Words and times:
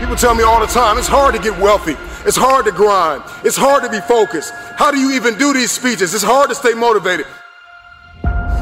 People 0.00 0.16
tell 0.16 0.34
me 0.34 0.42
all 0.42 0.58
the 0.58 0.66
time 0.66 0.96
it's 0.96 1.06
hard 1.06 1.34
to 1.34 1.40
get 1.40 1.56
wealthy. 1.60 1.94
It's 2.26 2.36
hard 2.36 2.64
to 2.64 2.72
grind. 2.72 3.22
It's 3.44 3.56
hard 3.56 3.84
to 3.84 3.90
be 3.90 4.00
focused. 4.00 4.52
How 4.76 4.90
do 4.90 4.98
you 4.98 5.12
even 5.12 5.36
do 5.36 5.52
these 5.52 5.70
speeches? 5.70 6.14
It's 6.14 6.24
hard 6.24 6.48
to 6.48 6.54
stay 6.54 6.72
motivated. 6.72 7.26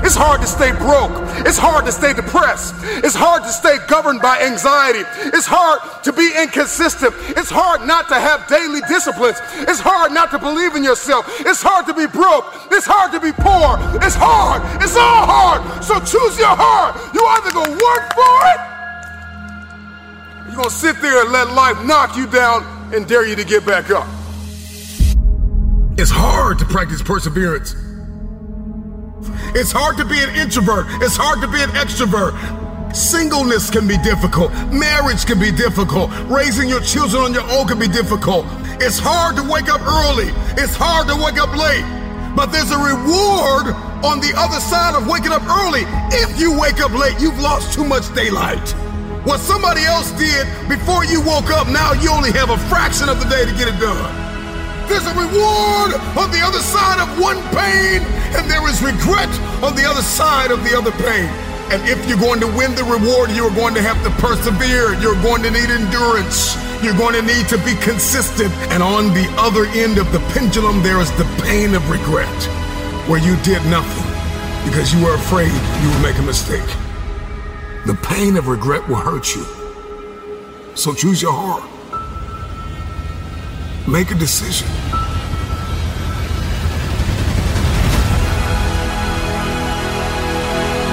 It's 0.02 0.16
hard 0.16 0.40
to 0.40 0.46
stay 0.46 0.72
broke. 0.72 1.12
It's 1.46 1.58
hard 1.58 1.84
to 1.84 1.92
stay 1.92 2.12
depressed. 2.12 2.74
It's 3.04 3.14
hard 3.14 3.42
to 3.44 3.50
stay 3.50 3.78
governed 3.88 4.20
by 4.20 4.40
anxiety. 4.40 5.04
It's 5.30 5.46
hard 5.46 5.78
to 6.04 6.12
be 6.12 6.26
inconsistent. 6.34 7.14
It's 7.36 7.50
hard 7.50 7.86
not 7.86 8.08
to 8.08 8.16
have 8.18 8.48
daily 8.48 8.80
disciplines. 8.88 9.38
It's 9.68 9.78
hard 9.80 10.12
not 10.12 10.30
to 10.32 10.38
believe 10.38 10.74
in 10.74 10.82
yourself. 10.82 11.28
It's 11.40 11.62
hard 11.62 11.86
to 11.86 11.94
be 11.94 12.06
broke. 12.06 12.50
It's 12.72 12.86
hard 12.86 13.12
to 13.12 13.20
be 13.20 13.30
poor. 13.30 13.78
It's 14.02 14.16
hard. 14.18 14.64
It's 14.82 14.96
all 14.96 15.22
hard. 15.22 15.60
So 15.84 16.00
choose 16.00 16.38
your 16.38 16.56
heart. 16.56 16.98
You 17.14 17.22
either 17.38 17.52
gonna 17.52 17.78
work 17.78 18.04
for 18.14 18.36
it, 18.54 18.77
you're 20.48 20.56
gonna 20.56 20.70
sit 20.70 21.00
there 21.00 21.22
and 21.22 21.32
let 21.32 21.50
life 21.52 21.84
knock 21.84 22.16
you 22.16 22.26
down 22.26 22.64
and 22.94 23.06
dare 23.06 23.26
you 23.26 23.36
to 23.36 23.44
get 23.44 23.64
back 23.66 23.90
up. 23.90 24.08
It's 25.98 26.10
hard 26.10 26.58
to 26.60 26.64
practice 26.64 27.02
perseverance. 27.02 27.74
It's 29.54 29.72
hard 29.72 29.96
to 29.98 30.04
be 30.04 30.18
an 30.18 30.34
introvert. 30.36 30.86
It's 31.02 31.16
hard 31.16 31.40
to 31.40 31.48
be 31.48 31.60
an 31.60 31.70
extrovert. 31.70 32.32
Singleness 32.94 33.68
can 33.68 33.86
be 33.86 33.98
difficult. 33.98 34.52
Marriage 34.72 35.26
can 35.26 35.38
be 35.38 35.50
difficult. 35.50 36.10
Raising 36.30 36.68
your 36.68 36.80
children 36.80 37.22
on 37.22 37.34
your 37.34 37.44
own 37.50 37.66
can 37.66 37.78
be 37.78 37.88
difficult. 37.88 38.46
It's 38.80 38.98
hard 38.98 39.36
to 39.36 39.42
wake 39.42 39.68
up 39.68 39.82
early. 39.82 40.30
It's 40.56 40.74
hard 40.74 41.08
to 41.08 41.16
wake 41.16 41.36
up 41.36 41.54
late. 41.56 41.84
But 42.36 42.52
there's 42.52 42.70
a 42.70 42.78
reward 42.78 43.74
on 44.06 44.20
the 44.20 44.32
other 44.36 44.60
side 44.60 44.94
of 44.94 45.06
waking 45.08 45.32
up 45.32 45.42
early. 45.44 45.82
If 46.14 46.40
you 46.40 46.56
wake 46.56 46.80
up 46.80 46.92
late, 46.92 47.20
you've 47.20 47.40
lost 47.40 47.74
too 47.74 47.84
much 47.84 48.14
daylight. 48.14 48.62
What 49.28 49.40
somebody 49.40 49.84
else 49.84 50.10
did 50.16 50.48
before 50.72 51.04
you 51.04 51.20
woke 51.20 51.52
up, 51.52 51.68
now 51.68 51.92
you 51.92 52.08
only 52.08 52.32
have 52.32 52.48
a 52.48 52.56
fraction 52.72 53.10
of 53.10 53.20
the 53.20 53.28
day 53.28 53.44
to 53.44 53.52
get 53.60 53.68
it 53.68 53.76
done. 53.76 54.00
There's 54.88 55.04
a 55.04 55.12
reward 55.12 55.92
on 56.16 56.32
the 56.32 56.40
other 56.40 56.64
side 56.64 56.96
of 56.96 57.12
one 57.20 57.36
pain, 57.52 58.00
and 58.32 58.48
there 58.48 58.64
is 58.72 58.80
regret 58.80 59.28
on 59.60 59.76
the 59.76 59.84
other 59.84 60.00
side 60.00 60.50
of 60.50 60.64
the 60.64 60.72
other 60.72 60.92
pain. 61.04 61.28
And 61.68 61.84
if 61.84 62.00
you're 62.08 62.16
going 62.16 62.40
to 62.40 62.48
win 62.56 62.74
the 62.74 62.84
reward, 62.88 63.28
you're 63.36 63.52
going 63.52 63.74
to 63.74 63.82
have 63.82 64.00
to 64.00 64.10
persevere. 64.16 64.96
You're 64.96 65.20
going 65.20 65.42
to 65.42 65.50
need 65.50 65.68
endurance. 65.68 66.56
You're 66.80 66.96
going 66.96 67.12
to 67.12 67.20
need 67.20 67.52
to 67.52 67.60
be 67.68 67.76
consistent. 67.84 68.48
And 68.72 68.82
on 68.82 69.12
the 69.12 69.28
other 69.36 69.68
end 69.76 69.98
of 69.98 70.10
the 70.10 70.24
pendulum, 70.32 70.82
there 70.82 71.04
is 71.04 71.12
the 71.20 71.28
pain 71.44 71.74
of 71.74 71.84
regret, 71.90 72.40
where 73.04 73.20
you 73.20 73.36
did 73.44 73.60
nothing 73.68 74.08
because 74.64 74.88
you 74.88 75.04
were 75.04 75.12
afraid 75.20 75.52
you 75.52 75.88
would 75.92 76.00
make 76.00 76.16
a 76.16 76.24
mistake. 76.24 76.87
The 77.88 77.94
pain 77.94 78.36
of 78.36 78.48
regret 78.48 78.86
will 78.86 78.96
hurt 78.96 79.34
you. 79.34 79.46
So 80.74 80.92
choose 80.92 81.22
your 81.22 81.32
heart. 81.32 81.64
Make 83.88 84.10
a 84.10 84.14
decision. 84.14 84.68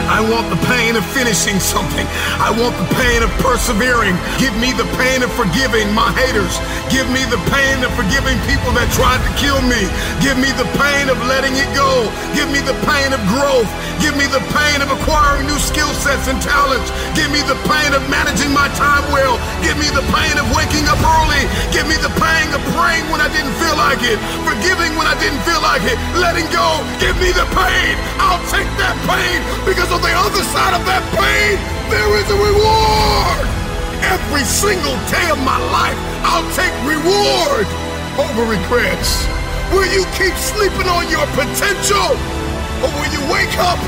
I 0.05 0.21
want 0.21 0.45
the 0.53 0.61
pain 0.69 0.93
of 0.93 1.05
finishing 1.17 1.57
something. 1.57 2.05
I 2.37 2.53
want 2.53 2.77
the 2.77 2.89
pain 3.01 3.25
of 3.25 3.31
persevering. 3.41 4.13
Give 4.37 4.53
me 4.61 4.69
the 4.77 4.85
pain 5.01 5.25
of 5.25 5.33
forgiving 5.33 5.89
my 5.97 6.13
haters. 6.13 6.53
Give 6.93 7.09
me 7.09 7.25
the 7.33 7.41
pain 7.49 7.81
of 7.81 7.89
forgiving 7.97 8.37
people 8.45 8.69
that 8.77 8.85
tried 8.93 9.17
to 9.25 9.31
kill 9.41 9.57
me. 9.65 9.81
Give 10.21 10.37
me 10.37 10.53
the 10.61 10.69
pain 10.77 11.09
of 11.09 11.17
letting 11.25 11.57
it 11.57 11.69
go. 11.73 12.05
Give 12.37 12.45
me 12.53 12.61
the 12.61 12.77
pain 12.85 13.09
of 13.17 13.21
growth. 13.33 13.65
Give 13.97 14.13
me 14.13 14.29
the 14.29 14.43
pain 14.53 14.85
of 14.85 14.93
acquiring 14.93 15.49
new 15.49 15.57
skill 15.57 15.89
sets 15.97 16.29
and 16.29 16.37
talents. 16.37 16.93
Give 17.17 17.31
me 17.33 17.41
the 17.49 17.57
pain 17.65 17.97
of 17.97 18.05
managing 18.05 18.53
my 18.53 18.69
time 18.77 19.01
well. 19.09 19.41
Give 19.65 19.73
me 19.81 19.89
the 19.89 20.05
pain 20.13 20.37
of 20.37 20.45
waking 20.53 20.85
up 20.85 21.01
early. 21.01 21.43
Give 21.73 21.89
me 21.89 21.97
the 21.97 22.13
pain 22.21 22.45
of 22.53 22.61
praying 22.77 23.09
when 23.09 23.25
I 23.25 23.29
didn't 23.33 23.57
feel 23.57 23.73
like 23.73 24.05
it. 24.05 24.21
Forgiving 24.45 24.93
when 24.99 25.09
I 25.09 25.17
didn't 25.17 25.41
feel 25.41 25.61
like 25.65 25.81
it. 25.81 25.97
Letting 26.21 26.45
go. 26.53 26.83
Give 27.01 27.17
me 27.17 27.33
the 27.33 27.47
pain. 27.57 27.97
I'll 28.21 28.43
take 28.53 28.69
that 28.77 28.93
pain 29.09 29.39
because 29.65 29.94
on 29.95 30.03
the 30.03 30.11
other 30.11 30.43
side 30.51 30.75
of 30.75 30.83
that 30.83 30.99
pain, 31.15 31.55
there 31.87 32.11
is 32.19 32.27
a 32.27 32.35
reward. 32.35 33.47
Every 34.03 34.43
single 34.43 34.99
day 35.07 35.31
of 35.31 35.39
my 35.39 35.55
life, 35.71 35.95
I'll 36.27 36.43
take 36.51 36.75
reward 36.83 37.63
over 38.19 38.43
regrets. 38.43 39.23
Will 39.71 39.87
you 39.87 40.03
keep 40.19 40.35
sleeping 40.35 40.91
on 40.91 41.07
your 41.07 41.23
potential? 41.31 42.11
Or 42.83 42.91
will 42.91 43.07
you 43.07 43.23
wake 43.31 43.55
up 43.55 43.79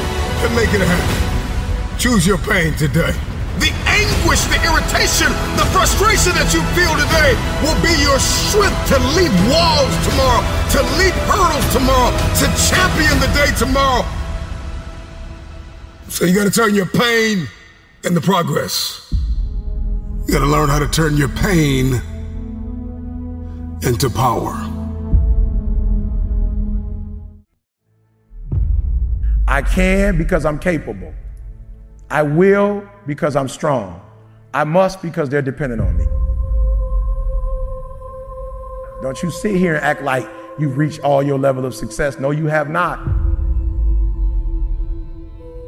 and 0.47 0.55
make 0.55 0.71
it 0.71 0.79
happen? 0.79 1.99
Choose 1.99 2.23
your 2.23 2.39
pain 2.39 2.71
today. 2.79 3.11
The 3.59 3.75
anguish, 3.91 4.47
the 4.47 4.63
irritation, 4.63 5.27
the 5.59 5.67
frustration 5.75 6.31
that 6.39 6.55
you 6.55 6.63
feel 6.71 6.93
today 7.03 7.35
will 7.67 7.75
be 7.83 7.91
your 7.99 8.15
strength 8.23 8.79
to 8.95 8.97
leap 9.11 9.33
walls 9.51 9.91
tomorrow, 10.07 10.39
to 10.71 10.79
leap 10.95 11.17
hurdles 11.27 11.67
tomorrow, 11.75 12.15
to 12.39 12.45
champion 12.63 13.19
the 13.19 13.27
day 13.35 13.51
tomorrow. 13.59 14.07
So 16.09 16.25
you 16.25 16.33
gotta 16.33 16.49
turn 16.49 16.73
your 16.73 16.85
pain 16.85 17.47
into 18.03 18.21
progress. 18.21 19.13
You 20.25 20.33
gotta 20.33 20.45
learn 20.45 20.69
how 20.69 20.79
to 20.79 20.87
turn 20.87 21.17
your 21.17 21.29
pain 21.29 22.01
into 23.83 24.09
power. 24.09 24.53
I 29.47 29.61
can 29.61 30.17
because 30.17 30.45
I'm 30.45 30.59
capable. 30.59 31.13
I 32.09 32.23
will 32.23 32.87
because 33.05 33.35
I'm 33.35 33.47
strong. 33.47 34.01
I 34.53 34.63
must 34.63 35.01
because 35.01 35.29
they're 35.29 35.41
dependent 35.41 35.81
on 35.81 35.97
me. 35.97 36.05
Don't 39.01 39.21
you 39.21 39.29
sit 39.29 39.55
here 39.55 39.75
and 39.75 39.83
act 39.83 40.01
like 40.01 40.27
you've 40.57 40.77
reached 40.77 41.01
all 41.01 41.21
your 41.21 41.37
level 41.37 41.65
of 41.65 41.75
success. 41.75 42.17
No, 42.17 42.31
you 42.31 42.47
have 42.47 42.69
not. 42.69 43.26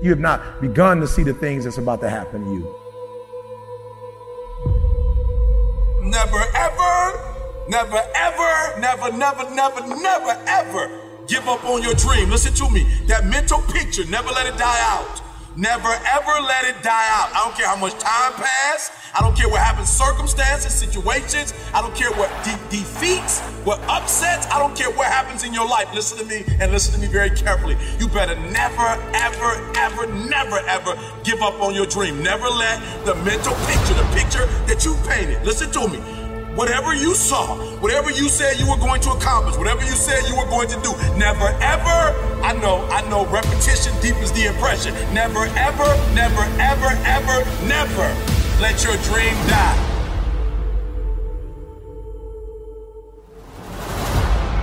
You 0.01 0.11
have 0.11 0.19
not 0.19 0.61
begun 0.61 1.01
to 1.01 1.07
see 1.07 1.23
the 1.23 1.33
things 1.33 1.65
that's 1.65 1.77
about 1.77 1.99
to 2.01 2.09
happen 2.09 2.43
to 2.43 2.51
you. 2.53 2.75
Never 6.03 6.43
ever, 6.55 7.65
never 7.67 8.01
ever, 8.15 8.79
never, 8.79 9.11
never, 9.11 9.49
never, 9.53 9.81
never 10.01 10.43
ever 10.47 11.01
give 11.27 11.47
up 11.47 11.63
on 11.65 11.83
your 11.83 11.93
dream. 11.95 12.29
Listen 12.29 12.53
to 12.53 12.69
me. 12.69 12.83
That 13.07 13.27
mental 13.27 13.61
picture, 13.73 14.05
never 14.05 14.29
let 14.31 14.47
it 14.47 14.57
die 14.57 14.79
out. 14.81 15.28
Never 15.55 15.89
ever 15.89 16.41
let 16.41 16.65
it 16.65 16.81
die 16.83 17.07
out. 17.11 17.31
I 17.33 17.43
don't 17.43 17.55
care 17.55 17.67
how 17.67 17.75
much 17.75 17.93
time 17.99 18.33
passes. 18.33 18.91
I 19.13 19.21
don't 19.21 19.35
care 19.35 19.49
what 19.49 19.59
happens, 19.59 19.89
circumstances, 19.89 20.73
situations. 20.73 21.53
I 21.73 21.81
don't 21.81 21.95
care 21.95 22.11
what 22.11 22.29
de- 22.45 22.77
defeats, 22.77 23.41
what 23.65 23.79
upsets. 23.89 24.45
I 24.47 24.59
don't 24.59 24.75
care 24.77 24.91
what 24.91 25.07
happens 25.07 25.43
in 25.43 25.53
your 25.53 25.67
life. 25.67 25.93
Listen 25.93 26.19
to 26.19 26.25
me 26.25 26.45
and 26.61 26.71
listen 26.71 26.93
to 26.93 26.99
me 26.99 27.07
very 27.11 27.31
carefully. 27.31 27.75
You 27.99 28.07
better 28.07 28.35
never, 28.51 28.87
ever, 29.13 29.71
ever, 29.77 30.07
never, 30.29 30.59
ever 30.67 30.97
give 31.23 31.41
up 31.41 31.59
on 31.59 31.73
your 31.73 31.87
dream. 31.87 32.21
Never 32.23 32.47
let 32.47 32.79
the 33.05 33.15
mental 33.25 33.55
picture, 33.65 33.95
the 33.95 34.07
picture 34.13 34.45
that 34.67 34.85
you 34.85 34.95
painted, 35.07 35.43
listen 35.43 35.71
to 35.71 35.87
me 35.87 36.18
whatever 36.55 36.93
you 36.93 37.13
saw, 37.13 37.55
whatever 37.79 38.11
you 38.11 38.29
said 38.29 38.59
you 38.59 38.69
were 38.69 38.77
going 38.77 39.01
to 39.01 39.11
accomplish, 39.11 39.57
whatever 39.57 39.81
you 39.81 39.91
said 39.91 40.27
you 40.27 40.35
were 40.35 40.49
going 40.49 40.67
to 40.67 40.79
do, 40.81 40.91
never 41.17 41.47
ever, 41.61 41.99
I 42.43 42.53
know, 42.61 42.85
I 42.91 43.07
know 43.09 43.25
repetition 43.27 43.93
deepens 44.01 44.31
the 44.31 44.45
impression. 44.45 44.93
Never 45.13 45.45
ever, 45.55 45.87
never 46.13 46.41
ever, 46.59 46.91
ever, 47.05 47.67
never 47.67 48.07
let 48.61 48.83
your 48.83 48.95
dream 49.03 49.35
die. 49.47 49.85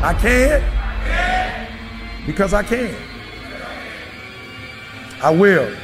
I 0.03 0.15
can 0.15 0.63
because 2.27 2.53
I 2.53 2.63
can. 2.63 2.95
I 5.23 5.31
will 5.31 5.75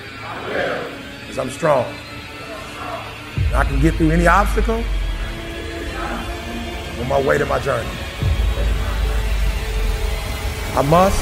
because 1.21 1.39
I'm 1.39 1.51
strong. 1.51 1.87
I 3.55 3.65
can 3.65 3.81
get 3.81 3.95
through 3.95 4.11
any 4.11 4.27
obstacle 4.27 4.85
on 7.03 7.09
my 7.09 7.21
way 7.21 7.37
to 7.39 7.47
my 7.47 7.59
journey. 7.59 7.89
I 10.75 10.83
must, 10.87 11.19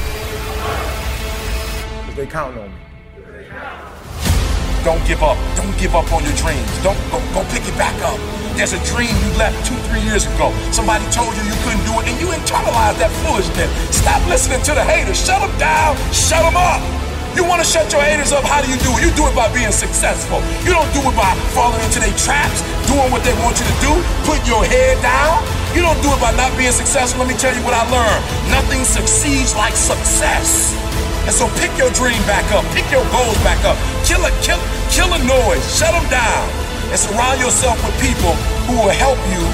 because 2.04 2.16
they 2.16 2.26
count 2.26 2.56
on 2.58 2.68
me. 2.68 2.76
Don't 4.84 5.04
give 5.04 5.22
up. 5.22 5.36
Don't 5.56 5.76
give 5.76 5.92
up 5.94 6.08
on 6.12 6.24
your 6.24 6.32
dreams. 6.40 6.64
Don't 6.80 6.96
go, 7.12 7.20
go 7.36 7.44
pick 7.52 7.64
it 7.68 7.76
back 7.76 7.92
up. 8.00 8.16
There's 8.56 8.72
a 8.72 8.80
dream 8.88 9.12
you 9.12 9.30
left 9.36 9.56
two, 9.68 9.76
three 9.88 10.00
years 10.00 10.24
ago. 10.24 10.52
Somebody 10.72 11.04
told 11.12 11.36
you 11.36 11.44
you 11.44 11.56
couldn't 11.64 11.84
do 11.84 11.92
it, 12.00 12.08
and 12.08 12.16
you 12.16 12.32
internalized 12.32 12.96
that 13.00 13.12
foolishness. 13.24 13.68
Stop 13.92 14.24
listening 14.28 14.62
to 14.64 14.72
the 14.72 14.84
haters. 14.84 15.20
Shut 15.20 15.40
them 15.40 15.52
down. 15.60 15.96
Shut 16.12 16.40
them 16.40 16.56
up. 16.56 16.80
You 17.36 17.44
want 17.44 17.60
to 17.60 17.68
shut 17.68 17.92
your 17.92 18.00
haters 18.00 18.32
up? 18.32 18.44
How 18.44 18.64
do 18.64 18.72
you 18.72 18.80
do 18.80 18.90
it? 18.96 19.04
You 19.04 19.12
do 19.12 19.28
it 19.28 19.36
by 19.36 19.52
being 19.52 19.72
successful. 19.72 20.40
You 20.64 20.72
don't 20.72 20.88
do 20.96 21.04
it 21.04 21.16
by 21.16 21.36
falling 21.52 21.80
into 21.84 22.00
their 22.00 22.16
traps, 22.16 22.64
doing 22.88 23.12
what 23.12 23.20
they 23.20 23.36
want 23.44 23.60
you 23.60 23.66
to 23.68 23.76
do, 23.84 23.92
putting 24.24 24.48
your 24.48 24.64
head 24.64 24.96
down. 25.04 25.59
You 25.70 25.87
don't 25.87 26.02
do 26.02 26.11
it 26.11 26.19
by 26.19 26.34
not 26.34 26.50
being 26.58 26.75
successful. 26.75 27.22
Let 27.22 27.31
me 27.31 27.38
tell 27.38 27.55
you 27.55 27.62
what 27.62 27.75
I 27.75 27.87
learned. 27.87 28.22
Nothing 28.50 28.82
succeeds 28.82 29.55
like 29.55 29.78
success. 29.78 30.75
And 31.31 31.34
so 31.34 31.46
pick 31.62 31.70
your 31.78 31.94
dream 31.94 32.19
back 32.26 32.43
up, 32.50 32.67
pick 32.75 32.88
your 32.90 33.06
goals 33.14 33.38
back 33.46 33.62
up, 33.62 33.78
kill 34.02 34.19
a 34.26 34.32
kill, 34.43 34.58
kill 34.90 35.06
a 35.14 35.20
noise, 35.22 35.62
shut 35.70 35.94
them 35.94 36.02
down, 36.11 36.43
and 36.90 36.99
surround 36.99 37.38
yourself 37.38 37.78
with 37.87 37.94
people 38.02 38.34
who 38.67 38.82
will 38.82 38.96
help 38.99 39.20
you, 39.31 39.44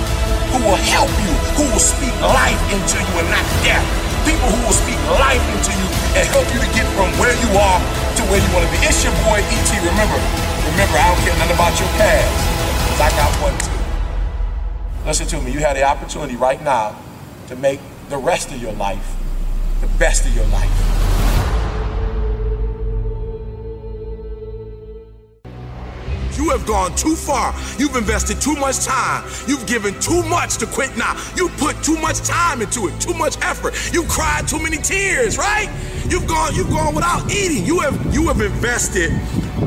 who 0.57 0.59
will 0.65 0.81
help 0.89 1.13
you, 1.21 1.33
who 1.59 1.69
will 1.69 1.83
speak 1.83 2.15
life 2.25 2.57
into 2.73 2.97
you 2.97 3.15
and 3.21 3.29
not 3.29 3.45
death. 3.61 3.85
People 4.25 4.49
who 4.49 4.61
will 4.65 4.79
speak 4.79 4.97
life 5.21 5.43
into 5.53 5.75
you 5.75 5.87
and 6.17 6.25
help 6.33 6.49
you 6.49 6.65
to 6.65 6.71
get 6.73 6.89
from 6.97 7.12
where 7.21 7.37
you 7.45 7.51
are 7.61 7.81
to 8.17 8.23
where 8.33 8.41
you 8.41 8.51
want 8.57 8.65
to 8.65 8.73
be. 8.73 8.81
It's 8.89 9.05
your 9.05 9.12
boy 9.29 9.45
ET. 9.45 9.71
Remember, 9.85 10.17
remember, 10.73 10.97
I 10.97 11.12
don't 11.12 11.21
care 11.29 11.37
nothing 11.37 11.61
about 11.61 11.77
your 11.77 11.93
past, 12.01 13.05
I 13.05 13.11
got 13.21 13.31
one 13.45 13.59
too. 13.61 13.75
Listen 15.06 15.26
to 15.29 15.41
me, 15.41 15.53
you 15.53 15.61
have 15.61 15.76
the 15.76 15.85
opportunity 15.85 16.35
right 16.35 16.61
now 16.64 16.99
to 17.47 17.55
make 17.55 17.79
the 18.08 18.19
rest 18.19 18.50
of 18.50 18.61
your 18.61 18.73
life 18.73 19.17
the 19.81 19.87
best 19.99 20.26
of 20.26 20.35
your 20.35 20.47
life. 20.47 20.70
You 26.37 26.50
have 26.50 26.67
gone 26.67 26.94
too 26.97 27.14
far. 27.14 27.55
You've 27.79 27.97
invested 27.97 28.41
too 28.41 28.55
much 28.56 28.85
time. 28.85 29.25
You've 29.47 29.67
given 29.67 29.99
too 30.00 30.23
much 30.25 30.58
to 30.58 30.67
quit 30.67 30.97
now. 30.97 31.17
You 31.37 31.49
put 31.50 31.82
too 31.82 31.97
much 31.97 32.19
time 32.20 32.61
into 32.61 32.88
it, 32.88 33.00
too 33.00 33.14
much 33.14 33.37
effort. 33.43 33.75
You've 33.93 34.09
cried 34.09 34.47
too 34.47 34.59
many 34.62 34.76
tears, 34.76 35.38
right? 35.38 35.70
You've 36.09 36.26
gone, 36.26 36.55
you've 36.55 36.70
gone 36.70 36.94
without 36.94 37.31
eating. 37.32 37.64
You 37.64 37.81
have 37.81 38.14
you 38.14 38.29
have 38.29 38.41
invested 38.41 39.11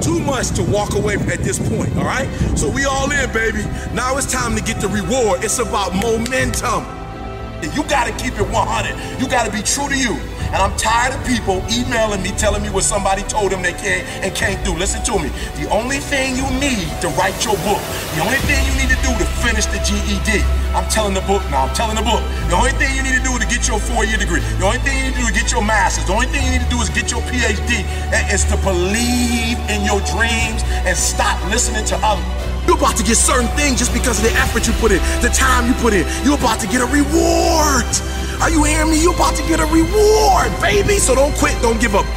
too 0.01 0.19
much 0.19 0.51
to 0.51 0.63
walk 0.63 0.95
away 0.95 1.15
at 1.15 1.39
this 1.39 1.59
point, 1.59 1.95
all 1.97 2.05
right? 2.05 2.29
So 2.57 2.69
we 2.69 2.85
all 2.85 3.09
in, 3.11 3.31
baby. 3.33 3.63
Now 3.93 4.17
it's 4.17 4.31
time 4.31 4.55
to 4.55 4.61
get 4.61 4.79
the 4.79 4.87
reward. 4.87 5.43
It's 5.43 5.59
about 5.59 5.93
momentum. 5.95 6.85
You 7.75 7.83
gotta 7.89 8.11
keep 8.13 8.39
it 8.39 8.47
100. 8.47 9.21
You 9.21 9.27
gotta 9.27 9.51
be 9.51 9.61
true 9.61 9.89
to 9.89 9.97
you. 9.97 10.15
And 10.49 10.57
I'm 10.57 10.73
tired 10.77 11.13
of 11.13 11.21
people 11.29 11.61
emailing 11.69 12.21
me 12.25 12.33
telling 12.33 12.63
me 12.63 12.69
what 12.69 12.83
somebody 12.83 13.21
told 13.29 13.51
them 13.51 13.61
they 13.61 13.73
can't 13.73 14.01
and 14.25 14.33
can't 14.33 14.57
do. 14.65 14.73
Listen 14.73 15.03
to 15.05 15.21
me. 15.21 15.29
The 15.61 15.69
only 15.69 16.01
thing 16.01 16.35
you 16.35 16.49
need 16.57 16.89
to 17.05 17.07
write 17.13 17.37
your 17.45 17.53
book, 17.61 17.81
the 18.17 18.25
only 18.25 18.41
thing 18.49 18.57
you 18.65 18.73
need 18.81 18.89
to 18.89 18.99
do 19.05 19.13
to 19.13 19.25
finish 19.45 19.69
the 19.69 19.77
GED, 19.85 20.41
I'm 20.73 20.89
telling 20.89 21.13
the 21.13 21.25
book 21.29 21.45
now, 21.53 21.69
I'm 21.69 21.75
telling 21.77 21.95
the 21.95 22.01
book. 22.01 22.21
The 22.49 22.57
only 22.57 22.73
thing 22.81 22.97
you 22.97 23.03
need 23.05 23.13
to 23.13 23.23
do 23.23 23.37
to 23.37 23.45
get 23.45 23.69
your 23.69 23.77
four 23.77 24.05
year 24.05 24.17
degree, 24.17 24.41
the 24.57 24.65
only 24.65 24.81
thing 24.81 24.97
you 24.97 25.13
need 25.13 25.21
to 25.21 25.21
do 25.21 25.27
to 25.29 25.37
get 25.37 25.51
your 25.53 25.61
master's, 25.61 26.05
the 26.09 26.17
only 26.17 26.27
thing 26.33 26.41
you 26.45 26.57
need 26.57 26.65
to 26.65 26.71
do 26.73 26.81
is 26.81 26.89
get 26.89 27.13
your 27.13 27.21
PhD, 27.29 27.85
is 28.33 28.45
to 28.49 28.57
believe 28.65 29.57
in 29.69 29.85
your 29.85 30.01
dreams 30.09 30.65
and 30.85 30.97
stop 30.97 31.37
listening 31.53 31.85
to 31.93 31.95
others. 32.01 32.25
You're 32.65 32.77
about 32.77 32.97
to 32.97 33.03
get 33.03 33.17
certain 33.17 33.49
things 33.57 33.79
just 33.79 33.93
because 33.93 34.17
of 34.17 34.25
the 34.29 34.33
effort 34.37 34.65
you 34.65 34.73
put 34.81 34.91
in, 34.91 35.01
the 35.21 35.29
time 35.29 35.65
you 35.65 35.73
put 35.81 35.93
in. 35.93 36.05
You're 36.25 36.37
about 36.37 36.59
to 36.61 36.67
get 36.67 36.81
a 36.81 36.89
reward. 36.89 37.89
Are 38.41 38.49
you 38.49 38.63
hearing 38.63 38.91
me? 38.91 39.03
You're 39.03 39.15
about 39.15 39.35
to 39.35 39.43
get 39.43 39.59
a 39.59 39.67
reward, 39.67 40.47
baby. 40.61 40.95
So 40.95 41.13
don't 41.13 41.35
quit, 41.35 41.59
don't 41.61 41.79
give 41.79 41.93
up. 41.93 42.07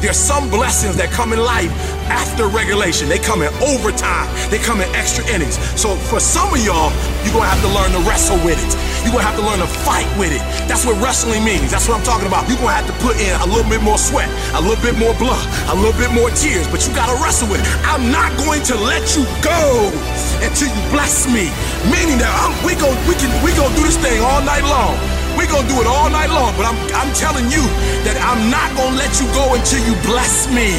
There's 0.00 0.16
some 0.16 0.48
blessings 0.48 0.96
that 0.96 1.12
come 1.12 1.36
in 1.36 1.38
life 1.38 1.70
after 2.08 2.48
regulation. 2.48 3.06
They 3.06 3.20
come 3.20 3.44
in 3.44 3.52
overtime. 3.60 4.26
They 4.48 4.58
come 4.58 4.80
in 4.80 4.88
extra 4.96 5.22
innings. 5.28 5.60
So 5.76 5.94
for 6.08 6.18
some 6.18 6.50
of 6.50 6.58
y'all, 6.64 6.88
you're 7.22 7.36
gonna 7.36 7.52
have 7.52 7.60
to 7.62 7.70
learn 7.70 7.92
to 7.92 8.02
wrestle 8.08 8.40
with 8.42 8.56
it. 8.58 8.72
You're 9.04 9.12
gonna 9.12 9.28
have 9.28 9.36
to 9.36 9.44
learn 9.44 9.60
to 9.60 9.68
fight 9.84 10.08
with 10.16 10.32
it. 10.32 10.42
That's 10.66 10.88
what 10.88 10.96
wrestling 11.04 11.44
means. 11.44 11.70
That's 11.70 11.86
what 11.86 12.00
I'm 12.00 12.06
talking 12.08 12.26
about. 12.26 12.48
You're 12.48 12.58
gonna 12.58 12.74
have 12.74 12.88
to 12.88 12.96
put 13.04 13.20
in 13.20 13.30
a 13.44 13.46
little 13.46 13.68
bit 13.68 13.84
more 13.84 14.00
sweat, 14.00 14.32
a 14.56 14.60
little 14.64 14.80
bit 14.80 14.96
more 14.96 15.12
blood, 15.20 15.44
a 15.68 15.76
little 15.76 15.94
bit 16.00 16.10
more 16.10 16.32
tears, 16.32 16.64
but 16.72 16.80
you 16.82 16.96
gotta 16.96 17.14
wrestle 17.20 17.46
with 17.52 17.60
it. 17.60 17.68
I'm 17.86 18.08
not 18.10 18.32
going 18.40 18.64
to 18.72 18.74
let 18.74 19.04
you 19.14 19.28
go 19.44 19.92
until 20.40 20.72
you 20.72 20.82
bless 20.90 21.28
me. 21.28 21.52
Meaning 21.92 22.18
that 22.18 22.32
I'm, 22.40 22.56
we 22.64 22.72
go, 22.74 22.88
we 23.04 23.14
can, 23.20 23.28
we 23.44 23.52
gonna 23.54 23.70
do 23.76 23.84
this 23.84 24.00
thing 24.00 24.18
all 24.18 24.40
night 24.40 24.64
long. 24.64 25.21
We're 25.36 25.48
gonna 25.48 25.68
do 25.68 25.80
it 25.80 25.88
all 25.88 26.10
night 26.10 26.30
long, 26.30 26.52
but 26.56 26.66
I'm 26.66 26.76
I'm 26.92 27.12
telling 27.14 27.48
you 27.48 27.62
that 28.04 28.16
I'm 28.20 28.50
not 28.50 28.68
gonna 28.76 28.96
let 28.96 29.16
you 29.20 29.26
go 29.32 29.54
until 29.54 29.80
you 29.84 29.94
bless 30.04 30.48
me. 30.52 30.76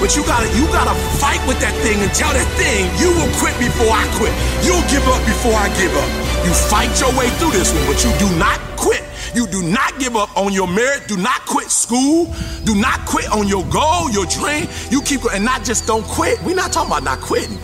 But 0.00 0.16
you 0.16 0.22
gotta 0.26 0.48
you 0.58 0.66
gotta 0.68 0.94
fight 1.20 1.40
with 1.48 1.60
that 1.60 1.72
thing 1.80 2.00
and 2.02 2.10
tell 2.12 2.32
that 2.32 2.48
thing 2.58 2.90
you 3.00 3.10
will 3.16 3.30
quit 3.40 3.56
before 3.56 3.92
I 3.92 4.04
quit. 4.18 4.34
You'll 4.66 4.84
give 4.92 5.04
up 5.08 5.22
before 5.24 5.54
I 5.54 5.72
give 5.78 5.94
up. 5.94 6.10
You 6.44 6.52
fight 6.52 6.92
your 7.00 7.12
way 7.16 7.30
through 7.40 7.52
this 7.56 7.72
one, 7.72 7.86
but 7.86 8.02
you 8.04 8.10
do 8.20 8.28
not 8.36 8.60
quit. 8.76 9.02
You 9.34 9.46
do 9.46 9.62
not 9.62 9.98
give 9.98 10.16
up 10.16 10.34
on 10.36 10.52
your 10.52 10.68
merit. 10.68 11.08
Do 11.08 11.16
not 11.16 11.44
quit 11.46 11.70
school. 11.70 12.32
Do 12.64 12.74
not 12.74 13.04
quit 13.06 13.30
on 13.32 13.48
your 13.48 13.64
goal, 13.66 14.10
your 14.10 14.26
dream. 14.26 14.68
You 14.90 15.02
keep 15.02 15.22
going, 15.22 15.36
and 15.36 15.44
not 15.44 15.64
just 15.64 15.86
don't 15.86 16.04
quit. 16.04 16.42
We're 16.42 16.54
not 16.54 16.72
talking 16.72 16.90
about 16.90 17.02
not 17.02 17.20
quitting. 17.20 17.58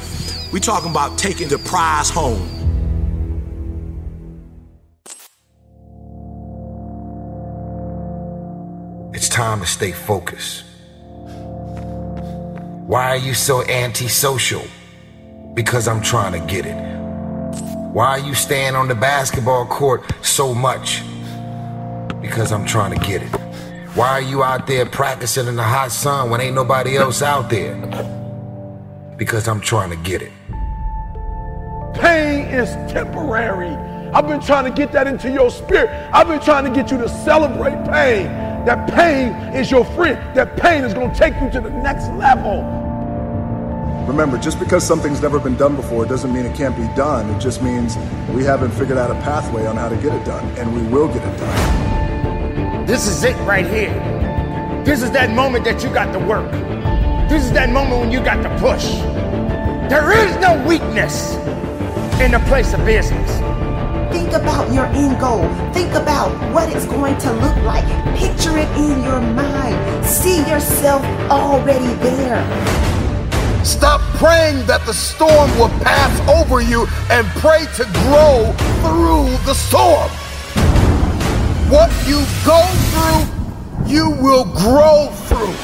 We're 0.53 0.59
talking 0.59 0.91
about 0.91 1.19
taking 1.19 1.49
the 1.49 1.59
prize 1.59 2.11
home. 2.11 2.60
Time 9.41 9.59
to 9.59 9.67
stay 9.67 9.91
focused. 9.91 10.65
Why 12.87 13.09
are 13.09 13.17
you 13.17 13.33
so 13.33 13.67
antisocial? 13.69 14.63
Because 15.55 15.89
I'm 15.89 16.03
trying 16.03 16.39
to 16.39 16.47
get 16.47 16.67
it. 16.67 16.77
Why 17.95 18.09
are 18.09 18.19
you 18.19 18.35
staying 18.35 18.75
on 18.75 18.87
the 18.87 18.95
basketball 18.95 19.65
court 19.65 20.03
so 20.21 20.53
much? 20.53 21.01
Because 22.21 22.53
I'm 22.53 22.67
trying 22.67 22.93
to 22.99 23.07
get 23.07 23.23
it. 23.23 23.31
Why 23.95 24.11
are 24.11 24.21
you 24.21 24.43
out 24.43 24.67
there 24.67 24.85
practicing 24.85 25.47
in 25.47 25.57
the 25.57 25.63
hot 25.63 25.91
sun 25.91 26.29
when 26.29 26.43
ain't 26.43 26.55
nobody 26.55 26.99
else 26.99 27.23
out 27.23 27.49
there? 27.49 27.77
Because 29.17 29.49
I'm 29.49 29.63
trying 29.63 29.89
to 29.89 29.97
get 29.97 30.21
it. 30.21 30.33
Pain 31.95 32.45
is 32.45 32.69
temporary. 32.93 33.75
I've 34.13 34.29
been 34.29 34.43
trying 34.43 34.65
to 34.65 34.71
get 34.71 34.93
that 34.93 35.07
into 35.07 35.31
your 35.31 35.51
spirit. 35.51 35.89
I've 36.13 36.29
been 36.29 36.41
trying 36.41 36.65
to 36.65 36.71
get 36.71 36.91
you 36.91 36.99
to 36.99 37.09
celebrate 37.09 37.83
pain. 37.91 38.50
That 38.67 38.91
pain 38.93 39.33
is 39.55 39.71
your 39.71 39.85
friend. 39.85 40.19
That 40.37 40.57
pain 40.57 40.85
is 40.85 40.93
going 40.93 41.13
to 41.13 41.19
take 41.19 41.35
you 41.41 41.51
to 41.51 41.61
the 41.61 41.71
next 41.71 42.09
level. 42.11 42.63
Remember, 44.07 44.37
just 44.39 44.59
because 44.59 44.87
something's 44.87 45.23
never 45.23 45.39
been 45.39 45.57
done 45.57 45.77
before 45.77 46.05
doesn't 46.05 46.33
mean 46.33 46.45
it 46.45 46.55
can't 46.57 46.77
be 46.77 46.87
done. 46.97 47.31
It 47.31 47.39
just 47.41 47.63
means 47.63 47.97
we 48.35 48.45
haven't 48.45 48.73
figured 48.73 48.99
out 48.99 49.11
a 49.11 49.15
pathway 49.15 49.67
on 49.67 49.77
how 49.77 49.89
to 49.89 49.97
get 49.97 50.13
it 50.15 50.25
done, 50.25 50.45
and 50.59 50.75
we 50.75 50.83
will 50.89 51.09
get 51.09 51.27
it 51.27 51.39
done. 51.39 52.87
This 52.87 53.07
is 53.07 53.25
it 53.25 53.37
right 53.47 53.67
here. 53.67 53.95
This 54.85 55.03
is 55.03 55.11
that 55.13 55.31
moment 55.31 55.65
that 55.65 55.83
you 55.83 55.91
got 55.95 56.13
to 56.13 56.19
work. 56.19 56.51
This 57.31 57.45
is 57.45 57.53
that 57.53 57.71
moment 57.71 58.01
when 58.01 58.11
you 58.11 58.21
got 58.21 58.43
to 58.43 58.49
push. 58.59 58.85
There 59.89 60.13
is 60.13 60.37
no 60.37 60.63
weakness 60.67 61.35
in 62.21 62.33
the 62.33 62.43
place 62.47 62.75
of 62.75 62.85
business. 62.85 63.40
Think 64.13 64.33
about 64.33 64.73
your 64.73 64.87
end 64.87 65.21
goal. 65.21 65.43
Think 65.73 65.95
about 65.95 66.31
what 66.53 66.69
it's 66.75 66.87
going 66.87 67.17
to 67.19 67.33
look 67.33 67.57
like. 67.59 67.85
Picture 68.19 68.59
it 68.59 68.69
in 68.77 69.05
your 69.05 69.21
mind. 69.21 70.05
See 70.05 70.39
yourself 70.49 71.03
already 71.31 71.95
there. 72.03 72.43
Stop 73.65 74.01
praying 74.19 74.67
that 74.67 74.83
the 74.85 74.93
storm 74.95 75.51
will 75.59 75.69
pass 75.85 76.11
over 76.29 76.61
you 76.61 76.87
and 77.11 77.27
pray 77.39 77.67
to 77.77 77.85
grow 78.09 78.53
through 78.83 79.31
the 79.47 79.55
storm. 79.55 80.11
What 81.71 81.91
you 82.09 82.19
go 82.45 82.61
through, 82.91 83.89
you 83.89 84.11
will 84.11 84.45
grow 84.45 85.09
through. 85.29 85.55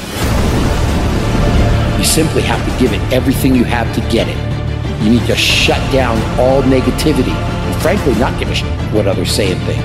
You 1.99 2.05
simply 2.05 2.43
have 2.43 2.65
to 2.65 2.79
give 2.79 2.93
it 2.93 3.01
everything 3.13 3.57
you 3.57 3.65
have 3.65 3.93
to 3.97 4.01
get 4.09 4.29
it. 4.29 5.03
You 5.03 5.11
need 5.11 5.27
to 5.27 5.35
shut 5.35 5.81
down 5.93 6.17
all 6.39 6.63
negativity 6.63 7.35
and 7.35 7.56
frankly 7.87 8.19
not 8.19 8.35
give 8.35 8.51
a 8.51 8.55
shit 8.55 8.67
what 8.91 9.07
others 9.07 9.31
say 9.31 9.55
and 9.55 9.63
think. 9.63 9.79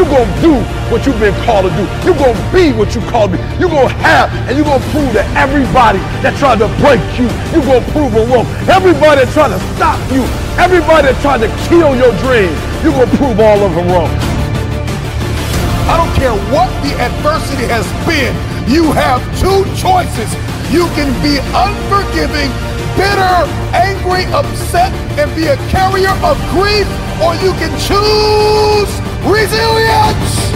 You're 0.00 0.08
going 0.08 0.24
to 0.24 0.40
do 0.40 0.56
what 0.88 1.04
you've 1.04 1.20
been 1.20 1.36
called 1.44 1.68
to 1.68 1.72
do. 1.76 1.84
You're 2.08 2.16
going 2.16 2.32
to 2.32 2.46
be 2.56 2.72
what 2.72 2.96
you 2.96 3.04
called 3.12 3.32
to 3.32 3.36
be. 3.36 3.42
You're 3.60 3.68
going 3.68 3.84
to 3.84 4.00
have, 4.00 4.32
and 4.48 4.56
you're 4.56 4.64
going 4.64 4.80
to 4.80 4.88
prove 4.88 5.12
to 5.12 5.20
everybody 5.36 6.00
that 6.24 6.32
tried 6.40 6.56
to 6.64 6.72
break 6.80 7.04
you, 7.20 7.28
you're 7.52 7.68
going 7.68 7.84
to 7.84 7.90
prove 7.92 8.16
them 8.16 8.32
wrong. 8.32 8.48
Everybody 8.64 9.28
that 9.28 9.28
tried 9.36 9.52
to 9.52 9.60
stop 9.76 10.00
you, 10.08 10.24
everybody 10.56 11.12
that 11.12 11.20
tried 11.20 11.44
to 11.44 11.52
kill 11.68 11.92
your 11.92 12.16
dreams, 12.24 12.56
you're 12.80 12.96
going 12.96 13.12
to 13.12 13.16
prove 13.20 13.36
all 13.36 13.60
of 13.60 13.76
them 13.76 13.84
wrong. 13.92 14.08
I 15.84 16.00
don't 16.00 16.14
care 16.16 16.32
what 16.48 16.72
the 16.80 16.96
adversity 16.96 17.68
has 17.68 17.84
been. 18.08 18.32
You 18.72 18.88
have 18.96 19.20
two 19.36 19.68
choices. 19.76 20.32
You 20.72 20.88
can 20.96 21.12
be 21.20 21.44
unforgiving, 21.52 22.48
bitter, 22.96 23.36
angry, 23.74 24.24
upset, 24.32 24.92
and 25.18 25.34
be 25.36 25.46
a 25.46 25.56
carrier 25.68 26.14
of 26.24 26.36
grief, 26.50 26.86
or 27.20 27.34
you 27.36 27.52
can 27.58 27.72
choose 27.86 28.90
resilience. 29.26 30.50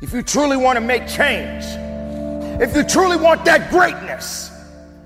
If 0.00 0.12
you 0.12 0.22
truly 0.22 0.56
want 0.56 0.76
to 0.76 0.80
make 0.80 1.06
change, 1.06 1.64
if 2.60 2.74
you 2.76 2.84
truly 2.84 3.16
want 3.16 3.44
that 3.44 3.70
greatness, 3.70 4.50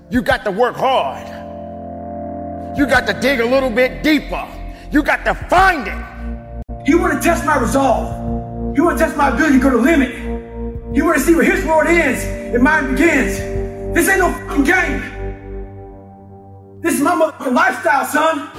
you 0.09 0.21
got 0.21 0.43
to 0.45 0.51
work 0.51 0.75
hard. 0.75 1.27
You 2.77 2.85
got 2.85 3.07
to 3.07 3.13
dig 3.13 3.39
a 3.39 3.45
little 3.45 3.69
bit 3.69 4.03
deeper. 4.03 4.47
You 4.91 5.03
got 5.03 5.25
to 5.25 5.33
find 5.33 5.87
it. 5.87 6.87
You 6.87 6.99
want 6.99 7.13
to 7.13 7.19
test 7.19 7.45
my 7.45 7.57
resolve. 7.57 8.75
You 8.75 8.83
want 8.85 8.97
to 8.99 9.05
test 9.05 9.17
my 9.17 9.29
ability 9.29 9.57
to 9.57 9.63
go 9.63 9.69
to 9.71 9.77
limit. 9.77 10.15
You 10.95 11.03
want 11.03 11.17
to 11.17 11.23
see 11.23 11.35
where 11.35 11.43
his 11.43 11.65
world 11.65 11.87
ends 11.87 12.23
and 12.23 12.63
mine 12.63 12.91
begins. 12.91 13.56
This 13.93 14.09
ain't 14.09 14.19
no 14.19 14.29
fucking 14.31 14.63
game. 14.63 14.99
This 16.81 16.95
is 16.95 17.01
my 17.01 17.15
motherfucking 17.15 17.53
lifestyle, 17.53 18.05
son. 18.05 18.51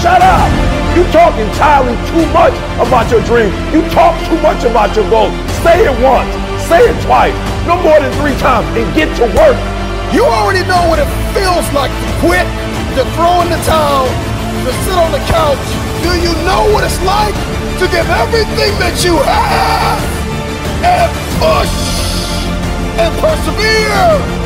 Shut 0.00 0.22
up! 0.22 0.50
You 0.96 1.02
talking 1.10 1.42
entirely 1.42 1.96
too 2.14 2.24
much 2.32 2.54
about 2.78 3.10
your 3.10 3.20
dream. 3.26 3.50
You 3.74 3.82
talk 3.90 4.14
too 4.30 4.38
much 4.40 4.62
about 4.64 4.94
your 4.94 5.08
goals. 5.10 5.34
Say 5.66 5.82
it 5.82 5.96
once. 6.00 6.30
Say 6.70 6.86
it 6.86 6.96
twice. 7.04 7.34
No 7.66 7.76
more 7.82 7.98
than 7.98 8.12
three 8.22 8.36
times 8.38 8.68
and 8.78 8.86
get 8.94 9.10
to 9.18 9.26
work. 9.34 9.58
You 10.14 10.24
already 10.24 10.62
know 10.70 10.86
what 10.88 11.02
it 11.02 11.10
feels 11.34 11.66
like 11.74 11.90
to 11.90 12.08
quit, 12.22 12.46
to 12.96 13.02
throw 13.18 13.42
in 13.42 13.50
the 13.50 13.60
towel, 13.66 14.06
to 14.06 14.70
sit 14.86 14.94
on 14.94 15.10
the 15.10 15.22
couch. 15.26 15.58
Do 16.06 16.14
you 16.22 16.32
know 16.46 16.70
what 16.70 16.84
it's 16.84 17.00
like 17.02 17.34
to 17.80 17.88
give 17.88 18.06
everything 18.06 18.70
that 18.78 19.02
you 19.02 19.16
have 19.18 19.93
and 20.84 21.10
push 21.40 21.72
and 23.00 23.12
persevere? 23.18 24.44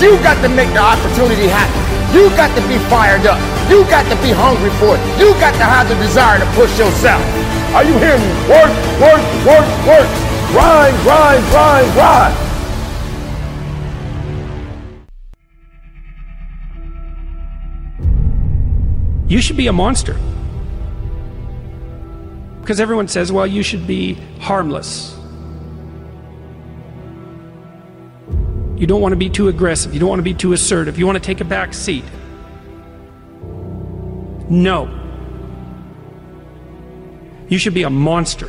You 0.00 0.16
got 0.24 0.40
to 0.42 0.48
make 0.48 0.68
the 0.74 0.80
opportunity 0.80 1.46
happen. 1.46 1.80
You 2.12 2.28
got 2.36 2.50
to 2.56 2.62
be 2.68 2.78
fired 2.90 3.26
up. 3.26 3.38
You 3.70 3.84
got 3.84 4.04
to 4.10 4.16
be 4.22 4.32
hungry 4.32 4.70
for 4.80 4.96
it. 4.96 5.02
You 5.18 5.32
got 5.40 5.52
to 5.54 5.64
have 5.64 5.88
the 5.88 5.94
desire 5.96 6.38
to 6.40 6.46
push 6.52 6.78
yourself. 6.78 7.22
Are 7.74 7.84
you 7.84 7.96
hearing 7.98 8.20
me? 8.20 8.32
Work, 8.48 8.72
work, 9.00 9.24
work, 9.46 9.66
work. 9.86 10.08
Grind, 10.52 10.96
grind, 11.02 11.44
grind, 11.50 11.92
grind. 11.92 12.34
You 19.30 19.40
should 19.40 19.56
be 19.56 19.66
a 19.68 19.72
monster. 19.72 20.16
Because 22.60 22.78
everyone 22.80 23.08
says, 23.08 23.32
well, 23.32 23.46
you 23.46 23.62
should 23.62 23.86
be 23.86 24.14
harmless. 24.40 25.13
You 28.76 28.86
don't 28.86 29.00
want 29.00 29.12
to 29.12 29.16
be 29.16 29.30
too 29.30 29.48
aggressive. 29.48 29.94
You 29.94 30.00
don't 30.00 30.08
want 30.08 30.18
to 30.18 30.24
be 30.24 30.34
too 30.34 30.52
assertive. 30.52 30.98
You 30.98 31.06
want 31.06 31.16
to 31.16 31.24
take 31.24 31.40
a 31.40 31.44
back 31.44 31.72
seat. 31.72 32.04
No. 34.50 35.00
You 37.48 37.58
should 37.58 37.74
be 37.74 37.84
a 37.84 37.90
monster. 37.90 38.48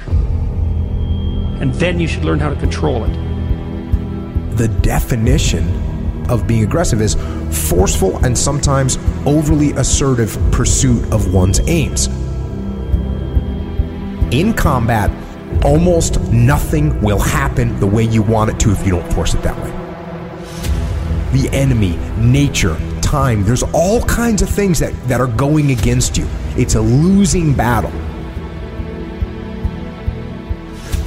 And 1.59 1.73
then 1.75 1.99
you 1.99 2.07
should 2.07 2.25
learn 2.25 2.39
how 2.39 2.49
to 2.49 2.55
control 2.55 3.03
it. 3.05 4.57
The 4.57 4.67
definition 4.81 5.69
of 6.29 6.47
being 6.47 6.63
aggressive 6.63 7.01
is 7.01 7.15
forceful 7.69 8.17
and 8.25 8.35
sometimes 8.37 8.97
overly 9.25 9.71
assertive 9.73 10.37
pursuit 10.51 11.03
of 11.13 11.33
one's 11.33 11.59
aims. 11.67 12.07
In 14.33 14.53
combat, 14.53 15.11
almost 15.63 16.19
nothing 16.31 16.99
will 17.01 17.19
happen 17.19 17.79
the 17.79 17.87
way 17.87 18.03
you 18.03 18.23
want 18.23 18.49
it 18.49 18.59
to 18.61 18.71
if 18.71 18.83
you 18.85 18.91
don't 18.91 19.13
force 19.13 19.33
it 19.35 19.41
that 19.43 19.55
way. 19.61 19.74
The 21.35 21.49
enemy, 21.49 21.97
nature, 22.17 22.77
time, 23.01 23.43
there's 23.43 23.63
all 23.73 24.01
kinds 24.03 24.41
of 24.41 24.49
things 24.49 24.79
that, 24.79 24.93
that 25.09 25.19
are 25.19 25.27
going 25.27 25.71
against 25.71 26.17
you. 26.17 26.25
It's 26.55 26.75
a 26.75 26.81
losing 26.81 27.53
battle. 27.53 27.91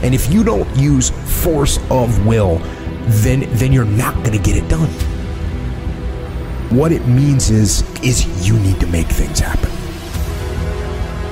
And 0.05 0.15
if 0.15 0.31
you 0.31 0.45
don't 0.45 0.69
use 0.77 1.09
force 1.43 1.79
of 1.91 2.27
will, 2.27 2.59
then 3.07 3.47
then 3.57 3.73
you're 3.73 3.87
not 3.87 4.17
going 4.17 4.33
to 4.33 4.39
get 4.39 4.63
it 4.63 4.69
done. 4.69 4.91
What 6.77 6.93
it 6.93 7.07
means 7.07 7.49
is 7.49 7.83
is 8.03 8.47
you 8.47 8.59
need 8.59 8.79
to 8.81 8.87
make 8.89 9.07
things 9.07 9.39
happen. 9.39 9.71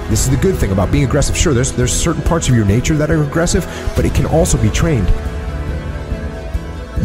This 0.09 0.25
is 0.25 0.31
the 0.31 0.41
good 0.41 0.57
thing 0.57 0.73
about 0.73 0.91
being 0.91 1.05
aggressive. 1.05 1.37
Sure, 1.37 1.53
there's 1.53 1.73
there's 1.73 1.93
certain 1.93 2.23
parts 2.23 2.49
of 2.49 2.57
your 2.57 2.65
nature 2.65 2.95
that 2.95 3.11
are 3.11 3.23
aggressive, 3.23 3.67
but 3.95 4.07
it 4.07 4.15
can 4.15 4.25
also 4.25 4.57
be 4.57 4.71
trained. 4.71 5.13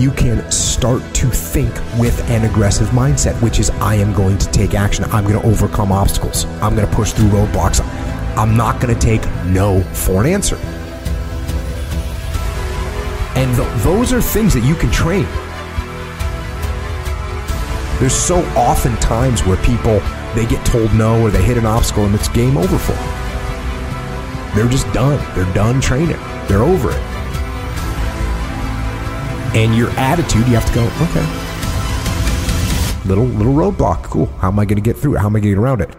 You 0.01 0.09
can 0.09 0.51
start 0.51 1.03
to 1.13 1.27
think 1.27 1.71
with 1.99 2.27
an 2.31 2.43
aggressive 2.49 2.87
mindset, 2.87 3.39
which 3.39 3.59
is 3.59 3.69
I 3.69 3.93
am 3.93 4.13
going 4.13 4.39
to 4.39 4.49
take 4.49 4.73
action. 4.73 5.05
I'm 5.05 5.27
going 5.27 5.39
to 5.39 5.47
overcome 5.47 5.91
obstacles. 5.91 6.45
I'm 6.59 6.75
going 6.75 6.89
to 6.89 6.95
push 6.95 7.11
through 7.11 7.27
roadblocks. 7.27 7.85
I'm 8.35 8.57
not 8.57 8.81
going 8.81 8.91
to 8.95 8.99
take 8.99 9.23
no 9.45 9.81
for 9.93 10.21
an 10.21 10.25
answer. 10.25 10.55
And 13.35 13.55
th- 13.55 13.83
those 13.83 14.11
are 14.11 14.23
things 14.23 14.55
that 14.55 14.63
you 14.63 14.73
can 14.73 14.89
train. 14.89 15.27
There's 17.99 18.15
so 18.15 18.43
often 18.57 18.95
times 18.95 19.45
where 19.45 19.57
people 19.57 19.99
they 20.33 20.47
get 20.47 20.65
told 20.65 20.91
no 20.95 21.21
or 21.21 21.29
they 21.29 21.43
hit 21.43 21.59
an 21.59 21.67
obstacle 21.67 22.05
and 22.05 22.15
it's 22.15 22.27
game 22.29 22.57
over 22.57 22.79
for 22.79 22.93
them. 22.93 24.55
They're 24.55 24.67
just 24.67 24.91
done. 24.93 25.23
They're 25.35 25.53
done 25.53 25.79
training. 25.79 26.17
They're 26.47 26.63
over 26.63 26.89
it. 26.89 27.10
And 29.53 29.75
your 29.75 29.89
attitude, 29.91 30.47
you 30.47 30.55
have 30.55 30.65
to 30.65 30.73
go, 30.73 30.83
okay. 31.01 31.51
Little 33.07 33.25
little 33.25 33.53
roadblock, 33.53 34.03
cool. 34.03 34.27
How 34.39 34.47
am 34.47 34.59
I 34.59 34.65
going 34.65 34.77
to 34.77 34.81
get 34.81 34.95
through 34.95 35.15
it? 35.15 35.19
How 35.19 35.25
am 35.27 35.35
I 35.35 35.39
going 35.39 35.55
to 35.55 35.55
get 35.55 35.57
around 35.57 35.81
it? 35.81 35.89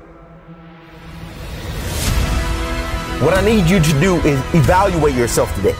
What 3.23 3.35
I 3.35 3.45
need 3.45 3.69
you 3.69 3.79
to 3.79 4.01
do 4.01 4.17
is 4.27 4.39
evaluate 4.55 5.15
yourself 5.15 5.55
today. 5.55 5.75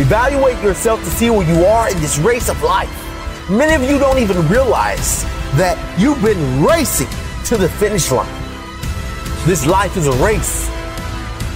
Evaluate 0.00 0.62
yourself 0.62 1.00
to 1.00 1.10
see 1.10 1.30
where 1.30 1.46
you 1.46 1.64
are 1.64 1.90
in 1.90 2.00
this 2.00 2.18
race 2.18 2.48
of 2.48 2.62
life. 2.62 2.90
Many 3.50 3.74
of 3.74 3.90
you 3.90 3.98
don't 3.98 4.18
even 4.18 4.46
realize 4.48 5.24
that 5.56 5.76
you've 5.98 6.22
been 6.22 6.62
racing 6.62 7.08
to 7.46 7.56
the 7.56 7.68
finish 7.68 8.10
line. 8.10 8.32
This 9.46 9.66
life 9.66 9.96
is 9.96 10.06
a 10.06 10.12
race. 10.24 10.70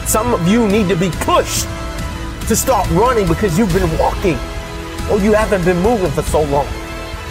Some 0.07 0.35
of 0.35 0.47
you 0.49 0.67
need 0.67 0.89
to 0.89 0.97
be 0.97 1.11
pushed 1.11 1.67
to 2.49 2.57
start 2.57 2.89
running 2.91 3.27
because 3.29 3.59
you've 3.59 3.73
been 3.73 3.99
walking 3.99 4.39
or 5.11 5.19
you 5.21 5.33
haven't 5.33 5.65
been 5.65 5.81
moving 5.83 6.11
for 6.11 6.23
so 6.23 6.43
long. 6.45 6.67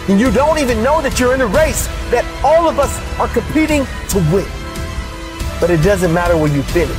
And 0.08 0.18
you 0.18 0.30
don't 0.30 0.58
even 0.58 0.82
know 0.82 1.02
that 1.02 1.20
you're 1.20 1.34
in 1.34 1.40
a 1.42 1.46
race 1.46 1.86
that 2.10 2.24
all 2.42 2.68
of 2.68 2.78
us 2.78 2.96
are 3.18 3.28
competing 3.28 3.84
to 4.08 4.18
win. 4.32 4.48
But 5.60 5.70
it 5.70 5.82
doesn't 5.82 6.12
matter 6.12 6.36
where 6.36 6.52
you 6.52 6.62
finish. 6.62 6.96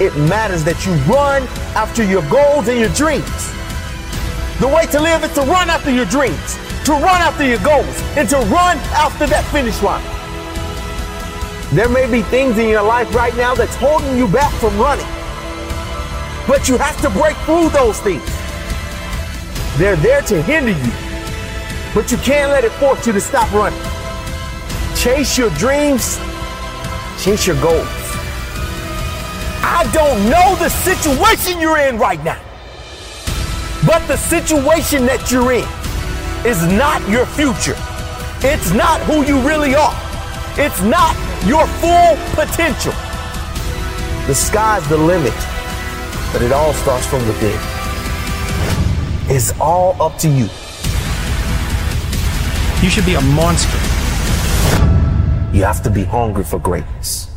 It 0.00 0.16
matters 0.28 0.62
that 0.64 0.86
you 0.86 0.92
run 1.12 1.42
after 1.74 2.04
your 2.04 2.22
goals 2.30 2.68
and 2.68 2.78
your 2.78 2.90
dreams. 2.90 3.26
The 4.60 4.68
way 4.68 4.86
to 4.86 5.00
live 5.00 5.24
is 5.24 5.32
to 5.34 5.42
run 5.42 5.68
after 5.70 5.90
your 5.90 6.06
dreams, 6.06 6.54
to 6.84 6.92
run 6.92 7.20
after 7.20 7.44
your 7.44 7.58
goals, 7.58 8.00
and 8.16 8.28
to 8.28 8.36
run 8.46 8.78
after 8.94 9.26
that 9.26 9.44
finish 9.50 9.82
line. 9.82 10.04
There 11.74 11.88
may 11.88 12.10
be 12.10 12.22
things 12.22 12.56
in 12.58 12.68
your 12.68 12.82
life 12.82 13.12
right 13.14 13.36
now 13.36 13.54
that's 13.54 13.74
holding 13.74 14.16
you 14.16 14.28
back 14.28 14.52
from 14.54 14.78
running. 14.78 15.06
But 16.46 16.68
you 16.68 16.78
have 16.78 17.00
to 17.02 17.10
break 17.10 17.36
through 17.38 17.70
those 17.70 18.00
things. 18.00 18.37
They're 19.78 19.94
there 19.94 20.22
to 20.22 20.42
hinder 20.42 20.72
you. 20.72 20.92
but 21.94 22.10
you 22.10 22.18
can't 22.18 22.50
let 22.50 22.64
it 22.64 22.72
force 22.72 23.06
you 23.06 23.12
to 23.12 23.20
stop 23.20 23.48
running. 23.52 23.78
Chase 24.96 25.38
your 25.38 25.50
dreams, 25.50 26.18
chase 27.22 27.46
your 27.46 27.60
goals. 27.62 27.86
I 29.62 29.88
don't 29.92 30.28
know 30.28 30.56
the 30.56 30.68
situation 30.68 31.60
you're 31.60 31.78
in 31.78 31.96
right 31.96 32.22
now, 32.24 32.40
but 33.86 34.04
the 34.08 34.16
situation 34.16 35.06
that 35.06 35.30
you're 35.30 35.52
in 35.52 35.68
is 36.44 36.60
not 36.72 37.08
your 37.08 37.26
future. 37.26 37.76
It's 38.40 38.72
not 38.72 39.00
who 39.02 39.24
you 39.24 39.40
really 39.46 39.76
are. 39.76 39.94
It's 40.58 40.82
not 40.82 41.14
your 41.46 41.68
full 41.78 42.16
potential. 42.34 42.94
The 44.26 44.34
sky's 44.34 44.86
the 44.88 44.96
limit, 44.96 45.34
but 46.32 46.42
it 46.42 46.50
all 46.50 46.72
starts 46.72 47.06
from 47.06 47.24
within. 47.28 47.77
It's 49.30 49.52
all 49.60 50.00
up 50.00 50.16
to 50.20 50.28
you. 50.28 50.44
You 52.82 52.88
should 52.88 53.04
be 53.04 53.12
a 53.12 53.20
monster. 53.20 53.76
You 55.52 55.64
have 55.64 55.82
to 55.82 55.90
be 55.90 56.02
hungry 56.02 56.44
for 56.44 56.58
greatness. 56.58 57.28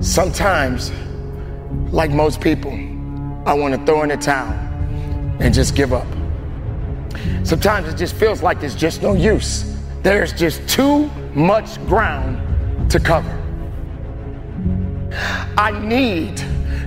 Sometimes, 0.00 0.90
like 1.92 2.10
most 2.10 2.40
people, 2.40 2.72
I 3.46 3.54
want 3.54 3.74
to 3.74 3.86
throw 3.86 4.02
in 4.02 4.08
the 4.08 4.16
towel 4.16 4.52
and 5.38 5.54
just 5.54 5.76
give 5.76 5.92
up. 5.92 6.08
Sometimes 7.44 7.86
it 7.86 7.96
just 7.96 8.16
feels 8.16 8.42
like 8.42 8.58
there's 8.58 8.74
just 8.74 9.02
no 9.02 9.14
use. 9.14 9.78
There's 10.02 10.32
just 10.32 10.68
too 10.68 11.06
much 11.32 11.76
ground 11.86 12.90
to 12.90 12.98
cover. 12.98 13.30
I 15.56 15.70
need 15.80 16.38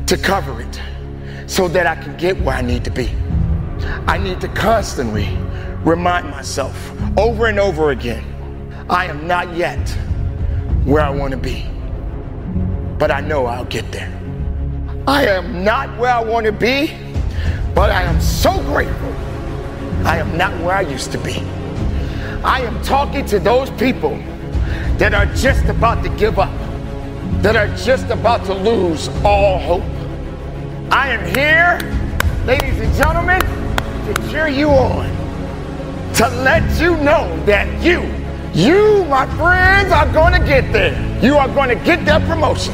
to 0.05 0.17
cover 0.17 0.61
it 0.61 0.81
so 1.47 1.67
that 1.69 1.87
I 1.87 1.95
can 1.95 2.15
get 2.17 2.39
where 2.41 2.55
I 2.55 2.61
need 2.61 2.83
to 2.83 2.91
be. 2.91 3.09
I 4.05 4.17
need 4.17 4.39
to 4.41 4.47
constantly 4.49 5.27
remind 5.83 6.29
myself 6.29 6.91
over 7.17 7.47
and 7.47 7.59
over 7.59 7.91
again 7.91 8.23
I 8.89 9.05
am 9.05 9.27
not 9.27 9.55
yet 9.55 9.89
where 10.85 11.01
I 11.01 11.09
want 11.09 11.31
to 11.31 11.37
be, 11.37 11.65
but 12.97 13.11
I 13.11 13.19
know 13.19 13.45
I'll 13.45 13.65
get 13.65 13.91
there. 13.91 14.13
I 15.07 15.25
am 15.25 15.63
not 15.63 15.97
where 15.97 16.11
I 16.11 16.23
want 16.23 16.45
to 16.45 16.51
be, 16.51 16.95
but 17.75 17.91
I 17.91 18.03
am 18.03 18.21
so 18.21 18.61
grateful 18.63 19.13
I 20.07 20.19
am 20.19 20.37
not 20.37 20.57
where 20.61 20.73
I 20.73 20.81
used 20.81 21.11
to 21.11 21.17
be. 21.17 21.39
I 22.41 22.61
am 22.61 22.81
talking 22.81 23.25
to 23.25 23.39
those 23.39 23.69
people 23.71 24.17
that 24.99 25.13
are 25.13 25.25
just 25.35 25.65
about 25.65 26.01
to 26.03 26.09
give 26.11 26.39
up, 26.39 26.53
that 27.41 27.57
are 27.57 27.67
just 27.75 28.09
about 28.09 28.45
to 28.45 28.53
lose 28.53 29.09
all 29.25 29.59
hope. 29.59 29.96
I 30.89 31.09
am 31.09 31.25
here, 31.35 31.79
ladies 32.45 32.79
and 32.79 32.93
gentlemen, 32.95 33.41
to 33.41 34.29
cheer 34.29 34.47
you 34.47 34.69
on, 34.69 35.05
to 36.13 36.27
let 36.43 36.79
you 36.79 36.95
know 36.97 37.37
that 37.45 37.67
you, 37.83 38.03
you, 38.53 39.03
my 39.05 39.25
friends, 39.35 39.91
are 39.91 40.09
going 40.13 40.39
to 40.39 40.47
get 40.47 40.71
there. 40.71 40.95
You 41.21 41.35
are 41.35 41.49
going 41.49 41.67
to 41.69 41.83
get 41.83 42.05
that 42.05 42.25
promotion. 42.25 42.73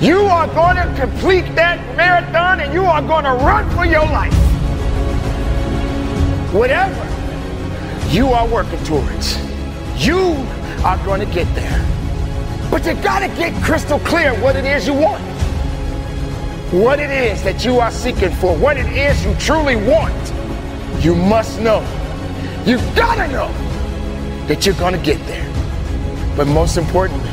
You 0.00 0.20
are 0.26 0.46
going 0.54 0.76
to 0.76 1.00
complete 1.00 1.52
that 1.56 1.96
marathon 1.96 2.60
and 2.60 2.72
you 2.72 2.84
are 2.84 3.02
going 3.02 3.24
to 3.24 3.32
run 3.32 3.68
for 3.74 3.84
your 3.84 4.06
life. 4.06 4.32
Whatever 6.54 7.04
you 8.14 8.28
are 8.28 8.46
working 8.46 8.82
towards, 8.84 9.36
you 9.96 10.36
are 10.84 11.04
going 11.04 11.26
to 11.26 11.34
get 11.34 11.52
there. 11.56 11.84
But 12.70 12.86
you 12.86 12.94
got 13.02 13.18
to 13.18 13.28
get 13.36 13.60
crystal 13.64 13.98
clear 13.98 14.32
what 14.40 14.54
it 14.54 14.64
is 14.64 14.86
you 14.86 14.94
want. 14.94 15.37
What 16.70 17.00
it 17.00 17.08
is 17.10 17.42
that 17.44 17.64
you 17.64 17.80
are 17.80 17.90
seeking 17.90 18.30
for, 18.30 18.54
what 18.54 18.76
it 18.76 18.92
is 18.92 19.24
you 19.24 19.34
truly 19.36 19.76
want. 19.76 20.12
You 21.02 21.14
must 21.14 21.58
know. 21.60 21.80
You've 22.66 22.84
gotta 22.94 23.26
know 23.32 23.50
that 24.48 24.66
you're 24.66 24.74
gonna 24.74 24.98
get 24.98 25.16
there. 25.26 25.48
But 26.36 26.46
most 26.46 26.76
importantly, 26.76 27.30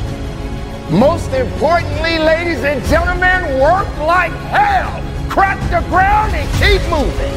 most 0.88 1.30
importantly, 1.32 2.18
ladies 2.18 2.64
and 2.64 2.82
gentlemen, 2.86 3.60
work 3.60 3.86
like 3.98 4.32
hell. 4.48 4.90
Crack 5.28 5.60
the 5.68 5.86
ground 5.90 6.34
and 6.34 6.48
keep 6.56 6.80
moving. 6.88 7.36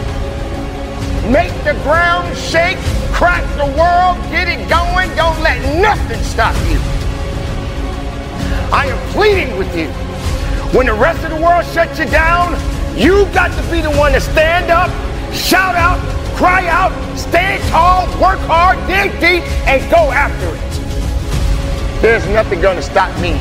Make 1.29 1.51
the 1.65 1.73
ground 1.83 2.37
shake, 2.37 2.77
crack 3.11 3.43
the 3.57 3.65
world, 3.77 4.15
get 4.31 4.47
it 4.47 4.69
going. 4.69 5.13
Don't 5.17 5.41
let 5.41 5.59
nothing 5.81 6.23
stop 6.23 6.55
you. 6.71 6.79
I 8.71 8.85
am 8.87 9.11
pleading 9.11 9.57
with 9.57 9.75
you. 9.75 10.08
When 10.71 10.85
the 10.85 10.93
rest 10.93 11.23
of 11.23 11.31
the 11.31 11.41
world 11.41 11.65
shuts 11.65 11.97
you 11.97 12.05
down, 12.05 12.53
you've 12.95 13.33
got 13.33 13.49
to 13.57 13.71
be 13.71 13.81
the 13.81 13.89
one 13.89 14.11
to 14.11 14.21
stand 14.21 14.69
up, 14.69 14.91
shout 15.33 15.73
out, 15.73 15.97
cry 16.35 16.67
out, 16.67 16.93
stand 17.17 17.63
tall, 17.71 18.05
work 18.21 18.37
hard, 18.41 18.77
dig 18.85 19.11
deep, 19.19 19.43
and 19.65 19.81
go 19.89 20.11
after 20.11 20.45
it. 20.53 22.01
There's 22.03 22.23
nothing 22.27 22.61
gonna 22.61 22.83
stop 22.83 23.09
me. 23.19 23.31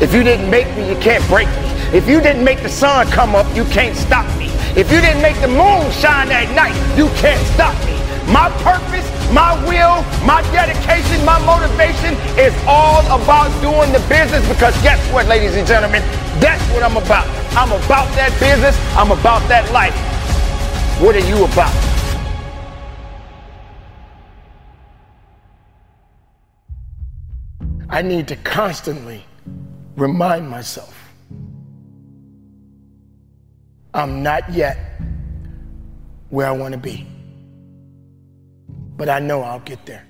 If 0.00 0.14
you 0.14 0.22
didn't 0.22 0.48
make 0.48 0.66
me, 0.78 0.88
you 0.88 0.96
can't 0.96 1.22
break 1.28 1.48
me. 1.48 1.68
If 1.92 2.08
you 2.08 2.22
didn't 2.22 2.42
make 2.42 2.62
the 2.62 2.70
sun 2.70 3.06
come 3.08 3.34
up, 3.34 3.46
you 3.54 3.66
can't 3.66 3.94
stop 3.94 4.26
me. 4.38 4.46
If 4.74 4.90
you 4.90 5.02
didn't 5.02 5.20
make 5.20 5.38
the 5.42 5.48
moon 5.48 5.90
shine 5.92 6.30
at 6.32 6.48
night, 6.54 6.74
you 6.96 7.08
can't 7.20 7.44
stop 7.48 7.76
me. 7.84 8.00
My 8.32 8.48
purpose, 8.64 9.04
my 9.32 9.52
will, 9.68 10.02
my 10.24 10.42
dedication, 10.52 11.24
my 11.24 11.38
motivation 11.44 12.14
is 12.38 12.54
all 12.66 13.04
about 13.06 13.48
doing 13.60 13.92
the 13.92 14.00
business 14.08 14.46
because 14.48 14.74
guess 14.82 14.98
what, 15.12 15.26
ladies 15.26 15.56
and 15.56 15.66
gentlemen? 15.66 16.02
That's 16.40 16.62
what 16.72 16.82
I'm 16.82 16.96
about. 16.96 17.26
I'm 17.56 17.72
about 17.72 18.08
that 18.16 18.32
business. 18.40 18.76
I'm 18.96 19.10
about 19.10 19.46
that 19.48 19.70
life. 19.72 19.94
What 21.00 21.14
are 21.14 21.26
you 21.28 21.44
about? 21.44 21.74
I 27.90 28.02
need 28.02 28.28
to 28.28 28.36
constantly 28.36 29.24
remind 29.96 30.48
myself 30.48 30.94
I'm 33.94 34.22
not 34.22 34.52
yet 34.52 34.76
where 36.30 36.46
I 36.46 36.52
want 36.52 36.72
to 36.72 36.78
be, 36.78 37.06
but 38.98 39.08
I 39.08 39.20
know 39.20 39.42
I'll 39.42 39.60
get 39.60 39.86
there. 39.86 40.04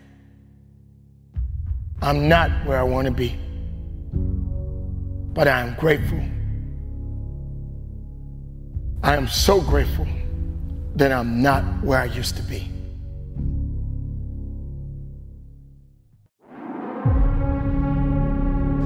I'm 2.01 2.27
not 2.27 2.51
where 2.67 2.79
I 2.79 2.83
want 2.83 3.05
to 3.07 3.13
be, 3.13 3.39
but 5.35 5.47
I 5.47 5.61
am 5.61 5.75
grateful. 5.75 6.21
I 9.03 9.15
am 9.15 9.29
so 9.29 9.61
grateful 9.61 10.07
that 10.97 11.13
I'm 11.13 11.43
not 11.43 11.63
where 11.85 12.01
I 12.01 12.07
used 12.07 12.37
to 12.39 12.43
be. 12.43 12.67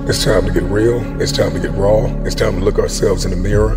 It's 0.09 0.25
time 0.25 0.45
to 0.47 0.53
get 0.53 0.65
real. 0.65 1.01
It's 1.23 1.31
time 1.31 1.53
to 1.53 1.61
get 1.61 1.71
raw. 1.75 2.07
It's 2.25 2.35
time 2.35 2.59
to 2.59 2.65
look 2.65 2.81
ourselves 2.81 3.25
in 3.25 3.31
the 3.31 3.37
mirror 3.37 3.75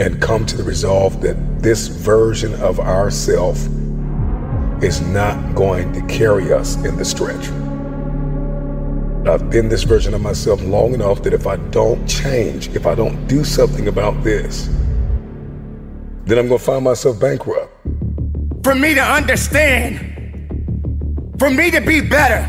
and 0.00 0.20
come 0.22 0.46
to 0.46 0.56
the 0.56 0.64
resolve 0.64 1.20
that 1.20 1.36
this 1.60 1.88
version 1.88 2.54
of 2.54 2.80
ourself 2.80 3.58
is 4.82 5.00
not 5.00 5.54
going 5.54 5.92
to 5.92 6.00
carry 6.06 6.52
us 6.52 6.76
in 6.84 6.96
the 6.96 7.04
stretch. 7.04 7.48
I've 9.26 9.50
been 9.50 9.68
this 9.68 9.82
version 9.82 10.14
of 10.14 10.20
myself 10.20 10.62
long 10.62 10.94
enough 10.94 11.22
that 11.24 11.34
if 11.34 11.46
I 11.46 11.56
don't 11.70 12.06
change, 12.06 12.68
if 12.68 12.86
I 12.86 12.94
don't 12.94 13.26
do 13.26 13.44
something 13.44 13.88
about 13.88 14.22
this, 14.22 14.66
then 16.24 16.38
I'm 16.38 16.46
going 16.46 16.58
to 16.58 16.64
find 16.64 16.84
myself 16.84 17.18
bankrupt. 17.20 17.72
For 18.62 18.74
me 18.74 18.94
to 18.94 19.02
understand, 19.02 19.98
for 21.38 21.50
me 21.50 21.70
to 21.70 21.80
be 21.80 22.00
better, 22.00 22.46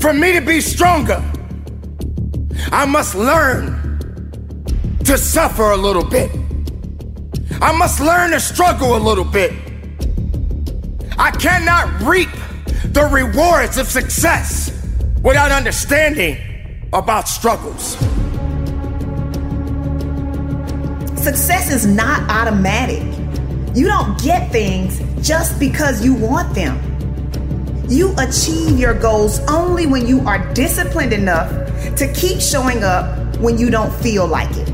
for 0.00 0.14
me 0.14 0.32
to 0.32 0.40
be 0.40 0.60
stronger, 0.60 1.22
I 2.70 2.86
must 2.86 3.14
learn 3.14 3.98
to 5.04 5.18
suffer 5.18 5.70
a 5.70 5.76
little 5.76 6.04
bit. 6.04 6.30
I 7.60 7.76
must 7.76 8.00
learn 8.00 8.30
to 8.30 8.40
struggle 8.40 8.96
a 8.96 8.98
little 8.98 9.24
bit. 9.24 9.63
I 11.16 11.30
cannot 11.30 12.02
reap 12.02 12.28
the 12.86 13.08
rewards 13.12 13.78
of 13.78 13.86
success 13.86 14.72
without 15.22 15.52
understanding 15.52 16.38
about 16.92 17.28
struggles. 17.28 17.96
Success 21.22 21.72
is 21.72 21.86
not 21.86 22.28
automatic. 22.28 23.02
You 23.76 23.86
don't 23.86 24.20
get 24.22 24.50
things 24.50 25.00
just 25.26 25.58
because 25.58 26.04
you 26.04 26.14
want 26.14 26.54
them. 26.54 26.80
You 27.88 28.14
achieve 28.18 28.78
your 28.78 28.94
goals 28.94 29.38
only 29.48 29.86
when 29.86 30.06
you 30.06 30.20
are 30.26 30.52
disciplined 30.52 31.12
enough 31.12 31.50
to 31.96 32.12
keep 32.12 32.40
showing 32.40 32.82
up 32.82 33.36
when 33.36 33.56
you 33.56 33.70
don't 33.70 33.92
feel 34.02 34.26
like 34.26 34.50
it. 34.56 34.68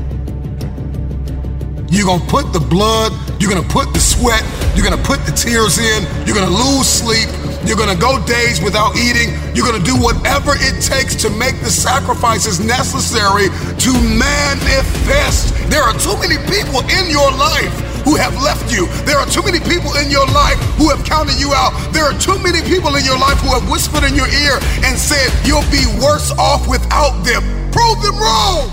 You're 1.89 2.05
gonna 2.05 2.25
put 2.27 2.51
the 2.51 2.59
blood, 2.59 3.13
you're 3.39 3.51
gonna 3.51 3.67
put 3.67 3.93
the 3.93 3.99
sweat, 3.99 4.43
you're 4.75 4.83
gonna 4.83 5.03
put 5.03 5.25
the 5.25 5.31
tears 5.31 5.77
in, 5.77 6.03
you're 6.25 6.35
gonna 6.35 6.51
lose 6.51 6.87
sleep, 6.87 7.27
you're 7.65 7.77
gonna 7.77 7.97
go 7.97 8.17
days 8.25 8.61
without 8.61 8.95
eating, 8.97 9.35
you're 9.53 9.65
gonna 9.65 9.83
do 9.83 9.95
whatever 9.99 10.53
it 10.57 10.81
takes 10.81 11.15
to 11.21 11.29
make 11.29 11.59
the 11.61 11.69
sacrifices 11.69 12.59
necessary 12.59 13.49
to 13.77 13.91
manifest. 14.17 15.53
There 15.69 15.83
are 15.83 15.93
too 15.99 16.17
many 16.17 16.39
people 16.49 16.81
in 16.89 17.09
your 17.09 17.29
life 17.35 17.71
who 18.03 18.15
have 18.15 18.33
left 18.41 18.71
you. 18.73 18.87
There 19.05 19.17
are 19.17 19.27
too 19.27 19.43
many 19.43 19.59
people 19.59 19.95
in 19.97 20.09
your 20.09 20.25
life 20.27 20.57
who 20.77 20.89
have 20.89 21.03
counted 21.05 21.39
you 21.39 21.53
out. 21.53 21.73
There 21.93 22.03
are 22.03 22.17
too 22.17 22.37
many 22.39 22.61
people 22.65 22.95
in 22.95 23.05
your 23.05 23.17
life 23.17 23.37
who 23.39 23.53
have 23.53 23.69
whispered 23.69 24.03
in 24.03 24.15
your 24.15 24.27
ear 24.27 24.57
and 24.85 24.97
said, 24.97 25.29
You'll 25.45 25.67
be 25.69 25.85
worse 26.01 26.31
off 26.37 26.67
without 26.67 27.21
them. 27.23 27.43
Prove 27.71 28.01
them 28.01 28.17
wrong. 28.17 28.71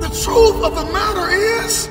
The 0.00 0.10
truth 0.24 0.64
of 0.64 0.74
the 0.74 0.84
matter 0.92 1.30
is, 1.30 1.88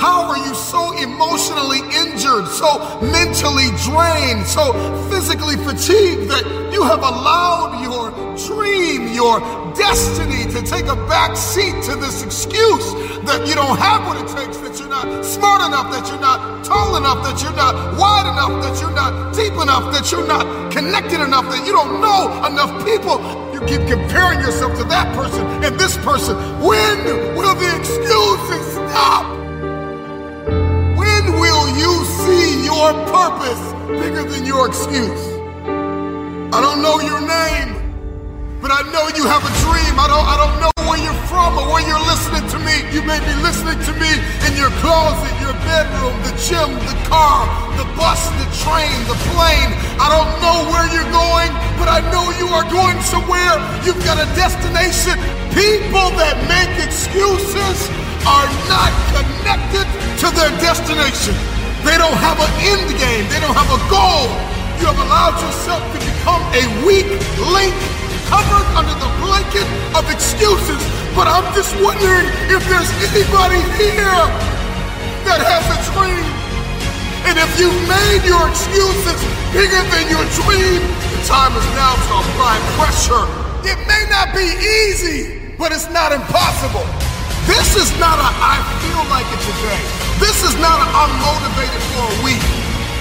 how 0.00 0.24
are 0.32 0.38
you 0.38 0.54
so 0.54 0.96
emotionally 0.96 1.84
injured, 1.92 2.48
so 2.48 2.80
mentally 3.04 3.68
drained, 3.84 4.46
so 4.46 4.72
physically 5.12 5.56
fatigued 5.60 6.24
that 6.32 6.70
you 6.72 6.82
have 6.82 7.00
allowed 7.00 7.84
your 7.84 8.08
dream, 8.48 9.12
your 9.12 9.40
destiny 9.76 10.50
to 10.50 10.62
take 10.62 10.86
a 10.86 10.96
back 11.04 11.36
seat 11.36 11.76
to 11.84 11.96
this 11.96 12.24
excuse 12.24 12.94
that 13.28 13.44
you 13.46 13.54
don't 13.54 13.78
have 13.78 14.06
what 14.08 14.16
it 14.16 14.26
takes, 14.32 14.56
that 14.64 14.80
you're 14.80 14.88
not 14.88 15.22
smart 15.22 15.60
enough, 15.68 15.92
that 15.92 16.08
you're 16.08 16.20
not 16.20 16.64
tall 16.64 16.96
enough, 16.96 17.22
that 17.22 17.42
you're 17.42 17.52
not 17.52 17.74
wide 18.00 18.24
enough, 18.24 18.56
that 18.64 18.80
you're 18.80 18.96
not 18.96 19.34
deep 19.36 19.52
enough, 19.52 19.92
that 19.92 20.10
you're 20.10 20.26
not 20.26 20.72
connected 20.72 21.20
enough, 21.20 21.44
that 21.52 21.66
you 21.66 21.72
don't 21.72 22.00
know 22.00 22.32
enough 22.48 22.72
people. 22.88 23.20
You 23.52 23.60
keep 23.68 23.86
comparing 23.86 24.40
yourself 24.40 24.78
to 24.78 24.84
that 24.84 25.14
person 25.14 25.44
and 25.62 25.78
this 25.78 25.96
person. 25.98 26.36
When 26.64 27.04
will 27.36 27.54
the 27.54 27.68
excuses 27.76 28.72
stop? 28.72 29.39
When 31.20 31.36
will 31.36 31.68
you 31.76 31.92
see 32.24 32.64
your 32.64 32.96
purpose 33.12 33.60
bigger 34.00 34.24
than 34.24 34.46
your 34.48 34.72
excuse? 34.72 35.20
I 36.48 36.64
don't 36.64 36.80
know 36.80 36.96
your 36.96 37.20
name, 37.20 37.76
but 38.64 38.72
I 38.72 38.80
know 38.88 39.04
you 39.12 39.28
have 39.28 39.44
a 39.44 39.52
dream. 39.60 40.00
I 40.00 40.08
don't, 40.08 40.24
I 40.24 40.36
don't 40.40 40.56
know 40.64 40.72
where 40.88 40.96
you're 40.96 41.22
from 41.28 41.60
or 41.60 41.68
where 41.76 41.84
you're 41.84 42.00
listening 42.08 42.48
to 42.56 42.58
me. 42.64 42.72
You 42.96 43.04
may 43.04 43.20
be 43.20 43.36
listening 43.44 43.76
to 43.84 43.92
me 44.00 44.08
in 44.48 44.56
your 44.56 44.72
closet, 44.80 45.28
your 45.44 45.52
bedroom, 45.68 46.16
the 46.24 46.32
gym, 46.40 46.72
the 46.88 46.96
car, 47.04 47.44
the 47.76 47.84
bus, 48.00 48.24
the 48.40 48.48
train, 48.64 48.96
the 49.04 49.18
plane. 49.36 49.76
I 50.00 50.08
don't 50.08 50.32
know 50.40 50.72
where 50.72 50.88
you're 50.88 51.12
going, 51.12 51.52
but 51.76 51.92
I 51.92 52.00
know 52.08 52.32
you 52.40 52.48
are 52.48 52.64
going 52.72 52.96
somewhere. 53.04 53.60
You've 53.84 54.00
got 54.08 54.16
a 54.16 54.28
destination. 54.40 55.20
People 55.52 56.16
that 56.16 56.40
make 56.48 56.80
excuses 56.80 57.92
are 58.26 58.48
not 58.68 58.92
connected 59.14 59.86
to 60.20 60.26
their 60.36 60.52
destination. 60.60 61.32
They 61.84 61.96
don't 61.96 62.16
have 62.20 62.36
an 62.36 62.52
end 62.60 62.88
game. 63.00 63.24
They 63.32 63.40
don't 63.40 63.56
have 63.56 63.70
a 63.72 63.80
goal. 63.88 64.28
You 64.80 64.88
have 64.92 65.00
allowed 65.00 65.36
yourself 65.40 65.80
to 65.80 65.98
become 66.00 66.42
a 66.52 66.64
weak 66.84 67.08
link 67.52 67.72
covered 68.28 68.68
under 68.76 68.96
the 69.00 69.10
blanket 69.24 69.66
of 69.96 70.04
excuses. 70.12 70.80
But 71.16 71.26
I'm 71.26 71.44
just 71.56 71.72
wondering 71.80 72.28
if 72.52 72.60
there's 72.68 72.92
anybody 73.10 73.60
here 73.80 74.22
that 75.26 75.40
has 75.40 75.64
a 75.72 75.78
dream. 75.96 76.24
And 77.28 77.36
if 77.36 77.50
you've 77.60 77.82
made 77.88 78.22
your 78.24 78.44
excuses 78.48 79.20
bigger 79.52 79.82
than 79.92 80.04
your 80.08 80.24
dream, 80.36 80.80
the 80.84 81.20
time 81.28 81.52
is 81.56 81.68
now 81.76 81.96
to 81.96 82.12
apply 82.24 82.56
pressure. 82.76 83.24
It 83.64 83.76
may 83.88 84.04
not 84.08 84.32
be 84.32 84.46
easy, 84.88 85.52
but 85.58 85.72
it's 85.72 85.90
not 85.90 86.12
impossible. 86.12 87.09
This 87.50 87.74
is 87.74 87.90
not 87.98 88.14
a 88.14 88.30
I 88.38 88.62
feel 88.78 89.02
like 89.10 89.26
it 89.26 89.42
today. 89.42 89.82
This 90.22 90.46
is 90.46 90.54
not 90.62 90.78
a 90.78 90.86
I'm 90.86 91.10
motivated 91.18 91.82
for 91.90 92.06
a 92.06 92.16
week. 92.22 92.46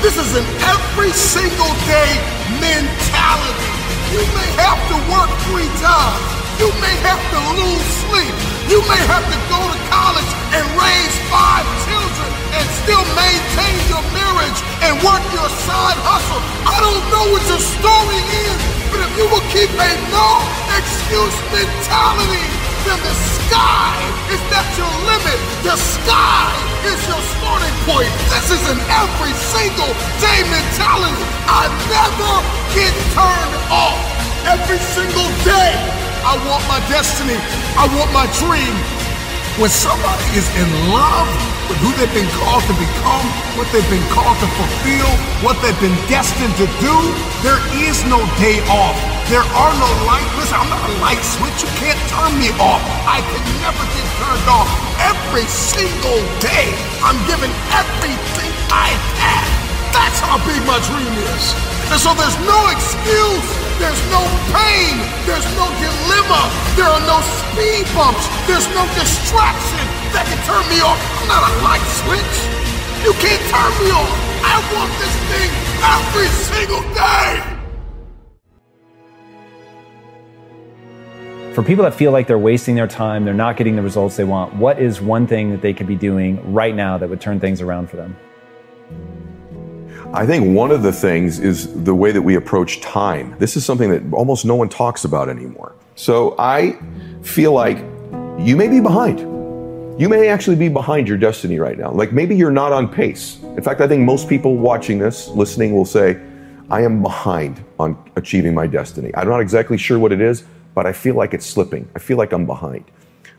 This 0.02 0.18
is 0.18 0.34
an 0.34 0.48
every 0.66 1.14
single 1.14 1.70
day 1.86 2.12
mentality. 2.58 3.70
You 4.10 4.26
may 4.34 4.50
have 4.58 4.82
to 4.90 4.98
work 5.06 5.30
three 5.46 5.70
times. 5.78 6.26
You 6.58 6.74
may 6.82 6.96
have 7.06 7.22
to 7.22 7.40
lose 7.62 7.86
sleep. 8.10 8.34
You 8.74 8.82
may 8.90 8.98
have 9.06 9.22
to 9.22 9.38
go 9.54 9.62
to 9.70 9.78
college 9.94 10.32
and 10.58 10.66
raise 10.74 11.16
five 11.30 11.66
children 11.86 12.30
and 12.58 12.66
still 12.82 13.06
maintain 13.14 13.78
your 13.86 14.02
marriage 14.18 14.60
and 14.82 14.98
work 15.06 15.22
your 15.30 15.50
side 15.62 16.00
hustle. 16.02 16.42
I 16.66 16.82
don't 16.82 17.06
know 17.14 17.26
what 17.38 17.46
your 17.54 17.62
story 17.62 18.22
is, 18.50 18.60
but 18.90 18.98
if 19.06 19.12
you 19.14 19.30
will 19.30 19.46
keep 19.54 19.70
a 19.78 19.92
no 20.10 20.42
excuse 20.74 21.38
mentality, 21.54 22.69
then 22.86 23.00
the 23.02 23.16
sky 23.16 23.96
is 24.32 24.42
not 24.54 24.68
your 24.78 24.94
limit. 25.08 25.40
The 25.66 25.76
sky 25.76 26.48
is 26.86 27.00
your 27.10 27.24
starting 27.36 27.76
point. 27.88 28.12
This 28.32 28.52
is 28.54 28.64
an 28.70 28.80
every 29.02 29.34
single 29.36 29.92
day 30.22 30.40
mentality. 30.48 31.26
I 31.50 31.68
never 31.90 32.34
get 32.76 32.94
turned 33.16 33.56
off. 33.74 34.00
Every 34.48 34.80
single 34.96 35.30
day, 35.44 35.74
I 36.24 36.38
want 36.48 36.64
my 36.68 36.80
destiny. 36.88 37.38
I 37.76 37.86
want 37.98 38.12
my 38.16 38.28
dream. 38.40 38.99
When 39.60 39.68
somebody 39.68 40.24
is 40.40 40.48
in 40.56 40.72
love 40.88 41.28
with 41.68 41.76
who 41.84 41.92
they've 42.00 42.16
been 42.16 42.32
called 42.40 42.64
to 42.64 42.76
become, 42.80 43.28
what 43.60 43.68
they've 43.76 43.92
been 43.92 44.08
called 44.08 44.40
to 44.40 44.48
fulfill, 44.56 45.12
what 45.44 45.60
they've 45.60 45.76
been 45.84 46.00
destined 46.08 46.56
to 46.64 46.68
do, 46.80 46.96
there 47.44 47.60
is 47.76 48.00
no 48.08 48.24
day 48.40 48.64
off. 48.72 48.96
There 49.28 49.44
are 49.44 49.74
no 49.76 49.90
light. 50.08 50.24
Listen, 50.40 50.64
I'm 50.64 50.72
not 50.72 50.80
a 50.80 50.96
light 51.04 51.20
switch. 51.20 51.60
You 51.60 51.68
can't 51.76 52.00
turn 52.08 52.40
me 52.40 52.56
off. 52.56 52.80
I 53.04 53.20
can 53.20 53.44
never 53.60 53.84
get 54.00 54.08
turned 54.16 54.48
off. 54.48 54.72
Every 55.04 55.44
single 55.52 56.24
day, 56.40 56.72
I'm 57.04 57.20
giving 57.28 57.52
everything 57.76 58.52
I 58.72 58.96
have. 59.20 59.52
That's 59.92 60.24
how 60.24 60.40
big 60.48 60.64
my 60.64 60.80
dream 60.88 61.12
is. 61.36 61.52
And 61.92 62.00
so 62.00 62.16
there's 62.16 62.40
no 62.48 62.60
excuse. 62.72 63.59
There's 63.80 64.04
no 64.12 64.20
pain. 64.52 65.00
There's 65.24 65.48
no 65.56 65.72
dilemma. 65.80 66.52
There 66.76 66.84
are 66.84 67.00
no 67.08 67.24
speed 67.24 67.88
bumps. 67.96 68.28
There's 68.44 68.68
no 68.76 68.84
distraction 68.92 69.86
that 70.12 70.28
can 70.28 70.36
turn 70.44 70.68
me 70.68 70.84
off. 70.84 71.00
I'm 71.24 71.32
not 71.32 71.48
a 71.48 71.54
light 71.64 71.88
switch. 72.04 72.36
You 73.08 73.16
can't 73.24 73.40
turn 73.48 73.72
me 73.80 73.88
off. 73.96 74.12
I 74.44 74.60
want 74.76 74.92
this 75.00 75.16
thing 75.32 75.50
every 75.80 76.28
single 76.28 76.84
day. 76.92 77.56
For 81.56 81.64
people 81.64 81.86
that 81.86 81.94
feel 81.94 82.12
like 82.12 82.28
they're 82.28 82.38
wasting 82.38 82.76
their 82.76 82.88
time, 82.88 83.24
they're 83.24 83.34
not 83.34 83.56
getting 83.56 83.78
the 83.78 83.82
results 83.82 84.18
they 84.18 84.26
want, 84.26 84.56
what 84.56 84.80
is 84.80 85.00
one 85.00 85.26
thing 85.26 85.52
that 85.52 85.62
they 85.62 85.74
could 85.74 85.88
be 85.88 85.96
doing 85.96 86.54
right 86.54 86.76
now 86.76 86.98
that 86.98 87.10
would 87.10 87.22
turn 87.22 87.40
things 87.40 87.62
around 87.62 87.90
for 87.90 87.96
them? 87.96 88.18
I 90.12 90.26
think 90.26 90.56
one 90.56 90.72
of 90.72 90.82
the 90.82 90.92
things 90.92 91.40
is 91.40 91.72
the 91.84 91.94
way 91.94 92.12
that 92.12 92.22
we 92.24 92.34
approach 92.34 92.82
time. 92.82 93.36
This 93.38 93.56
is 93.56 93.64
something 93.64 93.92
that 93.92 94.02
almost 94.12 94.44
no 94.44 94.56
one 94.56 94.68
talks 94.68 95.06
about 95.06 95.30
anymore. 95.30 95.76
So 95.94 96.36
I 96.40 96.80
feel 97.22 97.52
like 97.54 97.78
you 98.40 98.56
may 98.56 98.68
be 98.68 98.80
behind. 98.80 99.20
You 100.02 100.10
may 100.10 100.30
actually 100.30 100.56
be 100.56 100.68
behind 100.68 101.08
your 101.08 101.18
destiny 101.18 101.60
right 101.60 101.78
now. 101.78 101.92
Like 101.92 102.12
maybe 102.12 102.36
you're 102.36 102.50
not 102.50 102.72
on 102.72 102.88
pace. 102.88 103.38
In 103.56 103.62
fact, 103.62 103.82
I 103.82 103.88
think 103.88 104.02
most 104.02 104.28
people 104.28 104.58
watching 104.58 104.98
this, 104.98 105.28
listening, 105.28 105.76
will 105.76 105.86
say, 105.86 106.20
I 106.72 106.82
am 106.82 107.04
behind 107.04 107.64
on 107.78 107.96
achieving 108.16 108.56
my 108.56 108.66
destiny. 108.66 109.12
I'm 109.14 109.28
not 109.28 109.42
exactly 109.42 109.78
sure 109.78 110.00
what 110.00 110.12
it 110.12 110.22
is, 110.22 110.44
but 110.74 110.88
I 110.88 110.92
feel 110.92 111.14
like 111.14 111.36
it's 111.36 111.46
slipping. 111.46 111.88
I 111.96 112.00
feel 112.00 112.18
like 112.18 112.34
I'm 112.34 112.48
behind. 112.48 112.84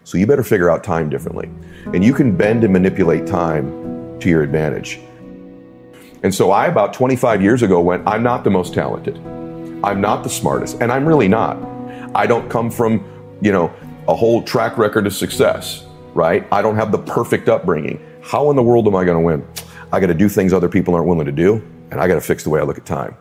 So 0.04 0.18
you 0.18 0.26
better 0.26 0.44
figure 0.44 0.70
out 0.70 0.85
time 0.85 1.11
differently. 1.11 1.50
And 1.87 2.04
you 2.04 2.14
can 2.14 2.37
bend 2.37 2.62
and 2.62 2.72
manipulate 2.72 3.26
time 3.26 4.20
to 4.20 4.28
your 4.28 4.44
advantage. 4.44 5.00
And 6.22 6.35
so 6.35 6.50
I, 6.50 6.66
about 6.66 6.92
25 6.92 7.42
years 7.42 7.62
ago, 7.62 7.80
went, 7.80 8.06
I'm 8.06 8.22
not 8.22 8.44
the 8.44 8.50
most 8.50 8.74
talented. 8.74 9.16
I'm 9.83 10.00
not 10.00 10.22
the 10.22 10.28
smartest. 10.28 10.80
And 10.83 10.92
I'm 10.92 11.06
really 11.06 11.28
not. 11.28 11.56
I 12.14 12.26
don't 12.26 12.48
come 12.50 12.70
from, 12.70 13.04
you 13.40 13.52
know, 13.52 13.72
a 14.06 14.14
whole 14.14 14.42
track 14.42 14.76
record 14.76 15.06
of 15.06 15.14
success, 15.14 15.87
right? 16.12 16.46
I 16.52 16.61
don't 16.61 16.76
have 16.76 16.92
the 16.92 16.98
perfect 16.98 17.48
upbringing. 17.48 18.04
How 18.22 18.50
in 18.50 18.56
the 18.56 18.62
world 18.62 18.87
am 18.87 18.96
I 18.96 19.04
going 19.04 19.16
to 19.16 19.24
win? 19.24 19.46
I 19.92 20.00
got 20.00 20.09
to 20.09 20.14
do 20.14 20.28
things 20.28 20.52
other 20.52 20.68
people 20.68 20.94
aren't 20.94 21.06
willing 21.06 21.26
to 21.26 21.33
do, 21.33 21.66
and 21.90 22.00
I 22.00 22.06
got 22.06 22.16
to 22.16 22.20
fix 22.20 22.44
the 22.44 22.50
way 22.50 22.61
I 22.61 22.64
look 22.64 22.78
at 22.78 22.85
time. 22.85 23.16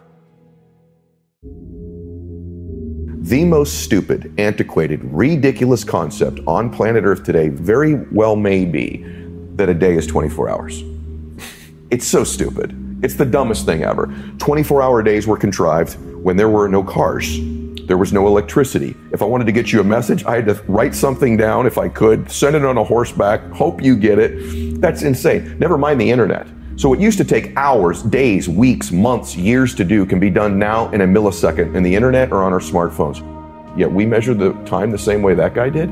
The 3.22 3.46
most 3.46 3.84
stupid, 3.84 4.34
antiquated, 4.40 5.02
ridiculous 5.04 5.84
concept 5.84 6.40
on 6.48 6.70
planet 6.72 7.04
Earth 7.04 7.24
today 7.24 7.50
very 7.50 7.96
well 8.12 8.36
may 8.36 8.66
be 8.66 9.06
that 9.56 9.70
a 9.70 9.74
day 9.74 9.96
is 9.96 10.08
24 10.08 10.50
hours. 10.50 10.84
It's 11.92 12.08
so 12.08 12.24
stupid. 12.24 12.79
It's 13.02 13.16
the 13.16 13.26
dumbest 13.26 13.66
thing 13.66 13.84
ever. 13.84 14.14
24 14.40 14.82
hour 14.82 15.02
days 15.02 15.26
were 15.26 15.38
contrived 15.38 15.94
when 16.22 16.36
there 16.36 16.50
were 16.50 16.68
no 16.68 16.84
cars. 16.84 17.40
There 17.88 17.98
was 17.98 18.12
no 18.12 18.28
electricity. 18.28 18.96
If 19.12 19.22
I 19.22 19.26
wanted 19.26 19.46
to 19.46 19.52
get 19.52 19.72
you 19.72 19.80
a 19.80 19.84
message, 19.84 20.26
I 20.26 20.36
had 20.36 20.46
to 20.48 20.62
write 20.68 20.94
something 20.94 21.38
down 21.38 21.66
if 21.66 21.78
I 21.78 21.90
could, 21.90 22.30
send 22.30 22.56
it 22.56 22.66
on 22.66 22.78
a 22.78 22.84
horseback, 22.84 23.42
hope 23.52 23.82
you 23.82 23.96
get 23.96 24.20
it. 24.20 24.80
That's 24.82 25.02
insane. 25.02 25.58
Never 25.58 25.78
mind 25.78 26.00
the 26.00 26.12
internet. 26.12 26.46
So 26.76 26.88
what 26.90 27.00
used 27.00 27.18
to 27.18 27.26
take 27.26 27.56
hours, 27.58 28.04
days, 28.04 28.48
weeks, 28.48 28.92
months, 28.92 29.36
years 29.36 29.74
to 29.76 29.84
do 29.84 30.06
can 30.06 30.20
be 30.20 30.30
done 30.30 30.60
now 30.60 30.90
in 30.92 31.02
a 31.02 31.08
millisecond 31.08 31.76
in 31.76 31.84
the 31.84 31.96
internet 31.96 32.32
or 32.32 32.44
on 32.44 32.54
our 32.54 32.60
smartphones. 32.60 33.26
Yet 33.78 33.92
we 33.92 34.06
measure 34.06 34.34
the 34.34 34.54
time 34.66 34.92
the 34.92 34.98
same 34.98 35.22
way 35.22 35.34
that 35.36 35.54
guy 35.54 35.70
did? 35.70 35.90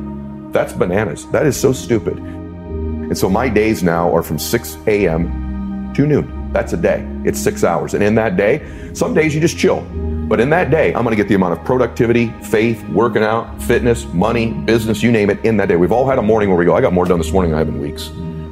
That's 0.53 0.73
bananas. 0.73 1.25
That 1.31 1.45
is 1.45 1.59
so 1.59 1.73
stupid. 1.73 2.17
And 2.17 3.17
so 3.17 3.29
my 3.29 3.49
days 3.49 3.81
now 3.81 4.13
are 4.15 4.23
from 4.23 4.37
6 4.37 4.77
a.m. 4.87 5.93
to 5.93 6.05
noon. 6.05 6.36
That's 6.51 6.73
a 6.73 6.77
day. 6.77 7.07
It's 7.23 7.39
six 7.39 7.63
hours. 7.63 7.93
And 7.93 8.03
in 8.03 8.15
that 8.15 8.37
day, 8.37 8.93
some 8.93 9.13
days 9.13 9.35
you 9.35 9.41
just 9.41 9.57
chill. 9.57 9.81
But 10.27 10.41
in 10.41 10.49
that 10.49 10.69
day, 10.69 10.93
I'm 10.93 11.03
going 11.03 11.15
to 11.15 11.15
get 11.15 11.29
the 11.29 11.35
amount 11.35 11.57
of 11.57 11.63
productivity, 11.63 12.33
faith, 12.43 12.83
working 12.89 13.23
out, 13.23 13.61
fitness, 13.61 14.05
money, 14.07 14.51
business, 14.51 15.01
you 15.01 15.11
name 15.11 15.29
it, 15.29 15.43
in 15.45 15.55
that 15.57 15.69
day. 15.69 15.77
We've 15.77 15.91
all 15.91 16.07
had 16.07 16.19
a 16.19 16.21
morning 16.21 16.49
where 16.49 16.57
we 16.57 16.65
go, 16.65 16.75
I 16.75 16.81
got 16.81 16.91
more 16.91 17.05
done 17.05 17.17
this 17.17 17.31
morning 17.31 17.51
than 17.51 17.55
I 17.55 17.59
have 17.59 17.69
in 17.69 17.79
weeks. 17.79 18.09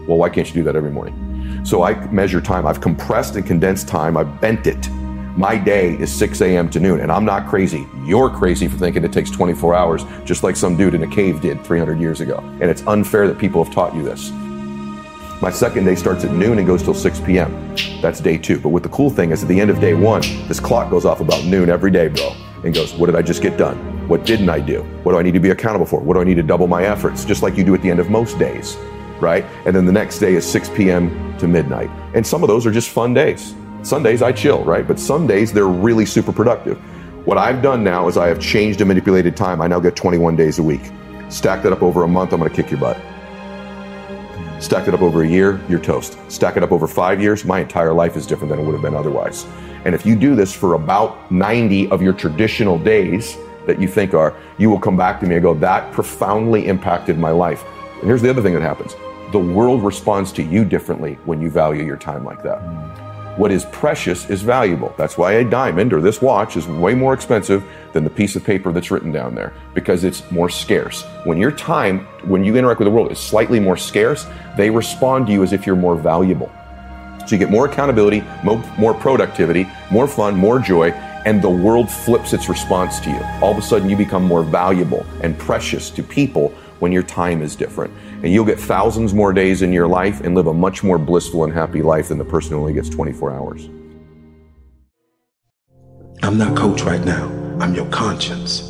Well, 0.08 0.18
why 0.18 0.30
can't 0.30 0.48
you 0.48 0.54
do 0.54 0.64
that 0.64 0.76
every 0.78 0.92
morning? 0.92 1.66
So 1.66 1.84
I 1.84 1.94
measure 2.12 2.40
time. 2.40 2.66
I've 2.66 2.80
compressed 2.80 3.36
and 3.36 3.46
condensed 3.46 3.88
time. 3.88 4.16
I've 4.16 4.40
bent 4.40 4.68
it. 4.68 4.90
My 5.36 5.58
day 5.58 6.00
is 6.00 6.14
6 6.16 6.40
a.m. 6.42 6.70
to 6.70 6.80
noon, 6.80 7.02
and 7.02 7.12
I'm 7.12 7.26
not 7.26 7.50
crazy. 7.50 7.86
You're 8.06 8.30
crazy 8.30 8.70
for 8.70 8.78
thinking 8.78 9.04
it 9.04 9.12
takes 9.12 9.30
24 9.30 9.76
hours, 9.76 10.06
just 10.24 10.44
like 10.44 10.56
some 10.56 10.78
dude 10.78 10.94
in 10.94 11.04
a 11.04 11.08
cave 11.08 11.42
did 11.42 11.62
300 11.66 12.00
years 12.00 12.22
ago. 12.22 12.38
And 12.38 12.64
it's 12.64 12.84
unfair 12.88 13.28
that 13.28 13.38
people 13.38 13.62
have 13.62 13.74
taught 13.74 13.94
you 13.94 14.02
this. 14.02 14.32
My 15.41 15.52
second 15.52 15.84
day 15.84 15.95
starts 15.95 16.24
at 16.24 16.32
noon 16.32 16.60
and 16.60 16.65
goes 16.65 16.82
till 16.82 16.93
6 16.93 17.19
p.m. 17.21 17.76
That's 18.02 18.21
day 18.21 18.38
two. 18.38 18.58
But 18.60 18.69
what 18.69 18.84
the 18.84 18.89
cool 18.89 19.10
thing 19.10 19.32
is, 19.32 19.43
at 19.43 19.50
the 19.50 19.60
end 19.60 19.69
of 19.69 19.82
day 19.82 19.93
one, 19.93 20.21
this 20.48 20.62
clock 20.62 20.89
goes 20.89 21.04
off 21.04 21.19
about 21.19 21.43
noon 21.43 21.69
every 21.69 21.91
day, 21.91 22.08
bro, 22.08 22.34
and 22.63 22.74
goes, 22.74 22.93
What 22.93 23.08
did 23.08 23.15
I 23.15 23.21
just 23.21 23.41
get 23.41 23.58
done? 23.58 24.08
What 24.08 24.26
didn't 24.26 24.50
I 24.50 24.62
do? 24.62 24.84
What 25.04 25.12
do 25.12 25.19
I 25.19 25.24
need 25.24 25.34
to 25.34 25.41
be 25.41 25.50
accountable 25.50 25.86
for? 25.86 26.00
What 26.00 26.13
do 26.13 26.21
I 26.21 26.24
need 26.24 26.36
to 26.36 26.43
double 26.43 26.67
my 26.67 26.86
efforts? 26.86 27.26
Just 27.26 27.43
like 27.43 27.58
you 27.58 27.65
do 27.65 27.76
at 27.76 27.82
the 27.82 27.91
end 27.91 28.00
of 28.00 28.10
most 28.10 28.39
days, 28.39 28.78
right? 29.19 29.43
And 29.65 29.76
then 29.76 29.86
the 29.86 29.91
next 29.91 30.19
day 30.19 30.36
is 30.36 30.50
6 30.50 30.69
p.m. 30.69 31.38
to 31.39 31.50
midnight. 31.50 31.89
And 32.13 32.26
some 32.26 32.41
of 32.41 32.48
those 32.48 32.65
are 32.65 32.71
just 32.71 32.89
fun 32.89 33.13
days. 33.13 33.56
Sundays 33.84 34.21
I 34.21 34.32
chill, 34.32 34.63
right? 34.63 34.88
But 34.88 35.00
some 35.00 35.28
days 35.28 35.52
they're 35.52 35.67
really 35.67 36.06
super 36.06 36.32
productive. 36.32 36.78
What 37.26 37.38
I've 37.38 37.62
done 37.62 37.84
now 37.84 38.08
is 38.08 38.15
I 38.15 38.28
have 38.28 38.39
changed 38.39 38.80
and 38.80 38.88
manipulated 38.88 39.36
time. 39.36 39.62
I 39.62 39.67
now 39.67 39.82
get 39.82 39.98
21 39.98 40.38
days 40.38 40.60
a 40.60 40.63
week. 40.63 40.91
Stack 41.28 41.62
that 41.63 41.74
up 41.74 41.84
over 41.84 42.04
a 42.04 42.08
month, 42.08 42.32
I'm 42.32 42.39
gonna 42.39 42.52
kick 42.52 42.71
your 42.71 42.80
butt. 42.80 42.98
Stack 44.60 44.88
it 44.88 44.94
up 44.94 45.02
over 45.02 45.24
a 45.24 45.28
year, 45.28 45.60
you're 45.68 45.80
toast. 45.80 46.18
Stack 46.32 46.56
it 46.58 46.63
up 46.63 46.72
over 46.72 46.88
five 46.88 47.22
years, 47.22 47.44
my 47.44 47.60
entire 47.60 47.94
life 47.94 48.15
is 48.15 48.26
different 48.26 48.50
than 48.50 48.60
it 48.60 48.63
would 48.63 48.74
have 48.74 48.82
been 48.82 48.96
otherwise. 48.96 49.46
And 49.84 49.94
if 49.94 50.06
you 50.06 50.15
do 50.15 50.36
this 50.36 50.54
for 50.54 50.74
about 50.74 51.30
90 51.32 51.89
of 51.91 52.02
your 52.02 52.13
traditional 52.13 52.80
days 52.80 53.38
that 53.68 53.80
you 53.80 53.88
think 53.88 54.13
are, 54.13 54.34
you 54.58 54.70
will 54.70 54.80
come 54.80 54.96
back 54.96 55.20
to 55.20 55.28
me 55.28 55.36
and 55.36 55.44
go, 55.44 55.54
that 55.56 55.91
profoundly 55.91 56.68
impacted 56.68 57.20
my 57.20 57.32
life. 57.32 57.63
And 57.96 58.04
here's 58.04 58.22
the 58.22 58.30
other 58.30 58.41
thing 58.41 58.54
that 58.54 58.62
happens 58.62 58.96
the 59.32 59.39
world 59.39 59.84
responds 59.84 60.32
to 60.32 60.44
you 60.44 60.63
differently 60.63 61.15
when 61.26 61.41
you 61.41 61.50
value 61.50 61.84
your 61.84 61.98
time 61.98 62.24
like 62.24 62.41
that. 62.44 62.62
What 63.38 63.52
is 63.52 63.65
precious 63.65 64.30
is 64.30 64.41
valuable. 64.41 64.95
That's 64.98 65.17
why 65.17 65.34
a 65.34 65.43
diamond 65.43 65.91
or 65.91 66.00
this 66.00 66.21
watch 66.21 66.56
is 66.56 66.67
way 66.67 66.95
more 66.95 67.13
expensive 67.13 67.65
than 67.91 68.06
the 68.06 68.10
piece 68.10 68.38
of 68.38 68.45
paper 68.45 68.71
that's 68.71 68.91
written 68.91 69.12
down 69.12 69.36
there 69.36 69.54
because 69.74 70.06
it's 70.06 70.30
more 70.32 70.50
scarce. 70.50 71.04
When 71.26 71.38
your 71.38 71.52
time, 71.52 72.08
when 72.24 72.45
you 72.45 72.56
interact 72.56 72.80
with 72.80 72.86
the 72.86 72.91
world, 72.91 73.12
is 73.12 73.19
slightly 73.19 73.60
more 73.60 73.76
scarce, 73.76 74.26
they 74.56 74.69
respond 74.69 75.28
to 75.28 75.34
you 75.34 75.43
as 75.43 75.52
if 75.52 75.65
you're 75.67 75.76
more 75.76 75.98
valuable. 75.98 76.50
So 77.28 77.36
you 77.36 77.38
get 77.38 77.50
more 77.50 77.65
accountability, 77.65 78.24
more, 78.43 78.93
productivity, 78.93 79.67
more 79.91 80.08
fun, 80.08 80.38
more 80.38 80.60
joy, 80.60 80.91
and 81.26 81.41
the 81.41 81.50
world 81.50 81.89
flips 81.91 82.32
its 82.32 82.48
response 82.48 83.02
to 83.02 83.10
you. 83.10 83.19
All 83.41 83.52
of 83.52 83.58
a 83.58 83.62
sudden, 83.62 83.89
you 83.89 83.98
become 83.98 84.24
more 84.24 84.43
valuable 84.43 85.06
and 85.24 85.38
precious 85.38 85.89
to 85.89 86.04
people 86.04 86.50
when 86.80 86.91
your 86.91 87.04
time 87.04 87.41
is 87.41 87.56
different. 87.56 87.91
And 88.26 88.34
you'll 88.34 88.44
get 88.44 88.60
thousands 88.60 89.14
more 89.14 89.32
days 89.32 89.62
in 89.62 89.72
your 89.72 89.88
life 89.88 90.22
and 90.22 90.34
live 90.34 90.48
a 90.48 90.54
much 90.54 90.82
more 90.84 90.98
blissful 90.98 91.44
and 91.44 91.54
happy 91.54 91.84
life 91.84 92.08
than 92.08 92.18
the 92.18 92.26
person 92.26 92.54
who 92.54 92.58
only 92.58 92.74
gets 92.74 92.90
24 92.90 93.32
hours. 93.32 93.70
I'm 96.24 96.36
not 96.36 96.58
coach 96.58 96.82
right 96.82 97.06
now. 97.06 97.28
I'm 97.60 97.76
your 97.76 97.86
conscience. 97.90 98.62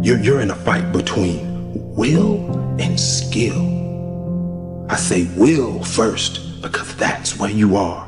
You're, 0.00 0.20
you're 0.20 0.40
in 0.40 0.52
a 0.52 0.54
fight 0.54 0.92
between 0.92 1.96
will 1.96 2.78
and 2.80 2.98
skill. 3.00 4.86
I 4.88 4.94
say 4.98 5.28
will 5.36 5.82
first 5.82 6.62
because 6.62 6.94
that's 6.94 7.36
where 7.36 7.50
you 7.50 7.74
are. 7.74 8.06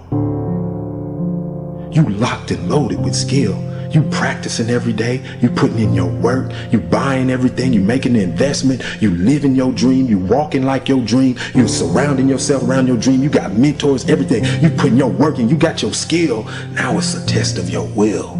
You 1.90 2.08
locked 2.08 2.52
and 2.52 2.70
loaded 2.70 3.02
with 3.02 3.16
skill. 3.16 3.56
You 3.96 4.02
practicing 4.10 4.68
every 4.68 4.92
day. 4.92 5.22
You 5.40 5.48
putting 5.48 5.78
in 5.78 5.94
your 5.94 6.10
work. 6.10 6.52
You 6.70 6.80
buying 6.80 7.30
everything. 7.30 7.72
You 7.72 7.80
making 7.80 8.12
the 8.12 8.22
investment. 8.22 8.82
You 9.00 9.10
living 9.12 9.54
your 9.54 9.72
dream. 9.72 10.04
You 10.04 10.18
walking 10.18 10.64
like 10.64 10.86
your 10.86 11.02
dream. 11.02 11.38
You 11.54 11.66
surrounding 11.66 12.28
yourself 12.28 12.62
around 12.64 12.88
your 12.88 12.98
dream. 12.98 13.22
You 13.22 13.30
got 13.30 13.54
mentors, 13.54 14.06
everything. 14.10 14.44
You 14.62 14.68
putting 14.68 14.98
your 14.98 15.08
work 15.08 15.38
in. 15.38 15.48
You 15.48 15.56
got 15.56 15.80
your 15.80 15.94
skill. 15.94 16.44
Now 16.72 16.98
it's 16.98 17.14
a 17.14 17.24
test 17.24 17.56
of 17.56 17.70
your 17.70 17.86
will. 17.86 18.34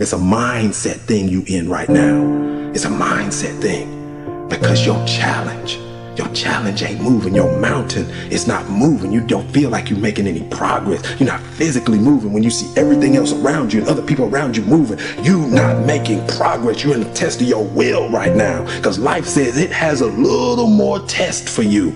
It's 0.00 0.12
a 0.12 0.16
mindset 0.16 0.98
thing 0.98 1.28
you 1.28 1.42
in 1.48 1.68
right 1.68 1.88
now. 1.88 2.70
It's 2.72 2.84
a 2.84 2.88
mindset 2.88 3.60
thing 3.60 4.46
because 4.48 4.86
your 4.86 5.04
challenge 5.06 5.76
your 6.16 6.28
challenge 6.28 6.82
ain't 6.82 7.00
moving. 7.00 7.34
Your 7.34 7.58
mountain 7.58 8.08
is 8.30 8.46
not 8.46 8.68
moving. 8.68 9.12
You 9.12 9.26
don't 9.26 9.48
feel 9.50 9.70
like 9.70 9.88
you're 9.88 9.98
making 9.98 10.26
any 10.26 10.42
progress. 10.48 11.18
You're 11.18 11.28
not 11.28 11.40
physically 11.40 11.98
moving 11.98 12.32
when 12.32 12.42
you 12.42 12.50
see 12.50 12.70
everything 12.78 13.16
else 13.16 13.32
around 13.32 13.72
you 13.72 13.80
and 13.80 13.88
other 13.88 14.02
people 14.02 14.26
around 14.26 14.56
you 14.56 14.62
moving. 14.64 14.98
You're 15.24 15.46
not 15.46 15.86
making 15.86 16.26
progress. 16.26 16.84
You're 16.84 16.94
in 16.94 17.00
the 17.00 17.12
test 17.14 17.40
of 17.40 17.48
your 17.48 17.64
will 17.64 18.10
right 18.10 18.34
now 18.34 18.64
because 18.76 18.98
life 18.98 19.26
says 19.26 19.56
it 19.56 19.72
has 19.72 20.02
a 20.02 20.06
little 20.06 20.66
more 20.66 21.00
test 21.06 21.48
for 21.48 21.62
you. 21.62 21.90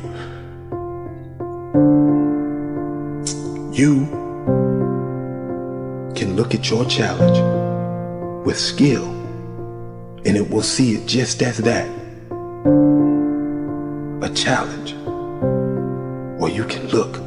You 3.73 4.07
can 6.15 6.35
look 6.37 6.55
at 6.55 6.71
your 6.71 6.87
challenge 6.87 8.47
with 8.47 8.59
skill 8.59 9.05
and 10.25 10.37
it 10.37 10.49
will 10.49 10.63
see 10.63 10.95
it 10.95 11.07
just 11.07 11.43
as 11.43 11.59
that 11.59 11.87
a 14.23 14.31
challenge, 14.31 14.95
or 16.41 16.49
you 16.49 16.65
can 16.65 16.87
look 16.89 17.21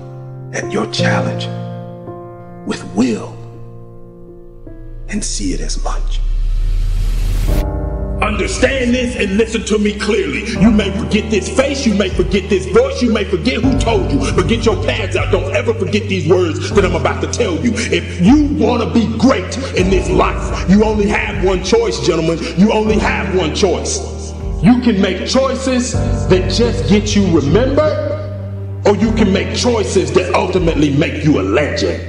at 0.54 0.71
your 0.71 0.89
challenge 0.91 1.45
with 2.67 2.84
will 2.95 3.36
and 5.08 5.23
see 5.23 5.54
it 5.54 5.60
as 5.60 5.84
much. 5.84 6.19
Understand 8.21 8.93
this 8.93 9.15
and 9.15 9.38
listen 9.38 9.63
to 9.65 9.78
me 9.78 9.97
clearly. 9.97 10.49
You 10.60 10.71
may 10.71 10.91
forget 10.97 11.30
this 11.32 11.47
face, 11.47 11.86
you 11.86 11.93
may 11.93 12.10
forget 12.10 12.49
this 12.49 12.65
voice, 12.65 13.02
you 13.02 13.13
may 13.13 13.23
forget 13.23 13.62
who 13.62 13.78
told 13.80 14.12
you, 14.12 14.19
but 14.36 14.47
get 14.47 14.65
your 14.65 14.75
pads 14.84 15.15
out. 15.15 15.32
Don't 15.32 15.56
ever 15.56 15.73
forget 15.73 16.10
these 16.10 16.28
words 16.28 16.71
that 16.71 16.84
I'm 16.84 16.95
about 16.95 17.21
to 17.21 17.32
tell 17.32 17.54
you. 17.63 17.71
If 17.75 18.19
you 18.19 18.47
want 18.63 18.84
to 18.84 18.93
be 18.93 19.06
great 19.17 19.56
in 19.75 19.89
this 19.89 20.10
life, 20.10 20.69
you 20.69 20.84
only 20.84 21.08
have 21.08 21.43
one 21.45 21.63
choice, 21.63 21.99
gentlemen. 22.06 22.39
You 22.58 22.71
only 22.71 22.97
have 22.97 23.36
one 23.36 23.56
choice. 23.56 24.19
You 24.62 24.82
can 24.82 25.00
make 25.00 25.26
choices 25.26 25.93
that 25.93 26.52
just 26.52 26.89
get 26.89 27.15
you 27.15 27.26
remembered, 27.34 28.86
or 28.86 28.93
you 28.98 29.13
can 29.13 29.32
make 29.32 29.56
choices 29.56 30.12
that 30.12 30.34
ultimately 30.36 30.89
make 30.98 31.24
you 31.24 31.39
a 31.39 31.43
legend. 31.43 32.04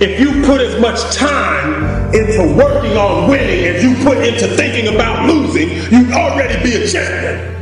If 0.00 0.18
you 0.18 0.42
put 0.46 0.62
as 0.62 0.80
much 0.80 1.14
time 1.14 2.14
into 2.14 2.54
working 2.56 2.96
on 2.96 3.28
winning 3.28 3.64
as 3.64 3.84
you 3.84 3.94
put 4.02 4.16
into 4.18 4.48
thinking 4.56 4.94
about 4.94 5.28
losing, 5.28 5.68
you'd 5.92 6.12
already 6.12 6.62
be 6.62 6.76
a 6.76 6.88
champion. 6.88 7.52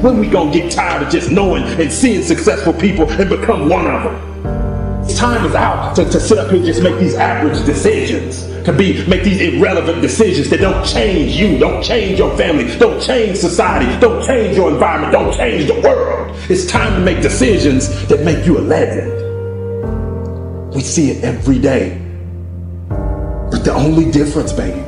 When 0.00 0.18
we 0.18 0.26
gonna 0.26 0.52
get 0.52 0.72
tired 0.72 1.02
of 1.02 1.10
just 1.10 1.30
knowing 1.30 1.64
and 1.64 1.92
seeing 1.92 2.22
successful 2.22 2.72
people 2.72 3.10
and 3.10 3.28
become 3.28 3.68
one 3.68 3.86
of 3.86 4.04
them? 4.04 4.27
Time 5.16 5.44
is 5.46 5.54
out 5.54 5.94
to, 5.96 6.04
to 6.04 6.20
sit 6.20 6.38
up 6.38 6.48
here 6.48 6.56
and 6.56 6.66
just 6.66 6.82
make 6.82 6.98
these 6.98 7.14
average 7.14 7.64
decisions. 7.64 8.46
To 8.64 8.72
be 8.72 9.06
make 9.06 9.22
these 9.22 9.40
irrelevant 9.40 10.02
decisions 10.02 10.50
that 10.50 10.60
don't 10.60 10.84
change 10.84 11.36
you, 11.36 11.58
don't 11.58 11.82
change 11.82 12.18
your 12.18 12.36
family, 12.36 12.66
don't 12.78 13.00
change 13.00 13.38
society, 13.38 13.86
don't 14.00 14.24
change 14.26 14.56
your 14.56 14.70
environment, 14.70 15.12
don't 15.12 15.34
change 15.34 15.66
the 15.66 15.80
world. 15.80 16.36
It's 16.50 16.66
time 16.66 16.92
to 16.94 17.00
make 17.00 17.22
decisions 17.22 18.06
that 18.08 18.24
make 18.24 18.44
you 18.44 18.58
a 18.58 18.60
legend. 18.60 19.14
We 20.74 20.82
see 20.82 21.10
it 21.10 21.24
every 21.24 21.58
day. 21.58 22.00
But 22.88 23.64
the 23.64 23.72
only 23.72 24.10
difference, 24.10 24.52
baby, 24.52 24.84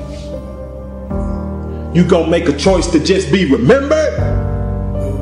you 1.94 2.04
gonna 2.06 2.28
make 2.28 2.48
a 2.48 2.56
choice 2.56 2.86
to 2.88 3.00
just 3.00 3.32
be 3.32 3.50
remembered, 3.50 4.18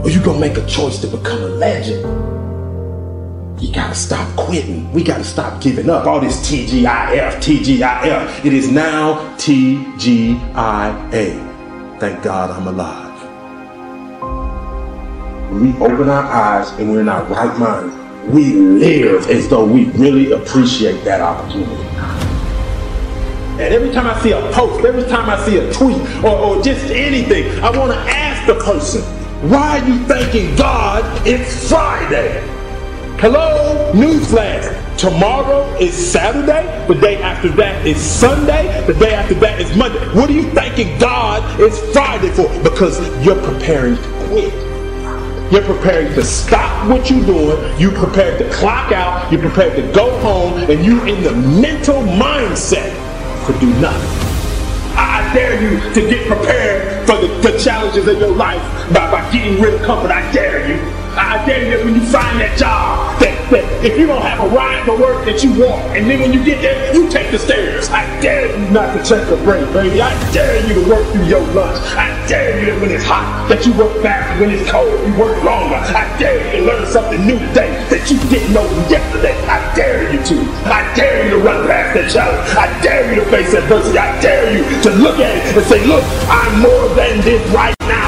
or 0.05 0.11
you 0.11 0.21
gonna 0.21 0.41
make 0.41 0.57
a 0.57 0.67
choice 0.67 0.99
to 1.03 1.07
become 1.07 1.43
a 1.43 1.49
legend. 1.49 2.38
You 3.61 3.73
gotta 3.73 3.95
stop 3.95 4.37
quitting. 4.37 4.91
We 4.93 5.03
gotta 5.03 5.25
stop 5.25 5.61
giving 5.61 5.91
up. 5.91 6.07
All 6.07 6.21
this 6.21 6.49
TGIF, 6.49 7.41
TGIF. 7.43 8.45
It 8.45 8.53
is 8.53 8.71
now 8.71 9.37
TGIA. 9.37 10.39
Thank 11.99 12.23
God 12.23 12.51
I'm 12.51 12.69
alive. 12.69 13.09
When 15.51 15.73
we 15.73 15.73
open 15.85 16.09
our 16.09 16.23
eyes 16.23 16.71
and 16.79 16.89
we're 16.89 17.01
in 17.01 17.09
our 17.09 17.25
right 17.25 17.59
mind, 17.59 18.31
we 18.33 18.53
live 18.53 19.29
as 19.29 19.49
though 19.49 19.65
we 19.65 19.87
really 19.87 20.31
appreciate 20.31 21.03
that 21.05 21.21
opportunity. 21.21 21.83
And 23.61 23.75
every 23.75 23.91
time 23.91 24.07
I 24.07 24.17
see 24.21 24.31
a 24.31 24.53
post, 24.53 24.85
every 24.85 25.03
time 25.05 25.29
I 25.29 25.45
see 25.45 25.59
a 25.59 25.73
tweet, 25.73 25.99
or, 26.23 26.31
or 26.31 26.63
just 26.63 26.93
anything, 26.93 27.59
I 27.61 27.77
want 27.77 27.91
to 27.91 27.99
ask 27.99 28.47
the 28.47 28.55
person, 28.55 29.03
why 29.51 29.81
are 29.81 29.89
you 29.89 29.99
thanking 30.05 30.55
God 30.55 31.03
it's 31.27 31.69
Friday? 31.69 32.58
Hello, 33.21 33.91
newsflash. 33.95 34.97
Tomorrow 34.97 35.77
is 35.81 35.93
Saturday. 35.93 36.87
The 36.87 36.95
day 36.95 37.21
after 37.21 37.49
that 37.49 37.85
is 37.85 38.01
Sunday. 38.01 38.87
The 38.87 38.95
day 38.95 39.13
after 39.13 39.35
that 39.35 39.61
is 39.61 39.77
Monday. 39.77 39.99
What 40.15 40.31
are 40.31 40.33
you 40.33 40.49
thanking 40.53 40.97
God 41.01 41.43
it's 41.61 41.81
Friday 41.93 42.31
for? 42.31 42.47
Because 42.63 43.01
you're 43.27 43.43
preparing 43.43 43.97
to 43.97 44.27
quit. 44.29 44.55
You're 45.53 45.65
prepared 45.65 46.15
to 46.15 46.23
stop 46.23 46.89
what 46.89 47.11
you're 47.11 47.27
doing. 47.27 47.81
You're 47.81 47.91
prepared 47.91 48.39
to 48.39 48.49
clock 48.53 48.93
out. 48.93 49.33
You're 49.33 49.43
prepared 49.43 49.75
to 49.75 49.93
go 49.93 50.17
home, 50.21 50.71
and 50.71 50.87
you 50.87 51.05
in 51.05 51.21
the 51.25 51.33
mental 51.61 52.01
mindset 52.03 52.95
to 53.49 53.59
do 53.59 53.67
nothing. 53.81 54.29
I 54.97 55.29
dare 55.35 55.61
you 55.61 55.81
to 55.93 56.01
get 56.09 56.29
prepared 56.29 57.05
for 57.05 57.17
the, 57.17 57.51
the 57.51 57.59
challenges 57.59 58.07
of 58.07 58.17
your 58.21 58.37
life 58.37 58.63
by, 58.95 59.11
by 59.11 59.29
getting 59.33 59.61
rid 59.61 59.75
of 59.75 59.83
comfort. 59.83 60.13
I 60.13 60.31
dare 60.31 60.69
you. 60.69 60.98
I 61.19 61.45
dare 61.45 61.67
you 61.67 61.85
when 61.85 61.95
you 61.95 62.07
find 62.07 62.39
that 62.39 62.57
job, 62.57 63.19
that, 63.19 63.35
that 63.51 63.67
if 63.85 63.99
you 63.99 64.07
don't 64.07 64.23
have 64.23 64.39
a 64.39 64.49
ride 64.55 64.87
to 64.87 64.95
work 64.95 65.27
that 65.27 65.43
you 65.43 65.51
walk, 65.59 65.83
and 65.99 66.09
then 66.09 66.21
when 66.21 66.33
you 66.33 66.45
get 66.45 66.63
there, 66.63 66.95
you 66.95 67.11
take 67.11 67.33
the 67.33 67.39
stairs. 67.39 67.91
I 67.91 68.07
dare 68.21 68.55
you 68.55 68.71
not 68.71 68.95
to 68.95 69.03
check 69.03 69.27
the 69.29 69.37
break, 69.43 69.67
baby. 69.75 70.01
I 70.01 70.15
dare 70.31 70.63
you 70.67 70.79
to 70.79 70.85
work 70.89 71.03
through 71.11 71.27
your 71.27 71.43
lunch. 71.59 71.83
I 71.99 72.15
dare 72.31 72.61
you 72.61 72.71
that 72.71 72.81
when 72.81 72.91
it's 72.95 73.03
hot, 73.03 73.49
that 73.51 73.67
you 73.67 73.75
work 73.75 73.91
fast. 74.01 74.39
When 74.39 74.51
it's 74.51 74.71
cold, 74.71 74.87
you 75.07 75.13
work 75.19 75.43
longer. 75.43 75.75
I 75.75 76.07
dare 76.23 76.39
you 76.55 76.63
to 76.63 76.71
learn 76.71 76.87
something 76.87 77.19
new 77.27 77.39
today 77.51 77.75
that 77.91 78.07
you 78.07 78.19
didn't 78.31 78.55
know 78.55 78.67
yesterday. 78.87 79.35
I 79.51 79.59
dare 79.75 80.15
you 80.15 80.23
to. 80.23 80.37
I 80.71 80.87
dare 80.95 81.25
you 81.25 81.31
to 81.35 81.39
run 81.43 81.67
past 81.67 81.99
that 81.99 82.07
challenge. 82.15 82.47
I 82.55 82.71
dare 82.81 83.11
you 83.11 83.25
to 83.25 83.27
face 83.27 83.53
adversity. 83.55 83.99
I 83.99 84.21
dare 84.23 84.55
you 84.55 84.63
to 84.87 84.91
look 85.03 85.19
at 85.19 85.35
it 85.35 85.57
and 85.57 85.67
say, 85.67 85.83
look, 85.85 86.05
I'm 86.31 86.63
more 86.63 86.87
than 86.95 87.19
this 87.27 87.43
right 87.51 87.75
now. 87.91 88.08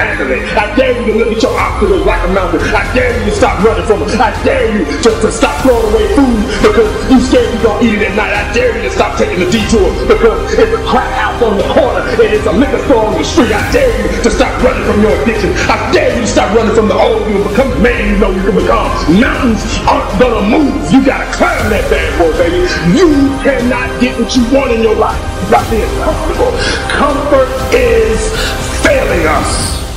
I 0.00 0.16
handle 0.16 0.32
it. 0.32 0.40
I 0.56 0.64
dare 0.80 0.96
you 0.96 1.12
to 1.12 1.14
look 1.20 1.28
at 1.36 1.42
your 1.44 1.52
obstacles 1.52 2.08
like 2.08 2.24
a 2.24 2.32
mountain. 2.32 2.64
I 2.72 2.88
dare 2.96 3.12
you 3.20 3.28
to 3.28 3.36
stop 3.36 3.60
running 3.60 3.84
from 3.84 4.00
them. 4.00 4.08
I 4.16 4.32
dare 4.40 4.72
you 4.72 4.88
to, 4.88 5.10
to 5.12 5.28
stop 5.28 5.52
throwing 5.60 5.92
away 5.92 6.08
food 6.16 6.40
because 6.64 6.88
you 7.12 7.20
scared 7.20 7.52
you're 7.52 7.60
gonna 7.60 7.84
eat 7.84 8.00
it 8.00 8.08
at 8.08 8.16
night. 8.16 8.32
I 8.32 8.48
dare 8.56 8.72
you 8.80 8.88
to 8.88 8.92
stop 8.96 9.20
taking 9.20 9.44
the 9.44 9.52
detour 9.52 9.92
because 10.08 10.56
it's 10.56 10.72
a 10.72 10.80
crack 10.88 11.12
house 11.20 11.36
on 11.44 11.60
the 11.60 11.68
corner 11.76 12.00
and 12.00 12.32
it's 12.32 12.48
a 12.48 12.54
liquor 12.56 12.80
store 12.88 13.12
on 13.12 13.20
the 13.20 13.28
street. 13.28 13.52
I 13.52 13.60
dare 13.76 13.92
you 13.92 14.08
to 14.24 14.30
stop 14.32 14.56
running 14.64 14.88
from 14.88 15.04
your 15.04 15.12
addiction. 15.20 15.52
I 15.68 15.76
dare 15.92 16.16
you 16.16 16.24
to 16.24 16.32
stop 16.32 16.48
running 16.56 16.72
from 16.72 16.88
the 16.88 16.96
old 16.96 17.20
you 17.28 17.36
and 17.36 17.44
become 17.52 17.68
the 17.68 17.80
man 17.84 18.00
you 18.00 18.16
know 18.16 18.32
you 18.32 18.40
can 18.40 18.56
become. 18.56 18.88
Mountains 19.20 19.60
aren't 19.84 20.08
gonna 20.16 20.48
move. 20.48 20.80
You 20.88 21.04
gotta 21.04 21.28
climb 21.36 21.60
that 21.68 21.84
bad 21.92 22.08
boy, 22.16 22.32
baby. 22.40 22.64
You 22.96 23.36
cannot 23.44 23.92
get 24.00 24.16
what 24.16 24.32
you 24.32 24.48
want 24.48 24.72
in 24.72 24.80
your 24.80 24.96
life 24.96 25.20
by 25.52 25.60
being 25.68 25.92
comfortable. 26.00 26.56
Comfort 26.88 27.52
is 27.76 28.32
failing 28.80 29.28
us. 29.28 29.89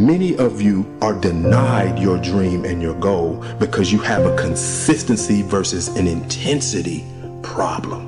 Many 0.00 0.34
of 0.38 0.62
you 0.62 0.86
are 1.02 1.12
denied 1.12 1.98
your 1.98 2.16
dream 2.16 2.64
and 2.64 2.80
your 2.80 2.94
goal 2.94 3.44
because 3.58 3.92
you 3.92 3.98
have 3.98 4.24
a 4.24 4.34
consistency 4.34 5.42
versus 5.42 5.88
an 5.88 6.06
intensity 6.06 7.04
problem. 7.42 8.06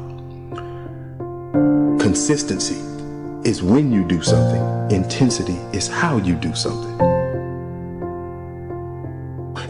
Consistency 1.98 2.80
is 3.46 3.62
when 3.62 3.92
you 3.92 4.08
do 4.08 4.22
something, 4.22 4.96
intensity 4.96 5.58
is 5.76 5.86
how 5.86 6.16
you 6.16 6.34
do 6.34 6.54
something. 6.54 7.11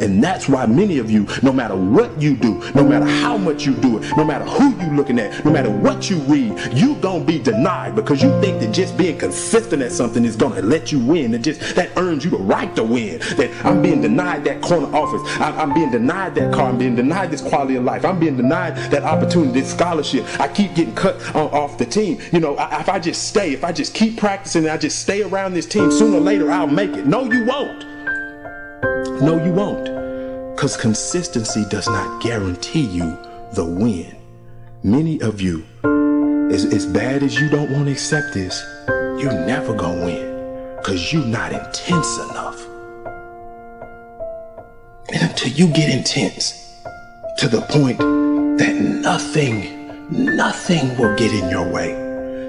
And 0.00 0.22
that's 0.22 0.48
why 0.48 0.66
many 0.66 0.98
of 0.98 1.10
you, 1.10 1.26
no 1.42 1.52
matter 1.52 1.76
what 1.76 2.20
you 2.20 2.36
do, 2.36 2.60
no 2.74 2.84
matter 2.84 3.06
how 3.06 3.36
much 3.36 3.66
you 3.66 3.74
do 3.74 3.98
it, 3.98 4.16
no 4.16 4.24
matter 4.24 4.44
who 4.44 4.74
you 4.82 4.92
looking 4.94 5.18
at, 5.18 5.44
no 5.44 5.50
matter 5.50 5.70
what 5.70 6.10
you 6.10 6.18
read, 6.20 6.58
you 6.72 6.96
gonna 6.96 7.24
be 7.24 7.38
denied 7.38 7.94
because 7.94 8.22
you 8.22 8.28
think 8.40 8.60
that 8.60 8.72
just 8.72 8.96
being 8.96 9.18
consistent 9.18 9.82
at 9.82 9.92
something 9.92 10.24
is 10.24 10.36
gonna 10.36 10.62
let 10.62 10.92
you 10.92 10.98
win. 10.98 11.34
And 11.34 11.44
just 11.44 11.74
that 11.76 11.90
earns 11.96 12.24
you 12.24 12.30
the 12.30 12.38
right 12.38 12.74
to 12.76 12.82
win. 12.82 13.18
That 13.36 13.50
I'm 13.64 13.82
being 13.82 14.00
denied 14.00 14.44
that 14.44 14.62
corner 14.62 14.94
office. 14.94 15.22
I, 15.40 15.50
I'm 15.50 15.74
being 15.74 15.90
denied 15.90 16.34
that 16.36 16.52
car. 16.52 16.68
I'm 16.68 16.78
being 16.78 16.96
denied 16.96 17.30
this 17.30 17.40
quality 17.42 17.76
of 17.76 17.84
life. 17.84 18.04
I'm 18.04 18.18
being 18.18 18.36
denied 18.36 18.76
that 18.90 19.02
opportunity, 19.02 19.60
this 19.60 19.70
scholarship. 19.70 20.24
I 20.40 20.48
keep 20.48 20.74
getting 20.74 20.94
cut 20.94 21.16
on, 21.34 21.50
off 21.50 21.78
the 21.78 21.86
team. 21.86 22.18
You 22.32 22.40
know, 22.40 22.56
I, 22.56 22.80
if 22.80 22.88
I 22.88 22.98
just 22.98 23.28
stay, 23.28 23.52
if 23.52 23.64
I 23.64 23.72
just 23.72 23.94
keep 23.94 24.16
practicing, 24.16 24.64
and 24.64 24.72
I 24.72 24.76
just 24.76 25.00
stay 25.00 25.22
around 25.22 25.54
this 25.54 25.66
team, 25.66 25.90
sooner 25.90 26.16
or 26.16 26.20
later 26.20 26.50
I'll 26.50 26.66
make 26.66 26.90
it. 26.90 27.06
No, 27.06 27.30
you 27.30 27.44
won't. 27.44 27.91
No, 29.22 29.40
you 29.44 29.52
won't. 29.52 29.84
Because 30.56 30.76
consistency 30.76 31.64
does 31.70 31.86
not 31.86 32.20
guarantee 32.20 32.80
you 32.80 33.16
the 33.52 33.64
win. 33.64 34.16
Many 34.82 35.20
of 35.20 35.40
you, 35.40 35.64
as, 36.50 36.64
as 36.64 36.86
bad 36.86 37.22
as 37.22 37.40
you 37.40 37.48
don't 37.48 37.70
want 37.70 37.84
to 37.84 37.92
accept 37.92 38.34
this, 38.34 38.60
you 38.88 39.26
never 39.26 39.74
gonna 39.74 40.04
win. 40.04 40.76
Because 40.78 41.12
you're 41.12 41.24
not 41.24 41.52
intense 41.52 42.18
enough. 42.18 42.66
And 45.12 45.30
until 45.30 45.52
you 45.52 45.68
get 45.68 45.88
intense 45.88 46.82
to 47.38 47.46
the 47.46 47.60
point 47.70 47.98
that 48.58 48.74
nothing, 48.74 50.10
nothing 50.10 50.98
will 50.98 51.14
get 51.16 51.32
in 51.32 51.48
your 51.48 51.70
way, 51.70 51.92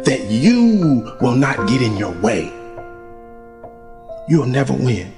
that 0.06 0.26
you 0.28 1.16
will 1.22 1.36
not 1.36 1.68
get 1.68 1.84
in 1.84 1.98
your 1.98 2.20
way, 2.20 2.52
you'll 4.28 4.48
never 4.48 4.74
win. 4.74 5.14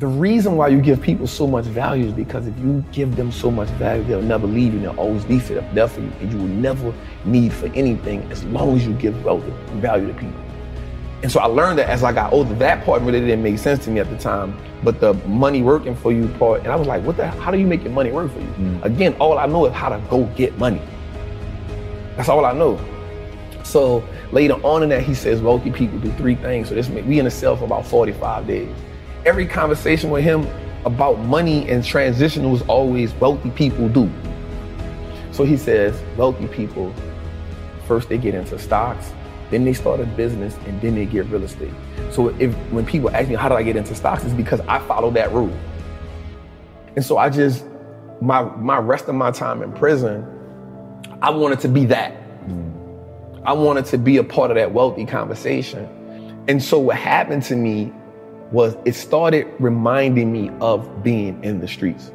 The 0.00 0.08
reason 0.08 0.56
why 0.56 0.68
you 0.68 0.80
give 0.80 1.00
people 1.00 1.28
so 1.28 1.46
much 1.46 1.66
value 1.66 2.06
is 2.06 2.12
because 2.12 2.48
if 2.48 2.58
you 2.58 2.84
give 2.90 3.14
them 3.14 3.30
so 3.30 3.48
much 3.48 3.68
value, 3.70 4.02
they'll 4.02 4.20
never 4.20 4.44
leave 4.44 4.72
you 4.72 4.80
and 4.80 4.84
they'll 4.88 4.98
always 4.98 5.24
be 5.24 5.38
for 5.38 5.54
there 5.54 5.86
for 5.86 6.00
you. 6.00 6.10
And 6.20 6.32
you 6.32 6.38
will 6.38 6.48
never 6.48 6.92
need 7.24 7.52
for 7.52 7.66
anything 7.74 8.22
as 8.32 8.42
long 8.46 8.74
as 8.74 8.84
you 8.84 8.92
give 8.94 9.14
value 9.14 10.08
to 10.08 10.14
people. 10.14 10.34
And 11.22 11.30
so 11.30 11.38
I 11.38 11.46
learned 11.46 11.78
that 11.78 11.88
as 11.88 12.02
I 12.02 12.12
got 12.12 12.32
older, 12.32 12.52
that 12.56 12.84
part 12.84 13.02
really 13.02 13.20
didn't 13.20 13.44
make 13.44 13.56
sense 13.56 13.84
to 13.84 13.90
me 13.90 14.00
at 14.00 14.10
the 14.10 14.18
time. 14.18 14.58
But 14.82 14.98
the 14.98 15.14
money 15.28 15.62
working 15.62 15.94
for 15.94 16.10
you 16.10 16.26
part, 16.40 16.62
and 16.62 16.72
I 16.72 16.76
was 16.76 16.88
like, 16.88 17.04
what 17.04 17.16
the 17.16 17.28
hell? 17.28 17.40
how 17.40 17.52
do 17.52 17.58
you 17.58 17.66
make 17.66 17.84
your 17.84 17.92
money 17.92 18.10
work 18.10 18.32
for 18.32 18.40
you? 18.40 18.46
Mm. 18.46 18.84
Again, 18.84 19.14
all 19.20 19.38
I 19.38 19.46
know 19.46 19.64
is 19.66 19.72
how 19.72 19.90
to 19.90 20.02
go 20.10 20.24
get 20.34 20.58
money. 20.58 20.82
That's 22.16 22.28
all 22.28 22.44
I 22.44 22.52
know. 22.52 22.80
So 23.62 24.02
later 24.32 24.54
on 24.66 24.82
in 24.82 24.88
that, 24.88 25.04
he 25.04 25.14
says 25.14 25.40
wealthy 25.40 25.70
people 25.70 26.00
do 26.00 26.10
three 26.14 26.34
things. 26.34 26.68
So 26.68 26.74
this 26.74 26.88
we 26.88 27.20
in 27.20 27.26
a 27.26 27.30
cell 27.30 27.56
for 27.56 27.64
about 27.64 27.86
45 27.86 28.48
days 28.48 28.74
every 29.24 29.46
conversation 29.46 30.10
with 30.10 30.22
him 30.22 30.46
about 30.84 31.18
money 31.20 31.68
and 31.68 31.82
transition 31.82 32.50
was 32.50 32.62
always 32.62 33.12
wealthy 33.14 33.50
people 33.50 33.88
do. 33.88 34.10
So 35.32 35.44
he 35.44 35.56
says, 35.56 36.00
wealthy 36.16 36.46
people, 36.46 36.94
first 37.86 38.08
they 38.08 38.18
get 38.18 38.34
into 38.34 38.58
stocks, 38.58 39.12
then 39.50 39.64
they 39.64 39.72
start 39.72 40.00
a 40.00 40.04
business, 40.04 40.56
and 40.66 40.80
then 40.80 40.94
they 40.94 41.06
get 41.06 41.26
real 41.26 41.42
estate. 41.42 41.72
So 42.10 42.28
if 42.38 42.54
when 42.70 42.84
people 42.86 43.10
ask 43.10 43.28
me 43.28 43.34
how 43.34 43.48
did 43.48 43.56
I 43.56 43.62
get 43.62 43.76
into 43.76 43.94
stocks, 43.94 44.24
it's 44.24 44.34
because 44.34 44.60
I 44.60 44.78
follow 44.80 45.10
that 45.12 45.32
rule. 45.32 45.56
And 46.96 47.04
so 47.04 47.18
I 47.18 47.30
just 47.30 47.64
my 48.20 48.42
my 48.42 48.78
rest 48.78 49.08
of 49.08 49.14
my 49.14 49.30
time 49.30 49.62
in 49.62 49.72
prison, 49.72 50.24
I 51.20 51.30
wanted 51.30 51.60
to 51.60 51.68
be 51.68 51.84
that. 51.86 52.12
Mm. 52.46 53.42
I 53.44 53.52
wanted 53.52 53.86
to 53.86 53.98
be 53.98 54.18
a 54.18 54.24
part 54.24 54.50
of 54.50 54.54
that 54.56 54.72
wealthy 54.72 55.04
conversation. 55.04 55.86
And 56.46 56.62
so 56.62 56.78
what 56.78 56.96
happened 56.96 57.42
to 57.44 57.56
me 57.56 57.92
was 58.52 58.76
it 58.84 58.94
started 58.94 59.46
reminding 59.58 60.32
me 60.32 60.50
of 60.60 61.02
being 61.02 61.42
in 61.42 61.60
the 61.60 61.68
streets. 61.68 62.12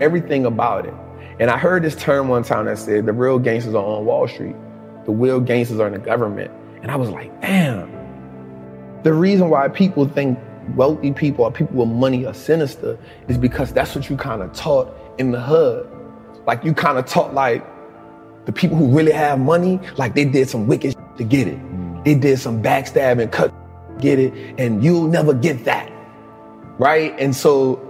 Everything 0.00 0.46
about 0.46 0.86
it. 0.86 0.94
And 1.40 1.50
I 1.50 1.58
heard 1.58 1.82
this 1.82 1.96
term 1.96 2.28
one 2.28 2.44
time 2.44 2.66
that 2.66 2.78
said 2.78 3.06
the 3.06 3.12
real 3.12 3.38
gangsters 3.38 3.74
are 3.74 3.84
on 3.84 4.04
Wall 4.04 4.28
Street, 4.28 4.56
the 5.04 5.12
real 5.12 5.40
gangsters 5.40 5.80
are 5.80 5.86
in 5.86 5.94
the 5.94 5.98
government. 5.98 6.50
And 6.82 6.90
I 6.90 6.96
was 6.96 7.08
like, 7.10 7.40
damn. 7.40 7.90
The 9.02 9.12
reason 9.12 9.50
why 9.50 9.68
people 9.68 10.06
think 10.06 10.38
wealthy 10.76 11.12
people 11.12 11.44
or 11.44 11.52
people 11.52 11.76
with 11.76 11.88
money 11.88 12.24
are 12.26 12.34
sinister 12.34 12.98
is 13.28 13.38
because 13.38 13.72
that's 13.72 13.94
what 13.94 14.08
you 14.08 14.16
kind 14.16 14.42
of 14.42 14.52
taught 14.52 14.94
in 15.18 15.32
the 15.32 15.40
hood. 15.40 15.88
Like 16.46 16.64
you 16.64 16.74
kind 16.74 16.98
of 16.98 17.06
taught 17.06 17.34
like 17.34 17.64
the 18.46 18.52
people 18.52 18.76
who 18.76 18.88
really 18.88 19.12
have 19.12 19.38
money, 19.38 19.80
like 19.96 20.14
they 20.14 20.24
did 20.24 20.48
some 20.48 20.66
wicked 20.66 20.96
to 21.16 21.24
get 21.24 21.48
it. 21.48 21.58
Mm. 21.58 22.04
They 22.04 22.14
did 22.14 22.38
some 22.38 22.62
backstabbing, 22.62 23.30
cut 23.30 23.52
get 24.02 24.18
it, 24.18 24.34
and 24.58 24.84
you'll 24.84 25.08
never 25.08 25.32
get 25.32 25.64
that. 25.64 25.90
Right? 26.78 27.14
And 27.18 27.34
so 27.34 27.88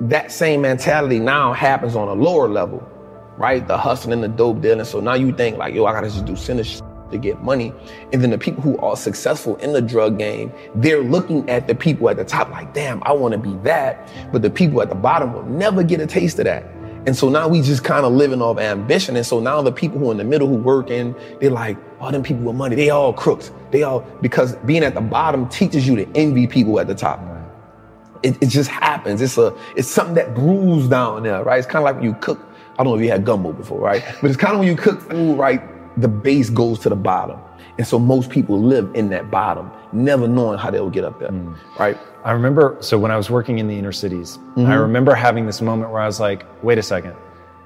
that 0.00 0.32
same 0.32 0.62
mentality 0.62 1.18
now 1.18 1.52
happens 1.52 1.96
on 1.96 2.08
a 2.08 2.14
lower 2.14 2.48
level, 2.48 2.86
right? 3.38 3.66
The 3.66 3.78
hustling, 3.78 4.12
and 4.12 4.22
the 4.22 4.28
dope 4.28 4.60
dealing. 4.60 4.84
So 4.84 5.00
now 5.00 5.14
you 5.14 5.32
think 5.32 5.56
like, 5.56 5.74
yo, 5.74 5.86
I 5.86 5.92
gotta 5.92 6.08
just 6.08 6.24
do 6.24 6.36
sinister 6.36 6.84
to 7.10 7.18
get 7.18 7.42
money. 7.42 7.72
And 8.12 8.22
then 8.22 8.30
the 8.30 8.38
people 8.38 8.62
who 8.62 8.76
are 8.78 8.96
successful 8.96 9.56
in 9.56 9.72
the 9.72 9.82
drug 9.82 10.18
game, 10.18 10.52
they're 10.74 11.02
looking 11.02 11.48
at 11.48 11.68
the 11.68 11.74
people 11.74 12.10
at 12.10 12.16
the 12.16 12.24
top 12.24 12.50
like, 12.50 12.74
damn, 12.74 13.02
I 13.04 13.12
wanna 13.12 13.38
be 13.38 13.54
that. 13.62 14.08
But 14.32 14.42
the 14.42 14.50
people 14.50 14.82
at 14.82 14.88
the 14.88 14.94
bottom 14.94 15.32
will 15.32 15.44
never 15.44 15.82
get 15.82 16.00
a 16.00 16.06
taste 16.06 16.38
of 16.38 16.44
that. 16.44 16.64
And 17.06 17.14
so 17.14 17.28
now 17.28 17.48
we 17.48 17.60
just 17.60 17.84
kind 17.84 18.06
of 18.06 18.12
living 18.12 18.40
off 18.40 18.58
ambition. 18.58 19.14
And 19.16 19.26
so 19.26 19.38
now 19.38 19.60
the 19.60 19.72
people 19.72 19.98
who 19.98 20.08
are 20.08 20.12
in 20.12 20.16
the 20.16 20.24
middle 20.24 20.48
who 20.48 20.56
work 20.56 20.90
in, 20.90 21.14
they're 21.38 21.50
like, 21.50 21.76
all 22.00 22.08
oh, 22.08 22.10
them 22.10 22.22
people 22.22 22.44
with 22.44 22.56
money, 22.56 22.76
they 22.76 22.88
all 22.90 23.12
crooks. 23.12 23.52
They 23.74 23.82
all, 23.82 24.02
because 24.22 24.54
being 24.58 24.84
at 24.84 24.94
the 24.94 25.00
bottom 25.00 25.48
teaches 25.48 25.84
you 25.84 25.96
to 25.96 26.06
envy 26.14 26.46
people 26.46 26.78
at 26.78 26.86
the 26.86 26.94
top. 26.94 27.20
It, 28.22 28.40
it 28.40 28.46
just 28.46 28.70
happens. 28.70 29.20
It's 29.20 29.36
a, 29.36 29.52
it's 29.74 29.88
something 29.88 30.14
that 30.14 30.32
brews 30.32 30.86
down 30.86 31.24
there, 31.24 31.42
right? 31.42 31.58
It's 31.58 31.66
kind 31.66 31.82
of 31.82 31.84
like 31.86 31.96
when 31.96 32.04
you 32.04 32.14
cook. 32.20 32.38
I 32.78 32.84
don't 32.84 32.92
know 32.92 32.94
if 32.94 33.02
you 33.02 33.10
had 33.10 33.24
gumbo 33.24 33.52
before, 33.52 33.80
right? 33.80 34.04
But 34.22 34.30
it's 34.30 34.36
kind 34.36 34.52
of 34.52 34.60
when 34.60 34.68
you 34.68 34.76
cook 34.76 35.00
food, 35.00 35.36
right? 35.36 35.60
The 36.00 36.06
base 36.06 36.50
goes 36.50 36.78
to 36.80 36.88
the 36.88 36.94
bottom. 36.94 37.40
And 37.76 37.84
so 37.84 37.98
most 37.98 38.30
people 38.30 38.62
live 38.62 38.94
in 38.94 39.08
that 39.08 39.28
bottom, 39.28 39.72
never 39.92 40.28
knowing 40.28 40.56
how 40.56 40.70
they'll 40.70 40.88
get 40.88 41.02
up 41.02 41.18
there, 41.18 41.30
mm. 41.30 41.58
right? 41.76 41.98
I 42.24 42.30
remember, 42.30 42.76
so 42.78 42.96
when 42.96 43.10
I 43.10 43.16
was 43.16 43.28
working 43.28 43.58
in 43.58 43.66
the 43.66 43.76
inner 43.76 43.90
cities, 43.90 44.38
mm-hmm. 44.38 44.66
I 44.66 44.76
remember 44.76 45.16
having 45.16 45.46
this 45.46 45.60
moment 45.60 45.90
where 45.90 46.00
I 46.00 46.06
was 46.06 46.20
like, 46.20 46.46
wait 46.62 46.78
a 46.78 46.82
second, 46.82 47.16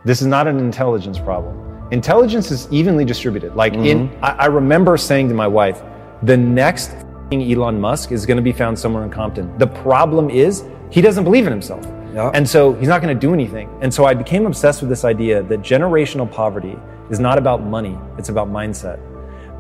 this 0.07 0.23
is 0.23 0.27
not 0.27 0.47
an 0.47 0.59
intelligence 0.59 1.19
problem. 1.19 1.69
Intelligence 1.91 2.51
is 2.51 2.67
evenly 2.71 3.05
distributed. 3.05 3.55
Like 3.57 3.75
in, 3.75 4.09
Mm-hmm. 4.09 4.25
I, 4.25 4.31
I 4.31 4.47
remember 4.47 4.97
saying 4.97 5.29
to 5.29 5.35
my 5.35 5.47
wife, 5.47 5.83
the 6.23 6.37
next 6.37 6.95
Elon 7.33 7.81
Musk 7.81 8.11
is 8.13 8.25
going 8.27 8.37
to 8.39 8.43
be 8.43 8.53
found 8.53 8.79
somewhere 8.79 9.05
in 9.05 9.11
Compton. 9.11 9.57
The 9.59 9.67
problem 9.67 10.31
is 10.31 10.65
he 10.91 11.01
doesn't 11.01 11.25
believe 11.25 11.47
in 11.47 11.53
himself. 11.53 11.85
And 12.35 12.49
so 12.49 12.73
he's 12.75 12.89
not 12.89 13.03
going 13.03 13.15
to 13.15 13.21
do 13.27 13.33
anything. 13.35 13.69
And 13.83 13.93
so 13.93 14.05
I 14.07 14.15
became 14.15 14.47
obsessed 14.47 14.81
with 14.81 14.89
this 14.89 15.05
idea 15.05 15.43
that 15.45 15.61
generational 15.61 16.31
poverty 16.31 16.77
is 17.11 17.21
not 17.21 17.39
about 17.39 17.63
money, 17.63 17.97
it's 18.17 18.29
about 18.31 18.49
mindset. 18.49 18.99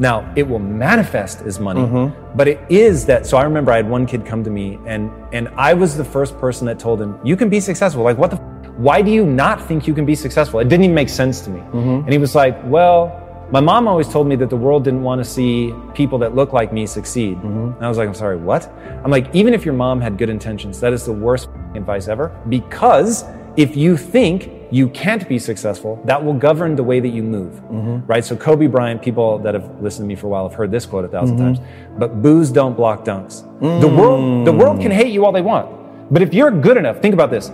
Now, 0.00 0.32
it 0.36 0.46
will 0.48 0.58
manifest 0.60 1.42
as 1.42 1.58
money, 1.60 1.80
Mm-hmm. 1.80 2.36
but 2.36 2.46
it 2.48 2.60
is 2.70 3.04
that. 3.06 3.26
So 3.26 3.36
I 3.36 3.42
remember 3.42 3.72
I 3.72 3.76
had 3.76 3.88
one 3.90 4.06
kid 4.06 4.24
come 4.24 4.44
to 4.44 4.50
me, 4.50 4.78
and 4.86 5.10
and 5.32 5.48
I 5.56 5.74
was 5.74 5.96
the 5.96 6.04
first 6.04 6.38
person 6.38 6.66
that 6.68 6.78
told 6.78 7.02
him, 7.02 7.18
"You 7.24 7.36
can 7.36 7.48
be 7.48 7.58
successful." 7.60 8.02
Like, 8.04 8.16
what 8.16 8.30
the? 8.30 8.36
F- 8.36 8.70
why 8.76 9.02
do 9.02 9.10
you 9.10 9.26
not 9.26 9.60
think 9.66 9.88
you 9.88 9.94
can 9.94 10.06
be 10.06 10.14
successful? 10.14 10.60
It 10.60 10.68
didn't 10.68 10.84
even 10.84 10.94
make 10.94 11.08
sense 11.08 11.40
to 11.42 11.50
me. 11.50 11.58
Mm-hmm. 11.60 12.04
And 12.04 12.12
he 12.12 12.18
was 12.18 12.36
like, 12.36 12.56
"Well, 12.64 13.10
my 13.50 13.60
mom 13.60 13.88
always 13.88 14.08
told 14.08 14.26
me 14.26 14.36
that 14.36 14.50
the 14.50 14.56
world 14.56 14.84
didn't 14.84 15.02
want 15.02 15.18
to 15.20 15.24
see 15.24 15.74
people 15.94 16.18
that 16.18 16.34
look 16.34 16.52
like 16.52 16.72
me 16.72 16.86
succeed." 16.86 17.36
Mm-hmm. 17.38 17.72
And 17.76 17.82
I 17.84 17.88
was 17.88 17.98
like, 17.98 18.08
"I'm 18.08 18.14
sorry, 18.14 18.36
what?" 18.36 18.70
I'm 19.04 19.10
like, 19.10 19.34
even 19.34 19.54
if 19.54 19.64
your 19.64 19.74
mom 19.74 20.00
had 20.00 20.16
good 20.18 20.28
intentions, 20.30 20.80
that 20.80 20.92
is 20.92 21.04
the 21.04 21.12
worst 21.12 21.48
advice 21.74 22.08
ever. 22.08 22.30
Because 22.48 23.24
if 23.56 23.76
you 23.76 23.96
think 23.96 24.50
you 24.70 24.88
can't 24.90 25.26
be 25.28 25.38
successful, 25.38 25.98
that 26.04 26.22
will 26.22 26.34
govern 26.34 26.76
the 26.76 26.84
way 26.84 27.00
that 27.00 27.08
you 27.08 27.22
move, 27.22 27.54
Mm-hmm. 27.72 28.06
right? 28.06 28.22
So 28.24 28.36
Kobe 28.36 28.66
Bryant, 28.66 29.00
people 29.00 29.38
that 29.38 29.54
have 29.54 29.80
listened 29.80 30.04
to 30.04 30.08
me 30.08 30.14
for 30.14 30.26
a 30.26 30.30
while 30.30 30.46
have 30.46 30.54
heard 30.56 30.70
this 30.70 30.84
quote 30.84 31.04
a 31.06 31.08
1000 31.08 31.36
Mhm. 31.36 31.40
times. 31.40 31.58
But 31.98 32.20
boos 32.22 32.50
don't 32.52 32.76
block 32.76 33.04
dunks. 33.04 33.44
The 33.60 33.88
world, 33.88 34.46
the 34.46 34.52
world 34.52 34.80
can 34.80 34.90
hate 34.90 35.08
you 35.12 35.24
all 35.24 35.32
they 35.32 35.40
want, 35.42 35.66
but 36.10 36.20
if 36.22 36.34
you're 36.34 36.50
good 36.50 36.76
enough, 36.76 36.98
think 37.00 37.14
about 37.14 37.30
this. 37.30 37.50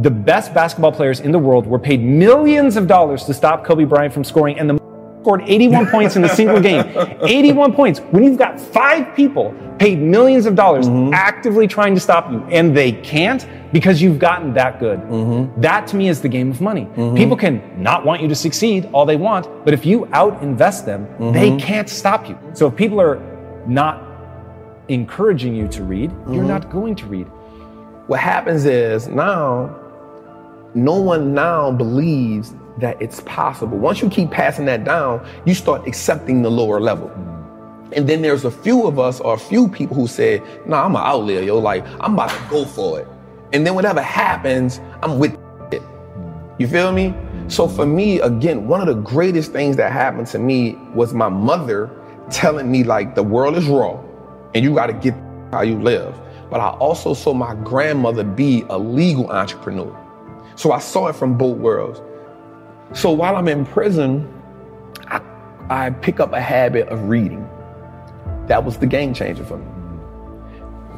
The 0.00 0.10
best 0.10 0.54
basketball 0.54 0.90
players 0.92 1.20
in 1.20 1.32
the 1.32 1.38
world 1.38 1.66
were 1.66 1.78
paid 1.78 2.02
millions 2.02 2.78
of 2.78 2.86
dollars 2.86 3.24
to 3.24 3.34
stop 3.34 3.62
Kobe 3.62 3.84
Bryant 3.84 4.12
from 4.14 4.24
scoring, 4.24 4.58
and 4.58 4.68
the 4.70 4.78
scored 5.22 5.42
81 5.46 5.86
points 5.86 6.16
in 6.16 6.24
a 6.24 6.28
single 6.28 6.60
game. 6.60 6.84
81 7.22 7.72
points. 7.74 8.00
When 8.10 8.24
you've 8.24 8.36
got 8.38 8.60
five 8.60 9.14
people 9.14 9.54
paid 9.78 10.00
millions 10.00 10.46
of 10.46 10.54
dollars 10.56 10.88
actively 11.12 11.66
trying 11.68 11.94
to 11.94 12.00
stop 12.00 12.30
you, 12.30 12.42
and 12.50 12.76
they 12.76 12.92
can't 12.92 13.46
because 13.72 14.02
you've 14.02 14.18
gotten 14.18 14.52
that 14.54 14.80
good. 14.80 15.00
That 15.62 15.86
to 15.88 15.96
me 15.96 16.08
is 16.08 16.20
the 16.20 16.28
game 16.28 16.50
of 16.50 16.60
money. 16.60 16.86
People 17.16 17.36
can 17.36 17.62
not 17.80 18.04
want 18.04 18.20
you 18.20 18.28
to 18.28 18.34
succeed 18.34 18.88
all 18.92 19.06
they 19.06 19.16
want, 19.16 19.48
but 19.64 19.72
if 19.72 19.86
you 19.86 20.08
out 20.12 20.42
invest 20.42 20.86
them, 20.86 21.06
they 21.32 21.50
Mhm. 21.50 21.58
can't 21.60 21.88
stop 21.88 22.28
you. 22.28 22.36
So 22.52 22.66
if 22.66 22.74
people 22.76 23.00
are 23.00 23.18
not 23.66 24.02
encouraging 24.88 25.54
you 25.54 25.68
to 25.68 25.82
read, 25.84 26.10
you're 26.30 26.44
Mhm. 26.44 26.48
not 26.48 26.70
going 26.70 26.94
to 26.96 27.06
read. 27.06 27.26
What 28.08 28.18
happens 28.20 28.64
is 28.66 29.08
now, 29.08 29.70
no 30.74 30.96
one 31.00 31.32
now 31.32 31.70
believes 31.70 32.52
that 32.78 33.00
it's 33.00 33.20
possible. 33.20 33.76
Once 33.78 34.00
you 34.00 34.08
keep 34.08 34.30
passing 34.30 34.64
that 34.66 34.84
down, 34.84 35.26
you 35.44 35.54
start 35.54 35.86
accepting 35.86 36.42
the 36.42 36.50
lower 36.50 36.80
level. 36.80 37.08
Mm. 37.08 37.96
And 37.96 38.08
then 38.08 38.22
there's 38.22 38.44
a 38.44 38.50
few 38.50 38.86
of 38.86 38.98
us 38.98 39.20
or 39.20 39.34
a 39.34 39.38
few 39.38 39.68
people 39.68 39.94
who 39.94 40.06
say, 40.06 40.42
nah, 40.66 40.84
I'm 40.84 40.96
an 40.96 41.02
outlier, 41.02 41.42
yo. 41.42 41.58
Like, 41.58 41.84
I'm 42.00 42.14
about 42.14 42.30
to 42.30 42.46
go 42.50 42.64
for 42.64 43.00
it. 43.00 43.08
And 43.52 43.66
then 43.66 43.74
whatever 43.74 44.00
happens, 44.00 44.80
I'm 45.02 45.18
with 45.18 45.32
it. 45.72 45.82
Mm. 45.82 46.60
You 46.60 46.66
feel 46.66 46.92
me? 46.92 47.08
Mm. 47.08 47.52
So 47.52 47.68
for 47.68 47.84
me, 47.84 48.20
again, 48.20 48.66
one 48.66 48.80
of 48.80 48.86
the 48.86 49.00
greatest 49.02 49.52
things 49.52 49.76
that 49.76 49.92
happened 49.92 50.26
to 50.28 50.38
me 50.38 50.78
was 50.94 51.12
my 51.12 51.28
mother 51.28 51.90
telling 52.30 52.70
me 52.70 52.84
like 52.84 53.14
the 53.14 53.22
world 53.22 53.56
is 53.56 53.66
raw 53.66 54.00
and 54.54 54.64
you 54.64 54.74
got 54.74 54.86
to 54.86 54.94
get 54.94 55.14
how 55.52 55.62
you 55.62 55.78
live. 55.78 56.18
But 56.50 56.60
I 56.60 56.70
also 56.70 57.14
saw 57.14 57.34
my 57.34 57.54
grandmother 57.56 58.24
be 58.24 58.64
a 58.68 58.78
legal 58.78 59.30
entrepreneur. 59.30 59.98
So 60.56 60.72
I 60.72 60.78
saw 60.78 61.08
it 61.08 61.16
from 61.16 61.36
both 61.36 61.58
worlds. 61.58 62.00
So 62.94 63.10
while 63.10 63.36
I'm 63.36 63.48
in 63.48 63.64
prison, 63.64 64.28
I, 65.06 65.22
I 65.70 65.90
pick 65.90 66.20
up 66.20 66.34
a 66.34 66.40
habit 66.40 66.88
of 66.88 67.08
reading. 67.08 67.48
That 68.48 68.64
was 68.64 68.76
the 68.76 68.86
game 68.86 69.14
changer 69.14 69.44
for 69.44 69.56
me. 69.56 69.66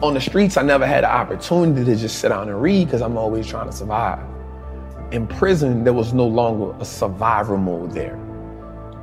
On 0.02 0.12
the 0.12 0.20
streets, 0.20 0.56
I 0.56 0.62
never 0.62 0.86
had 0.86 1.04
the 1.04 1.10
opportunity 1.10 1.84
to 1.84 1.96
just 1.96 2.18
sit 2.18 2.30
down 2.30 2.48
and 2.48 2.60
read 2.60 2.86
because 2.86 3.00
I'm 3.00 3.16
always 3.16 3.46
trying 3.46 3.66
to 3.66 3.72
survive. 3.72 4.26
In 5.12 5.28
prison, 5.28 5.84
there 5.84 5.92
was 5.92 6.12
no 6.12 6.26
longer 6.26 6.74
a 6.80 6.84
survivor 6.84 7.56
mode 7.56 7.92
there. 7.92 8.18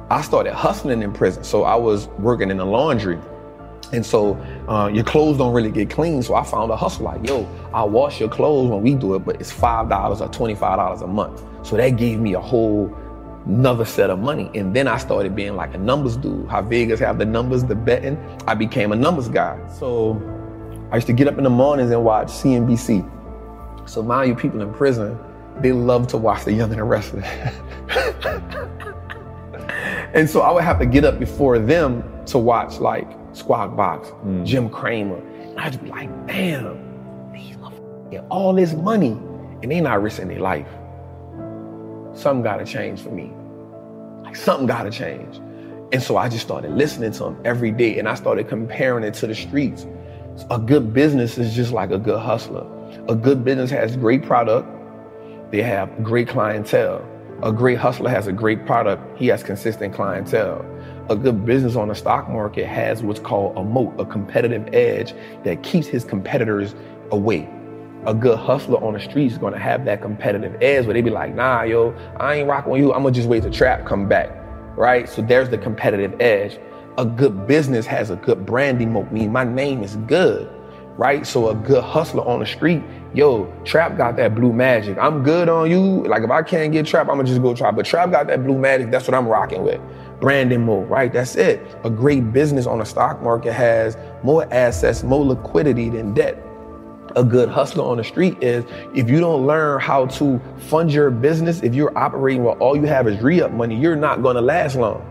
I 0.10 0.22
started 0.22 0.54
hustling 0.54 1.02
in 1.02 1.14
prison. 1.14 1.46
So 1.46 1.64
I 1.64 1.76
was 1.76 2.10
working 2.20 2.52
in 2.52 2.58
the 2.58 2.66
laundry. 2.66 3.18
And 3.94 4.06
so 4.06 4.36
uh, 4.68 4.89
your 4.94 5.04
clothes 5.04 5.38
don't 5.38 5.54
really 5.54 5.72
get 5.72 5.89
clean. 5.89 6.22
So 6.24 6.36
I 6.36 6.44
found 6.44 6.72
a 6.72 6.76
hustle 6.76 7.06
like, 7.06 7.28
yo, 7.28 7.48
I'll 7.74 7.89
wash 7.89 8.20
your 8.20 8.30
clothes 8.30 8.70
when 8.70 8.82
we 8.82 8.96
do 8.96 9.16
it, 9.16 9.20
but 9.20 9.42
it's 9.42 9.52
$5 9.52 10.22
or 10.22 10.30
$25 10.30 11.02
a 11.02 11.08
month. 11.08 11.44
So 11.68 11.78
that 11.78 11.98
gave 11.98 12.20
me 12.20 12.34
a 12.34 12.39
whole 12.39 12.96
another 13.46 13.86
set 13.86 14.10
of 14.10 14.20
money. 14.20 14.50
And 14.56 14.76
then 14.76 14.88
I 14.88 14.98
started 14.98 15.36
being 15.36 15.56
like 15.56 15.74
a 15.74 15.78
numbers 15.78 16.18
dude. 16.18 16.48
How 16.48 16.62
Vegas 16.62 17.00
have 17.00 17.18
the 17.18 17.26
numbers, 17.26 17.64
the 17.64 17.76
betting. 17.76 18.18
I 18.48 18.54
became 18.54 18.92
a 18.92 18.96
numbers 18.96 19.30
guy. 19.30 19.60
So 19.68 20.22
I 20.92 20.96
used 20.96 21.08
to 21.08 21.14
get 21.14 21.28
up 21.28 21.38
in 21.38 21.44
the 21.44 21.50
mornings 21.50 21.92
and 21.92 22.04
watch 22.04 22.28
CNBC. 22.28 23.10
So 23.89 24.04
mind 24.04 24.30
you, 24.30 24.36
people 24.36 24.62
in 24.62 24.74
prison, 24.74 25.18
they 25.60 25.72
love 25.72 26.08
to 26.08 26.18
watch 26.18 26.46
The 26.46 26.54
Young 26.54 26.72
and 26.72 26.80
the 26.80 26.84
Restless. 26.84 27.26
and 30.14 30.30
so 30.30 30.42
I 30.42 30.52
would 30.52 30.64
have 30.64 30.80
to 30.80 30.86
get 30.86 31.04
up 31.04 31.20
before 31.20 31.60
them 31.60 32.04
to 32.28 32.38
watch 32.38 32.80
like 32.80 33.10
Squawk 33.34 33.76
Box, 33.76 34.10
mm. 34.26 34.46
Jim 34.46 34.70
Cramer. 34.70 35.18
And 35.18 35.60
I'd 35.60 35.74
just 35.74 35.84
be 35.84 35.90
like, 35.90 36.10
damn, 36.28 37.32
these 37.34 37.56
motherfuckers 37.58 38.28
all 38.30 38.54
this 38.54 38.74
money 38.74 39.12
and 39.62 39.72
they 39.72 39.80
not 39.80 40.02
risking 40.02 40.28
their 40.28 40.40
life. 40.40 40.68
Something 42.14 42.44
gotta 42.44 42.66
change 42.66 43.02
for 43.02 43.12
me. 43.12 43.32
Like 44.24 44.36
something 44.36 44.68
gotta 44.68 44.92
change. 44.92 45.38
And 45.94 46.02
so 46.02 46.18
I 46.18 46.30
just 46.30 46.46
started 46.46 46.72
listening 46.72 47.12
to 47.14 47.24
them 47.26 47.42
every 47.44 47.72
day 47.72 48.00
and 48.00 48.08
I 48.08 48.16
started 48.16 48.48
comparing 48.48 49.04
it 49.04 49.14
to 49.16 49.28
the 49.28 49.36
streets. 49.36 49.86
A 50.50 50.58
good 50.58 50.94
business 50.94 51.38
is 51.38 51.54
just 51.54 51.72
like 51.72 51.92
a 51.92 51.98
good 51.98 52.20
hustler. 52.20 52.66
A 53.08 53.16
good 53.16 53.44
business 53.44 53.70
has 53.72 53.96
great 53.98 54.24
product, 54.24 54.68
they 55.52 55.62
have 55.62 56.04
great 56.04 56.28
clientele. 56.28 57.06
A 57.44 57.52
great 57.52 57.80
hustler 57.80 58.12
has 58.12 58.28
a 58.28 58.32
great 58.32 58.68
product, 58.68 59.18
he 59.18 59.26
has 59.30 59.42
consistent 59.42 59.96
clientele. 59.96 60.64
A 61.10 61.16
good 61.16 61.44
business 61.44 61.76
on 61.76 61.88
the 61.88 61.96
stock 61.96 62.30
market 62.30 62.68
has 62.68 63.02
what's 63.02 63.20
called 63.20 63.58
a 63.58 63.64
moat, 63.64 64.00
a 64.00 64.06
competitive 64.06 64.70
edge 64.74 65.16
that 65.44 65.64
keeps 65.64 65.88
his 65.88 66.04
competitors 66.04 66.76
away. 67.10 67.50
A 68.06 68.14
good 68.14 68.38
hustler 68.38 68.78
on 68.84 68.94
the 68.94 69.00
street 69.00 69.32
is 69.32 69.39
gonna 69.39 69.58
have 69.58 69.86
that 69.86 70.04
competitive 70.04 70.56
edge 70.62 70.86
where 70.86 70.94
they 70.94 71.02
be 71.02 71.10
like, 71.10 71.34
nah, 71.34 71.64
yo, 71.64 71.96
I 72.20 72.36
ain't 72.36 72.48
rocking 72.48 72.74
with 72.74 72.82
you, 72.82 72.94
I'm 72.94 73.02
gonna 73.02 73.16
just 73.16 73.28
wait 73.28 73.42
till 73.42 73.52
trap 73.52 73.88
come 73.88 74.08
back, 74.08 74.30
right? 74.78 75.10
So 75.10 75.24
there's 75.24 75.50
the 75.50 75.58
competitive 75.58 76.14
edge. 76.22 76.60
A 77.00 77.06
good 77.06 77.48
business 77.48 77.88
has 77.88 78.12
a 78.12 78.18
good 78.18 78.46
branding 78.46 78.94
moat, 78.94 79.12
meaning 79.12 79.32
my 79.32 79.46
name 79.46 79.82
is 79.82 79.96
good, 79.96 80.48
right? 81.02 81.26
So 81.26 81.49
a 81.49 81.56
good 81.56 81.84
hustler 81.84 82.24
on 82.28 82.41
the 82.41 82.45
street, 82.45 82.84
yo, 83.16 83.52
Trap 83.66 83.97
got 83.97 84.18
that 84.18 84.36
blue 84.36 84.54
magic. 84.54 84.99
I'm 84.99 85.24
good 85.24 85.49
on 85.49 85.72
you. 85.72 86.04
Like 86.04 86.22
if 86.22 86.30
I 86.30 86.43
can't 86.43 86.72
get 86.72 86.86
Trap, 86.86 87.10
I'm 87.10 87.16
gonna 87.16 87.24
just 87.24 87.41
go 87.41 87.56
Trap. 87.56 87.76
But 87.76 87.88
Trap 87.88 88.12
got 88.12 88.28
that 88.28 88.43
blue 88.43 88.60
magic. 88.60 88.91
That's 88.91 89.08
what 89.08 89.16
I'm 89.16 89.28
rocking 89.28 89.64
with. 89.64 89.82
Branding 90.20 90.64
moat, 90.64 90.88
right? 90.88 91.12
That's 91.12 91.36
it. 91.36 91.60
A 91.84 91.89
great 91.89 92.32
business 92.32 92.68
on 92.68 92.78
the 92.78 92.86
stock 92.86 93.20
market 93.24 93.54
has 93.54 93.97
more 94.22 94.47
assets, 94.54 95.02
more 95.02 95.26
liquidity 95.26 95.89
than 95.89 96.14
debt. 96.14 96.38
A 97.16 97.24
good 97.24 97.49
hustler 97.49 97.84
on 97.84 97.97
the 97.97 98.04
street 98.04 98.38
is 98.39 98.64
if 98.93 99.10
you 99.10 99.20
don't 99.20 99.47
learn 99.47 99.80
how 99.82 100.06
to 100.06 100.39
fund 100.70 100.93
your 100.93 101.10
business, 101.10 101.64
if 101.64 101.74
you're 101.74 101.97
operating 101.97 102.43
where 102.43 102.54
all 102.58 102.78
you 102.78 102.86
have 102.86 103.08
is 103.08 103.20
re-up 103.24 103.52
money, 103.52 103.76
you're 103.76 103.95
not 103.95 104.22
gonna 104.22 104.39
last 104.39 104.76
long. 104.76 105.11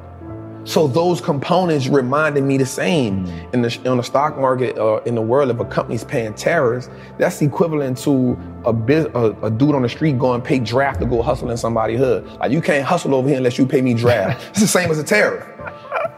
So 0.65 0.87
those 0.87 1.21
components 1.21 1.89
reminded 1.89 2.45
me 2.45 2.59
the 2.59 2.67
same 2.67 3.27
in 3.53 3.63
the 3.63 3.81
on 3.89 3.97
the 3.97 4.03
stock 4.03 4.39
market 4.39 4.77
uh, 4.79 5.01
in 5.07 5.15
the 5.15 5.23
world. 5.23 5.51
If 5.51 5.59
a 5.59 5.65
company's 5.65 6.05
paying 6.05 6.35
tariffs, 6.35 6.89
that's 7.19 7.41
equivalent 7.41 7.99
to 7.99 8.39
a, 8.65 8.73
biz, 8.73 9.07
a 9.15 9.37
a 9.43 9.51
dude 9.51 9.75
on 9.75 9.83
the 9.83 9.89
street 9.89 10.19
going 10.19 10.43
pay 10.43 10.59
draft 10.59 11.01
to 11.01 11.07
go 11.07 11.23
hustle 11.23 11.51
in 11.51 11.57
somebody's 11.57 11.99
hood. 11.99 12.27
Like 12.39 12.53
you 12.53 12.61
can't 12.61 12.85
hustle 12.85 13.15
over 13.15 13.29
here 13.29 13.39
unless 13.39 13.59
you 13.59 13.67
pay 13.67 13.81
me 13.81 13.95
draft. 13.95 14.49
it's 14.51 14.61
the 14.61 14.67
same 14.67 14.91
as 14.91 14.99
a 14.99 15.05
tariff. 15.05 15.47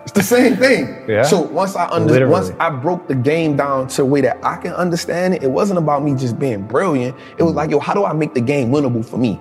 It's 0.03 0.12
the 0.12 0.22
same 0.22 0.57
thing. 0.57 1.05
Yeah. 1.09 1.22
So 1.22 1.40
once 1.40 1.76
I 1.76 1.88
under, 1.88 2.12
Literally. 2.12 2.32
once 2.32 2.51
I 2.59 2.70
broke 2.70 3.07
the 3.07 3.14
game 3.14 3.57
down 3.57 3.86
to 3.88 4.03
a 4.03 4.05
way 4.05 4.20
that 4.22 4.45
I 4.45 4.57
can 4.57 4.72
understand 4.72 5.34
it, 5.34 5.45
it 5.45 5.51
wasn't 5.51 5.78
about 5.78 6.03
me 6.03 6.16
just 6.16 6.38
being 6.38 6.66
brilliant. 6.66 7.16
It 7.38 7.45
was 7.45 7.55
like, 7.55 7.70
yo, 7.70 7.78
how 7.78 7.95
do 7.95 8.05
I 8.05 8.12
make 8.12 8.34
the 8.34 8.40
game 8.40 8.70
winnable 8.70 9.05
for 9.05 9.16
me? 9.16 9.38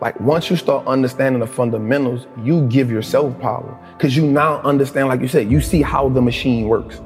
Like 0.00 0.20
once 0.20 0.50
you 0.50 0.56
start 0.56 0.86
understanding 0.86 1.40
the 1.40 1.46
fundamentals, 1.46 2.26
you 2.42 2.66
give 2.68 2.90
yourself 2.90 3.38
power 3.40 3.78
because 3.96 4.16
you 4.16 4.26
now 4.26 4.60
understand, 4.60 5.08
like 5.08 5.20
you 5.20 5.28
said, 5.28 5.50
you 5.50 5.60
see 5.60 5.80
how 5.80 6.08
the 6.08 6.20
machine 6.20 6.68
works, 6.68 7.00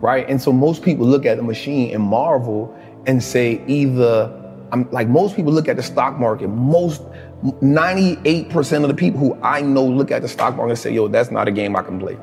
right? 0.00 0.28
And 0.28 0.40
so 0.40 0.52
most 0.52 0.82
people 0.82 1.06
look 1.06 1.26
at 1.26 1.36
the 1.36 1.42
machine 1.42 1.92
and 1.92 2.02
marvel 2.02 2.76
and 3.06 3.22
say 3.22 3.62
either, 3.66 4.36
I'm 4.70 4.88
like 4.90 5.08
most 5.08 5.34
people 5.34 5.52
look 5.52 5.66
at 5.68 5.76
the 5.76 5.82
stock 5.82 6.18
market. 6.18 6.48
Most 6.48 7.02
98% 7.42 8.82
of 8.82 8.88
the 8.88 8.94
people 8.94 9.18
who 9.18 9.38
I 9.42 9.62
know 9.62 9.84
look 9.84 10.10
at 10.10 10.22
the 10.22 10.28
stock 10.28 10.56
market 10.56 10.70
and 10.70 10.78
say, 10.78 10.92
"Yo, 10.92 11.08
that's 11.08 11.30
not 11.30 11.48
a 11.48 11.50
game 11.50 11.74
I 11.74 11.82
can 11.82 11.98
play." 11.98 12.16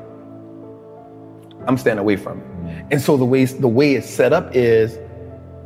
I'm 1.66 1.76
staying 1.76 1.98
away 1.98 2.16
from 2.16 2.38
it. 2.38 2.86
And 2.90 3.02
so 3.02 3.16
the 3.16 3.24
way 3.24 3.44
the 3.44 3.68
way 3.68 3.94
it's 3.94 4.08
set 4.08 4.32
up 4.32 4.54
is 4.54 4.98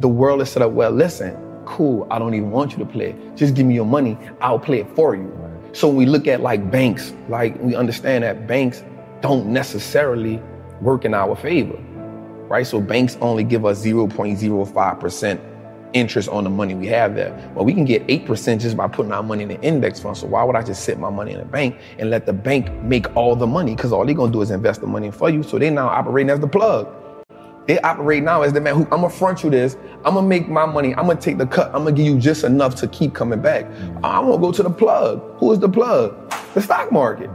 the 0.01 0.09
world 0.09 0.43
is 0.43 0.51
set 0.51 0.63
up, 0.63 0.73
well, 0.73 0.91
listen, 0.91 1.37
cool, 1.65 2.07
I 2.11 2.19
don't 2.19 2.35
even 2.35 2.51
want 2.51 2.73
you 2.73 2.79
to 2.79 2.87
play. 2.87 3.15
Just 3.35 3.55
give 3.55 3.67
me 3.67 3.75
your 3.75 3.87
money, 3.87 4.19
I'll 4.41 4.59
play 4.59 4.81
it 4.81 4.89
for 4.95 5.15
you. 5.15 5.31
So 5.73 5.89
when 5.89 5.97
we 5.97 6.07
look 6.07 6.27
at 6.27 6.41
like 6.41 6.71
banks, 6.71 7.15
like 7.29 7.59
we 7.61 7.75
understand 7.75 8.25
that 8.25 8.47
banks 8.47 8.85
don't 9.21 9.47
necessarily 9.47 10.43
work 10.81 11.05
in 11.05 11.15
our 11.15 11.35
favor, 11.37 11.79
right? 12.49 12.67
So 12.67 12.81
banks 12.81 13.17
only 13.21 13.45
give 13.45 13.65
us 13.65 13.83
0.05% 13.83 15.41
interest 15.95 16.29
on 16.29 16.45
the 16.45 16.51
money 16.51 16.75
we 16.75 16.87
have 16.87 17.15
there. 17.15 17.33
Well, 17.55 17.65
we 17.65 17.75
can 17.75 17.85
get 17.85 18.07
8% 18.07 18.61
just 18.61 18.77
by 18.77 18.89
putting 18.89 19.13
our 19.13 19.23
money 19.23 19.45
in 19.45 19.51
an 19.51 19.63
index 19.63 20.01
fund. 20.01 20.17
So 20.17 20.27
why 20.27 20.43
would 20.43 20.57
I 20.57 20.63
just 20.63 20.85
sit 20.85 20.99
my 20.99 21.11
money 21.11 21.33
in 21.33 21.41
a 21.41 21.45
bank 21.45 21.77
and 21.99 22.11
let 22.11 22.27
the 22.27 22.33
bank 22.33 22.71
make 22.83 23.15
all 23.17 23.37
the 23.37 23.47
money? 23.47 23.75
Because 23.75 23.93
all 23.93 24.05
they're 24.05 24.15
gonna 24.15 24.33
do 24.33 24.43
is 24.43 24.51
invest 24.51 24.81
the 24.81 24.87
money 24.87 25.11
for 25.11 25.31
you. 25.31 25.43
So 25.43 25.59
they're 25.59 25.71
now 25.71 25.89
operating 25.89 26.31
as 26.31 26.41
the 26.41 26.49
plug. 26.49 26.89
They 27.67 27.79
operate 27.81 28.25
now 28.25 28.43
as 28.43 28.53
the 28.53 28.61
man 28.61 28.75
who 28.75 28.83
I'm 28.85 29.03
gonna 29.03 29.11
front 29.11 29.45
you 29.45 29.51
this. 29.51 29.77
I'm 30.05 30.15
gonna 30.15 30.27
make 30.27 30.49
my 30.49 30.67
money. 30.67 30.95
I'm 30.97 31.07
gonna 31.07 31.21
take 31.21 31.39
the 31.39 31.47
cut. 31.47 31.69
I'm 31.69 31.85
gonna 31.85 31.93
give 31.93 32.07
you 32.07 32.19
just 32.19 32.43
enough 32.43 32.75
to 32.77 32.89
keep 32.89 33.15
coming 33.15 33.41
back. 33.41 33.67
I'm 34.03 34.27
gonna 34.27 34.39
go 34.39 34.51
to 34.51 34.63
the 34.63 34.71
plug. 34.71 35.23
Who 35.39 35.53
is 35.53 35.61
the 35.61 35.69
plug? 35.69 36.33
The 36.55 36.61
stock 36.61 36.91
market. 36.91 37.31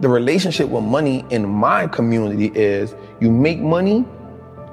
The 0.00 0.08
relationship 0.08 0.68
with 0.68 0.84
money 0.84 1.24
in 1.30 1.48
my 1.48 1.88
community 1.88 2.52
is 2.54 2.94
you 3.20 3.30
make 3.30 3.60
money 3.60 4.04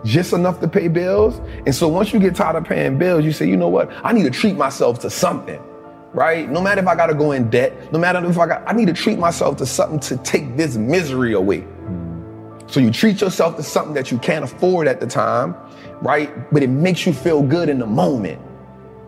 just 0.06 0.32
enough 0.32 0.60
to 0.62 0.68
pay 0.68 0.88
bills. 0.88 1.42
And 1.66 1.74
so 1.74 1.88
once 1.88 2.14
you 2.14 2.20
get 2.20 2.36
tired 2.36 2.56
of 2.56 2.64
paying 2.64 2.98
bills, 2.98 3.26
you 3.26 3.32
say, 3.32 3.48
you 3.50 3.58
know 3.58 3.68
what? 3.68 3.92
I 4.04 4.14
need 4.14 4.24
to 4.24 4.32
treat 4.32 4.56
myself 4.56 5.00
to 5.00 5.10
something. 5.10 5.60
Right? 6.14 6.50
No 6.50 6.62
matter 6.62 6.82
if 6.82 6.88
I 6.88 6.96
gotta 6.96 7.14
go 7.14 7.32
in 7.32 7.50
debt, 7.50 7.92
no 7.92 8.00
matter 8.00 8.24
if 8.24 8.38
I 8.38 8.48
got 8.48 8.64
I 8.68 8.74
need 8.74 8.88
to 8.88 8.94
treat 8.94 9.18
myself 9.18 9.58
to 9.58 9.66
something 9.66 10.00
to 10.02 10.18
take 10.18 10.56
this 10.56 10.78
misery 10.78 11.34
away. 11.34 11.68
So 12.68 12.80
you 12.82 12.92
treat 12.92 13.22
yourself 13.22 13.56
to 13.56 13.64
something 13.64 13.94
that 13.94 14.12
you 14.12 14.18
can't 14.18 14.44
afford 14.44 14.88
at 14.88 15.00
the 15.00 15.08
time, 15.08 15.56
right? 16.02 16.52
But 16.52 16.64
it 16.64 16.70
makes 16.70 17.06
you 17.06 17.14
feel 17.14 17.42
good 17.42 17.70
in 17.70 17.80
the 17.80 17.86
moment. 17.86 18.42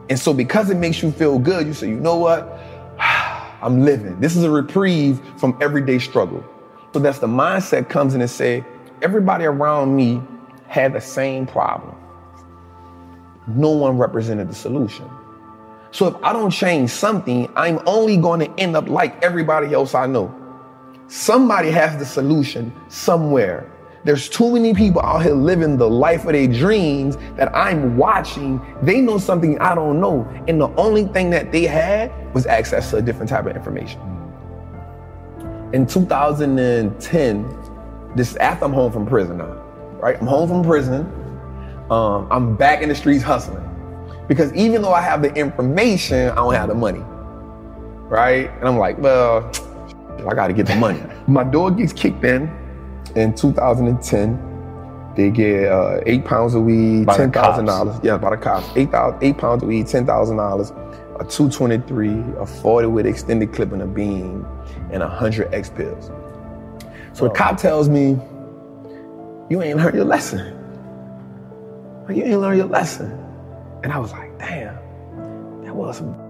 And 0.09 0.17
so 0.17 0.33
because 0.33 0.69
it 0.69 0.77
makes 0.77 1.03
you 1.03 1.11
feel 1.11 1.37
good, 1.37 1.67
you 1.67 1.73
say, 1.73 1.89
you 1.89 1.99
know 1.99 2.15
what? 2.15 2.59
I'm 3.61 3.83
living. 3.83 4.19
This 4.21 4.37
is 4.37 4.43
a 4.43 4.49
reprieve 4.49 5.21
from 5.37 5.57
everyday 5.61 5.99
struggle. 5.99 6.43
So 6.93 6.99
that's 6.99 7.19
the 7.19 7.27
mindset 7.27 7.89
comes 7.89 8.15
in 8.15 8.21
and 8.21 8.29
say, 8.29 8.63
everybody 9.01 9.45
around 9.45 9.95
me 9.95 10.21
had 10.67 10.93
the 10.93 11.01
same 11.01 11.45
problem. 11.45 11.95
No 13.47 13.71
one 13.71 13.97
represented 13.97 14.49
the 14.49 14.55
solution. 14.55 15.09
So 15.91 16.07
if 16.07 16.15
I 16.23 16.33
don't 16.33 16.51
change 16.51 16.91
something, 16.91 17.51
I'm 17.55 17.79
only 17.85 18.15
going 18.15 18.39
to 18.39 18.59
end 18.59 18.75
up 18.75 18.87
like 18.87 19.21
everybody 19.23 19.73
else 19.73 19.93
I 19.95 20.05
know. 20.05 20.33
Somebody 21.09 21.71
has 21.71 21.97
the 21.97 22.05
solution 22.05 22.71
somewhere. 22.87 23.67
There's 24.03 24.29
too 24.29 24.51
many 24.51 24.75
people 24.75 25.01
out 25.01 25.23
here 25.23 25.33
living 25.33 25.75
the 25.75 25.89
life 25.89 26.25
of 26.25 26.33
their 26.33 26.45
dreams 26.45 27.17
that 27.35 27.53
I'm 27.55 27.97
watching. 27.97 28.61
They 28.83 29.01
know 29.01 29.17
something 29.17 29.59
I 29.59 29.73
don't 29.73 29.99
know. 29.99 30.31
And 30.47 30.61
the 30.61 30.69
only 30.75 31.05
thing 31.05 31.31
that 31.31 31.51
they 31.51 31.63
had 31.63 32.11
was 32.35 32.45
access 32.45 32.91
to 32.91 32.97
a 32.97 33.01
different 33.01 33.27
type 33.27 33.47
of 33.47 33.55
information. 33.55 33.99
In 35.73 35.87
2010, 35.87 38.13
this 38.15 38.29
is 38.29 38.37
after 38.37 38.65
I'm 38.65 38.73
home 38.73 38.91
from 38.91 39.07
prison 39.07 39.39
now, 39.39 39.53
right? 39.99 40.15
I'm 40.21 40.27
home 40.27 40.47
from 40.47 40.63
prison. 40.63 41.11
Um, 41.89 42.27
I'm 42.29 42.55
back 42.55 42.83
in 42.83 42.89
the 42.89 42.95
streets 42.95 43.23
hustling. 43.23 43.65
Because 44.27 44.53
even 44.53 44.83
though 44.83 44.93
I 44.93 45.01
have 45.01 45.23
the 45.23 45.33
information, 45.33 46.29
I 46.29 46.35
don't 46.35 46.53
have 46.53 46.69
the 46.69 46.75
money, 46.75 47.01
right? 48.09 48.51
And 48.59 48.67
I'm 48.67 48.77
like, 48.77 48.99
well, 48.99 49.51
I 50.27 50.35
got 50.35 50.47
to 50.47 50.53
get 50.53 50.65
the 50.67 50.75
money. 50.75 51.01
My 51.27 51.43
door 51.43 51.71
gets 51.71 51.93
kicked 51.93 52.23
in 52.23 52.49
in 53.15 53.33
2010. 53.33 55.13
They 55.15 55.29
get 55.31 55.71
uh, 55.71 55.99
eight 56.05 56.23
pounds 56.23 56.55
of 56.55 56.63
weed, 56.63 57.05
By 57.05 57.17
ten 57.17 57.31
thousand 57.31 57.65
dollars. 57.65 57.99
Yeah, 58.03 58.17
by 58.17 58.29
the 58.29 58.37
cops. 58.37 58.67
Eight 58.75 58.91
thousand, 58.91 59.21
eight 59.23 59.37
pounds 59.37 59.63
of 59.63 59.69
weed, 59.69 59.87
ten 59.87 60.05
thousand 60.05 60.37
dollars, 60.37 60.71
a 61.19 61.25
223, 61.25 62.39
a 62.39 62.45
40 62.45 62.87
with 62.87 63.05
extended 63.05 63.51
clip 63.51 63.71
and 63.73 63.81
a 63.81 63.87
beam, 63.87 64.45
and 64.91 65.03
a 65.03 65.07
hundred 65.09 65.53
X 65.53 65.69
pills. 65.69 66.11
So 67.13 67.27
the 67.27 67.31
cop 67.31 67.57
tells 67.57 67.89
me, 67.89 68.17
"You 69.49 69.61
ain't 69.61 69.77
learned 69.77 69.95
your 69.95 70.05
lesson. 70.05 70.55
Like, 72.07 72.15
you 72.15 72.23
ain't 72.23 72.39
learned 72.39 72.57
your 72.57 72.67
lesson." 72.67 73.11
And 73.83 73.91
I 73.91 73.97
was 73.97 74.11
like, 74.11 74.37
"Damn, 74.37 74.75
that 75.63 75.75
was 75.75 75.97
some 75.97 76.28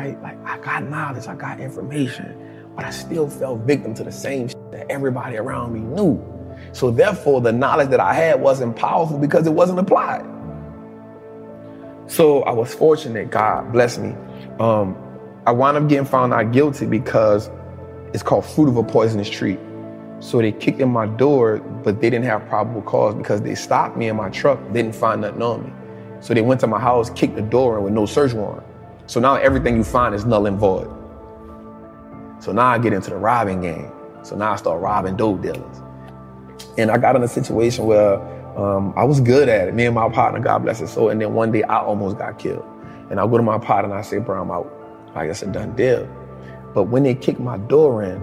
right? 0.00 0.22
Like 0.22 0.44
I 0.44 0.58
got 0.58 0.84
knowledge, 0.84 1.26
I 1.26 1.34
got 1.34 1.60
information, 1.60 2.66
but 2.74 2.84
I 2.84 2.90
still 2.90 3.28
fell 3.28 3.56
victim 3.56 3.94
to 3.94 4.04
the 4.04 4.12
same 4.12 4.48
that 4.72 4.90
everybody 4.90 5.36
around 5.36 5.72
me 5.72 5.80
knew. 5.80 6.22
So 6.72 6.90
therefore, 6.90 7.40
the 7.40 7.52
knowledge 7.52 7.90
that 7.90 8.00
I 8.00 8.14
had 8.14 8.40
wasn't 8.40 8.76
powerful 8.76 9.18
because 9.18 9.46
it 9.46 9.52
wasn't 9.52 9.78
applied. 9.78 10.24
So 12.06 12.42
I 12.42 12.52
was 12.52 12.74
fortunate, 12.74 13.30
God 13.30 13.72
bless 13.72 13.98
me. 13.98 14.14
Um, 14.58 14.96
I 15.46 15.52
wound 15.52 15.76
up 15.76 15.88
getting 15.88 16.04
found 16.06 16.34
out 16.34 16.52
guilty 16.52 16.86
because 16.86 17.50
it's 18.12 18.22
called 18.22 18.44
fruit 18.44 18.68
of 18.68 18.76
a 18.76 18.82
poisonous 18.82 19.30
tree. 19.30 19.58
So 20.18 20.38
they 20.38 20.52
kicked 20.52 20.80
in 20.80 20.90
my 20.90 21.06
door, 21.06 21.58
but 21.82 22.00
they 22.00 22.10
didn't 22.10 22.26
have 22.26 22.46
probable 22.48 22.82
cause 22.82 23.14
because 23.14 23.40
they 23.40 23.54
stopped 23.54 23.96
me 23.96 24.08
in 24.08 24.16
my 24.16 24.28
truck, 24.28 24.58
didn't 24.72 24.94
find 24.94 25.22
nothing 25.22 25.40
on 25.40 25.64
me. 25.64 25.72
So 26.20 26.34
they 26.34 26.42
went 26.42 26.60
to 26.60 26.66
my 26.66 26.78
house, 26.78 27.08
kicked 27.10 27.36
the 27.36 27.42
door 27.42 27.78
in 27.78 27.84
with 27.84 27.94
no 27.94 28.04
search 28.06 28.34
warrant. 28.34 28.66
So 29.10 29.18
now 29.18 29.34
everything 29.34 29.74
you 29.74 29.82
find 29.82 30.14
is 30.14 30.24
null 30.24 30.46
and 30.46 30.56
void. 30.56 30.88
So 32.38 32.52
now 32.52 32.68
I 32.68 32.78
get 32.78 32.92
into 32.92 33.10
the 33.10 33.16
robbing 33.16 33.60
game. 33.60 33.90
So 34.22 34.36
now 34.36 34.52
I 34.52 34.56
start 34.56 34.80
robbing 34.80 35.16
dope 35.16 35.42
dealers. 35.42 35.80
And 36.78 36.92
I 36.92 36.96
got 36.96 37.16
in 37.16 37.22
a 37.24 37.26
situation 37.26 37.86
where 37.86 38.20
um, 38.56 38.94
I 38.96 39.02
was 39.02 39.20
good 39.20 39.48
at 39.48 39.66
it. 39.66 39.74
Me 39.74 39.86
and 39.86 39.96
my 39.96 40.08
partner, 40.10 40.38
God 40.38 40.60
bless 40.60 40.78
his 40.78 40.92
soul. 40.92 41.08
And 41.08 41.20
then 41.20 41.34
one 41.34 41.50
day 41.50 41.64
I 41.64 41.80
almost 41.80 42.18
got 42.18 42.38
killed. 42.38 42.64
And 43.10 43.18
I 43.18 43.26
go 43.26 43.36
to 43.36 43.42
my 43.42 43.58
partner 43.58 43.90
and 43.90 43.98
I 43.98 44.02
say, 44.02 44.18
bro, 44.18 44.40
I'm 44.40 44.52
out. 44.52 44.72
Like 45.16 45.26
that's 45.26 45.42
a 45.42 45.46
done 45.46 45.74
deal. 45.74 46.08
But 46.72 46.84
when 46.84 47.02
they 47.02 47.16
kicked 47.16 47.40
my 47.40 47.58
door 47.58 48.04
in, 48.04 48.22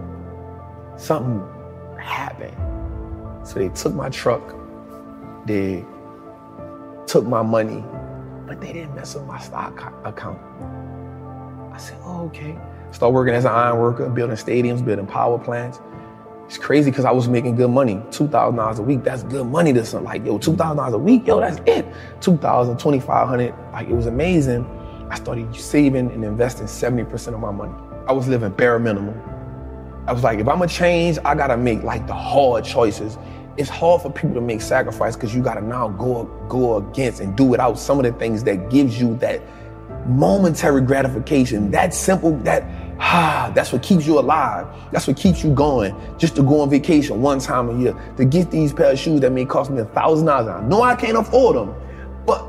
something 0.96 1.46
happened. 2.00 2.56
So 3.46 3.56
they 3.56 3.68
took 3.68 3.94
my 3.94 4.08
truck, 4.08 4.56
they 5.46 5.84
took 7.08 7.26
my 7.26 7.42
money, 7.42 7.84
but 8.48 8.62
they 8.62 8.72
didn't 8.72 8.96
mess 8.96 9.14
with 9.14 9.26
my 9.26 9.40
stock 9.40 9.94
account. 10.06 10.40
I 11.74 11.78
said, 11.78 11.98
oh, 12.02 12.26
okay. 12.28 12.58
Start 12.92 13.14
working 13.14 13.36
as 13.36 13.46
an 13.46 13.52
iron 13.52 13.78
worker, 13.78 14.10
building 14.10 14.38
stadiums, 14.38 14.84
building 14.84 15.06
power 15.06 15.38
plants. 15.38 15.80
It's 16.46 16.58
crazy 16.58 16.90
because 16.90 17.04
I 17.04 17.12
was 17.12 17.28
making 17.28 17.58
good 17.58 17.70
money. 17.70 17.96
$2,000 18.10 18.80
a 18.80 18.82
week, 18.82 19.04
that's 19.04 19.24
good 19.24 19.46
money 19.46 19.74
to 19.74 19.86
some. 19.86 20.06
Like, 20.06 20.26
yo, 20.26 20.40
$2,000 20.40 20.94
a 20.94 20.98
week, 20.98 21.28
yo, 21.28 21.42
that's 21.42 21.60
it. 21.66 21.86
2000 22.22 22.78
2500 22.78 23.54
like 23.74 23.90
it 23.90 23.94
was 23.94 24.06
amazing. 24.06 24.66
I 25.10 25.16
started 25.16 25.54
saving 25.54 26.10
and 26.12 26.24
investing 26.24 26.66
70% 26.66 27.34
of 27.34 27.40
my 27.42 27.52
money. 27.52 27.74
I 28.08 28.14
was 28.14 28.30
living 28.30 28.52
bare 28.52 28.80
minimum. 28.80 29.22
I 30.08 30.14
was 30.14 30.24
like, 30.24 30.40
if 30.40 30.48
I'm 30.48 30.60
gonna 30.60 30.70
change, 30.70 31.18
I 31.26 31.36
gotta 31.36 31.58
make 31.58 31.84
like 31.84 32.08
the 32.08 32.14
hard 32.14 32.64
choices. 32.64 33.18
It's 33.58 33.70
hard 33.70 34.04
for 34.04 34.12
people 34.12 34.36
to 34.36 34.42
make 34.42 34.62
sacrifice 34.62 35.16
because 35.16 35.34
you 35.34 35.42
gotta 35.42 35.62
now 35.62 35.90
go 35.90 36.26
go 36.48 36.78
against 36.78 37.22
and 37.22 37.36
do 37.36 37.44
without 37.44 37.80
some 37.80 37.98
of 38.00 38.06
the 38.06 38.12
things 38.20 38.44
that 38.44 38.70
gives 38.70 39.00
you 39.00 39.16
that 39.18 39.42
momentary 40.08 40.82
gratification. 40.82 41.72
That 41.72 41.94
simple, 41.94 42.38
that 42.40 42.64
ah, 43.00 43.52
that's 43.56 43.72
what 43.72 43.84
keeps 43.84 44.06
you 44.06 44.20
alive. 44.20 44.68
That's 44.92 45.08
what 45.08 45.18
keeps 45.18 45.44
you 45.44 45.54
going. 45.54 45.96
Just 46.18 46.36
to 46.36 46.44
go 46.44 46.62
on 46.62 46.70
vacation 46.70 47.22
one 47.22 47.40
time 47.40 47.70
a 47.70 47.80
year, 47.80 48.14
to 48.18 48.26
get 48.26 48.52
these 48.52 48.74
pair 48.74 48.92
of 48.92 49.00
shoes 49.00 49.22
that 49.22 49.32
may 49.32 49.46
cost 49.46 49.72
me 49.72 49.82
a 49.82 49.86
thousand 49.86 50.28
dollars. 50.28 50.48
I 50.48 50.62
know 50.68 50.82
I 50.82 50.96
can't 50.96 51.18
afford 51.18 51.56
them, 51.56 51.76
but 52.26 52.46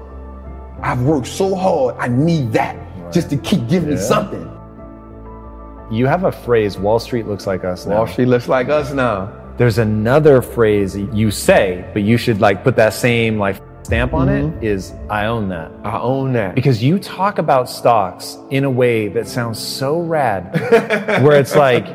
I've 0.83 1.03
worked 1.03 1.27
so 1.27 1.55
hard. 1.55 1.97
I 1.99 2.09
need 2.09 2.53
that 2.53 2.77
just 3.13 3.31
to 3.31 3.37
keep 3.39 3.67
giving 3.69 3.91
me 3.91 3.97
something. 3.97 4.45
You 5.91 6.07
have 6.07 6.25
a 6.25 6.33
phrase, 6.33 6.77
Wall 6.77 6.99
Street 6.99 7.27
looks 7.27 7.47
like 7.47 7.65
us 7.65 7.87
now. 7.87 7.97
Wall 7.97 8.07
Street 8.07 8.27
looks 8.27 8.47
like 8.47 8.69
us 8.69 8.93
now. 8.93 9.33
There's 9.59 9.79
another 9.79 10.41
phrase 10.41 10.97
you 10.97 11.31
say, 11.33 11.85
but 11.93 12.03
you 12.03 12.17
should 12.17 12.41
like 12.41 12.63
put 12.63 12.77
that 12.77 12.95
same 12.95 13.39
like 13.39 13.57
stamp 13.83 14.13
on 14.13 14.29
it 14.29 14.63
is 14.63 14.93
I 15.11 15.27
own 15.27 15.49
that. 15.49 15.71
Mm-hmm. 15.73 15.87
I 15.87 15.99
own 16.01 16.33
that. 16.35 16.55
Because 16.55 16.83
you 16.83 16.99
talk 16.99 17.39
about 17.39 17.69
stocks 17.69 18.37
in 18.51 18.65
a 18.65 18.71
way 18.71 19.09
that 19.09 19.27
sounds 19.27 19.59
so 19.59 20.01
rad, 20.01 20.53
where 21.25 21.41
it's 21.41 21.57
like 21.57 21.87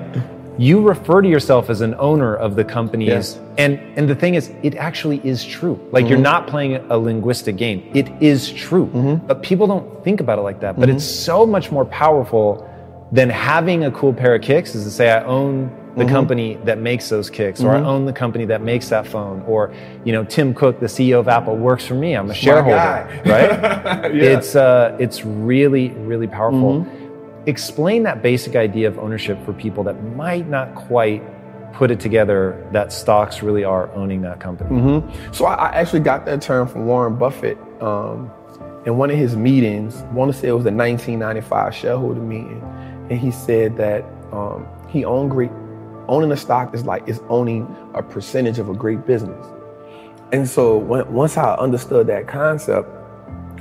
you 0.58 0.82
refer 0.82 1.22
to 1.22 1.30
yourself 1.30 1.70
as 1.70 1.80
an 1.82 1.96
owner 2.00 2.36
of 2.36 2.56
the 2.56 2.66
companies. 2.66 3.08
Yes. 3.08 3.40
And 3.58 3.80
and 3.98 4.10
the 4.10 4.16
thing 4.16 4.36
is, 4.36 4.52
it 4.62 4.76
actually 4.76 5.22
is 5.24 5.46
true. 5.46 5.80
Like 5.92 6.10
you're 6.10 6.18
Mhm. 6.18 6.22
not 6.34 6.48
playing 6.48 6.76
a 6.90 6.98
linguistic 6.98 7.56
game. 7.56 7.90
It 7.94 8.10
is 8.22 8.52
true. 8.52 8.88
Mm-hmm. 8.88 9.26
But 9.28 9.42
people 9.42 9.68
don't 9.68 10.04
think 10.04 10.20
about 10.20 10.38
it 10.38 10.42
like 10.42 10.60
that. 10.60 10.78
But 10.78 10.90
it's 10.90 11.06
so 11.06 11.46
much 11.46 11.72
more 11.72 11.86
powerful 11.86 12.68
than 13.12 13.30
having 13.30 13.86
a 13.86 13.92
cool 13.92 14.12
pair 14.14 14.36
of 14.36 14.42
kicks 14.42 14.76
is 14.76 14.84
to 14.84 14.92
say 14.92 15.12
I 15.12 15.24
own 15.24 15.70
the 15.96 16.04
Mhm. 16.06 16.10
company 16.10 16.58
that 16.66 16.80
makes 16.80 17.10
those 17.10 17.30
kicks, 17.30 17.64
or 17.64 17.72
I 17.76 17.80
Mhm. 17.80 17.86
own 17.86 18.06
the 18.06 18.14
company 18.14 18.46
that 18.46 18.62
makes 18.62 18.90
that 18.90 19.06
phone, 19.06 19.44
or 19.48 19.70
you 20.04 20.12
know, 20.12 20.24
Tim 20.24 20.54
Cook, 20.54 20.80
the 20.80 20.88
CEO 20.88 21.20
of 21.20 21.28
Apple, 21.28 21.56
works 21.56 21.86
for 21.86 21.94
me. 21.94 22.14
I'm 22.16 22.30
a 22.30 22.34
shareholder, 22.34 23.08
right? 23.26 23.52
Yeah. 24.14 24.24
It's 24.34 24.56
uh, 24.56 24.96
it's 25.00 25.24
really 25.26 25.94
really 26.06 26.28
powerful. 26.28 26.74
Mhm. 26.82 26.86
Explain 27.46 28.04
that 28.04 28.22
basic 28.22 28.56
idea 28.56 28.88
of 28.88 28.98
ownership 28.98 29.38
for 29.46 29.54
people 29.54 29.84
that 29.84 29.96
might 30.16 30.50
not 30.50 30.74
quite 30.76 31.22
put 31.74 31.92
it 31.92 32.00
together. 32.00 32.56
That 32.72 32.92
stocks 32.94 33.44
really 33.44 33.64
are 33.64 33.90
owning 33.96 34.22
that 34.22 34.40
company. 34.40 34.70
hmm 34.80 35.00
So 35.32 35.46
I, 35.46 35.54
I 35.56 35.68
actually 35.76 36.00
got 36.02 36.26
that 36.26 36.42
term 36.42 36.68
from 36.68 36.86
Warren 36.86 37.16
Buffett 37.16 37.58
um, 37.82 38.32
in 38.86 38.98
one 38.98 39.10
of 39.12 39.18
his 39.18 39.36
meetings. 39.36 40.04
I 40.10 40.14
want 40.14 40.32
to 40.32 40.38
say 40.38 40.48
it 40.48 40.54
was 40.54 40.64
the 40.64 40.72
1995 40.72 41.74
shareholder 41.76 42.22
meeting, 42.22 42.62
and 43.10 43.20
he 43.20 43.30
said 43.32 43.76
that 43.78 44.06
um, 44.32 44.66
he 44.88 45.04
owned 45.06 45.32
great. 45.32 45.52
Owning 46.08 46.32
a 46.32 46.38
stock 46.38 46.74
is 46.74 46.86
like 46.86 47.08
is 47.08 47.22
owning 47.30 47.74
a 47.94 48.04
percentage 48.04 48.60
of 48.60 48.70
a 48.70 48.74
great 48.74 49.06
business. 49.06 49.46
And 50.32 50.48
so 50.48 50.78
when, 50.78 51.12
once 51.14 51.38
I 51.38 51.56
understood 51.56 52.08
that 52.08 52.28
concept, 52.28 52.90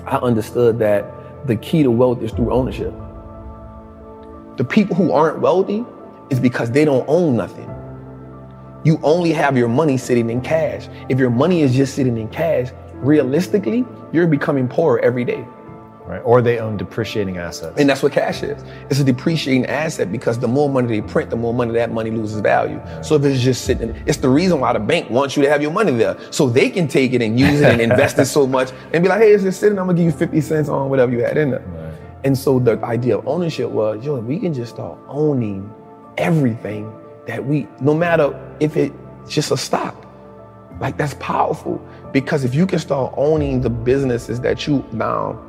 I 0.07 0.17
understood 0.17 0.79
that 0.81 1.47
the 1.47 1.57
key 1.57 1.83
to 1.83 1.91
wealth 1.91 2.23
is 2.23 2.33
through 2.33 2.53
ownership. 2.53 2.93
The 4.57 4.65
people 4.65 4.97
who 4.97 5.13
aren't 5.13 5.41
wealthy 5.41 5.85
is 6.31 6.41
because 6.41 6.71
they 6.71 6.85
don't 6.85 7.05
own 7.09 7.37
nothing. 7.37 7.69
You 8.85 8.99
only 9.03 9.33
have 9.33 9.57
your 9.57 9.69
money 9.69 9.97
sitting 9.97 10.29
in 10.31 10.41
cash. 10.41 10.89
If 11.09 11.19
your 11.19 11.31
money 11.31 11.61
is 11.61 11.75
just 11.75 11.95
sitting 11.95 12.17
in 12.17 12.29
cash, 12.29 12.71
realistically, 12.95 13.85
you're 14.13 14.27
becoming 14.27 14.67
poorer 14.67 14.99
every 15.01 15.25
day. 15.25 15.47
Right. 16.07 16.21
Or 16.25 16.43
they 16.43 16.59
own 16.59 16.77
depreciating 16.77 17.39
assets. 17.39 17.79
And 17.79 17.89
that's 17.89 18.03
what 18.03 18.13
cash 18.13 18.43
is. 18.43 18.63
It's 18.91 18.99
a 18.99 19.05
depreciating 19.05 19.67
asset 19.67 20.11
because 20.11 20.39
the 20.39 20.49
more 20.49 20.69
money 20.69 21.01
they 21.01 21.07
print, 21.07 21.31
the 21.31 21.37
more 21.37 21.55
money 21.55 21.73
that 21.75 21.93
money 21.93 22.11
loses 22.11 22.41
value. 22.41 22.81
So 23.03 23.15
if 23.15 23.25
it's 23.25 23.41
just 23.41 23.65
sitting, 23.65 23.91
it's 24.05 24.19
the 24.19 24.29
reason 24.29 24.59
why 24.59 24.73
the 24.73 24.81
bank 24.81 25.11
wants 25.11 25.37
you 25.37 25.45
to 25.45 25.49
have 25.49 25.63
your 25.63 25.71
money 25.71 25.93
there. 25.93 26.19
So 26.33 26.49
they 26.49 26.71
can 26.71 26.89
take 26.89 27.13
it 27.13 27.23
and 27.23 27.39
use 27.39 27.61
it 27.61 27.71
and 27.71 27.81
invest 27.93 28.19
it 28.19 28.27
so 28.27 28.47
much 28.47 28.73
and 28.93 29.03
be 29.03 29.09
like, 29.09 29.21
hey, 29.21 29.33
it's 29.33 29.45
just 29.45 29.61
sitting, 29.61 29.79
I'm 29.79 29.87
gonna 29.87 29.97
give 29.97 30.07
you 30.07 30.13
50 30.13 30.41
cents 30.41 30.69
on 30.69 30.91
whatever 30.91 31.13
you 31.13 31.23
had 31.23 31.37
in 31.37 31.51
there. 31.53 31.61
Right. 31.61 31.95
And 32.25 32.37
so 32.37 32.59
the 32.59 32.83
idea 32.85 33.19
of 33.19 33.27
ownership 33.29 33.71
was, 33.71 34.05
yo, 34.05 34.19
we 34.19 34.39
can 34.39 34.53
just 34.53 34.75
start 34.75 34.99
owning 35.09 35.73
everything 36.19 36.93
that 37.27 37.45
we, 37.45 37.69
no 37.81 37.95
matter 37.95 38.39
if 38.61 38.77
it's 38.77 38.95
just 39.29 39.53
a 39.53 39.57
stock. 39.57 39.97
Like 40.81 40.97
that's 40.97 41.15
powerful 41.15 41.81
because 42.13 42.45
if 42.45 42.55
you 42.55 42.67
can 42.67 42.79
start 42.81 43.15
owning 43.17 43.61
the 43.61 43.71
businesses 43.71 44.41
that 44.41 44.67
you 44.67 44.85
now 44.93 45.41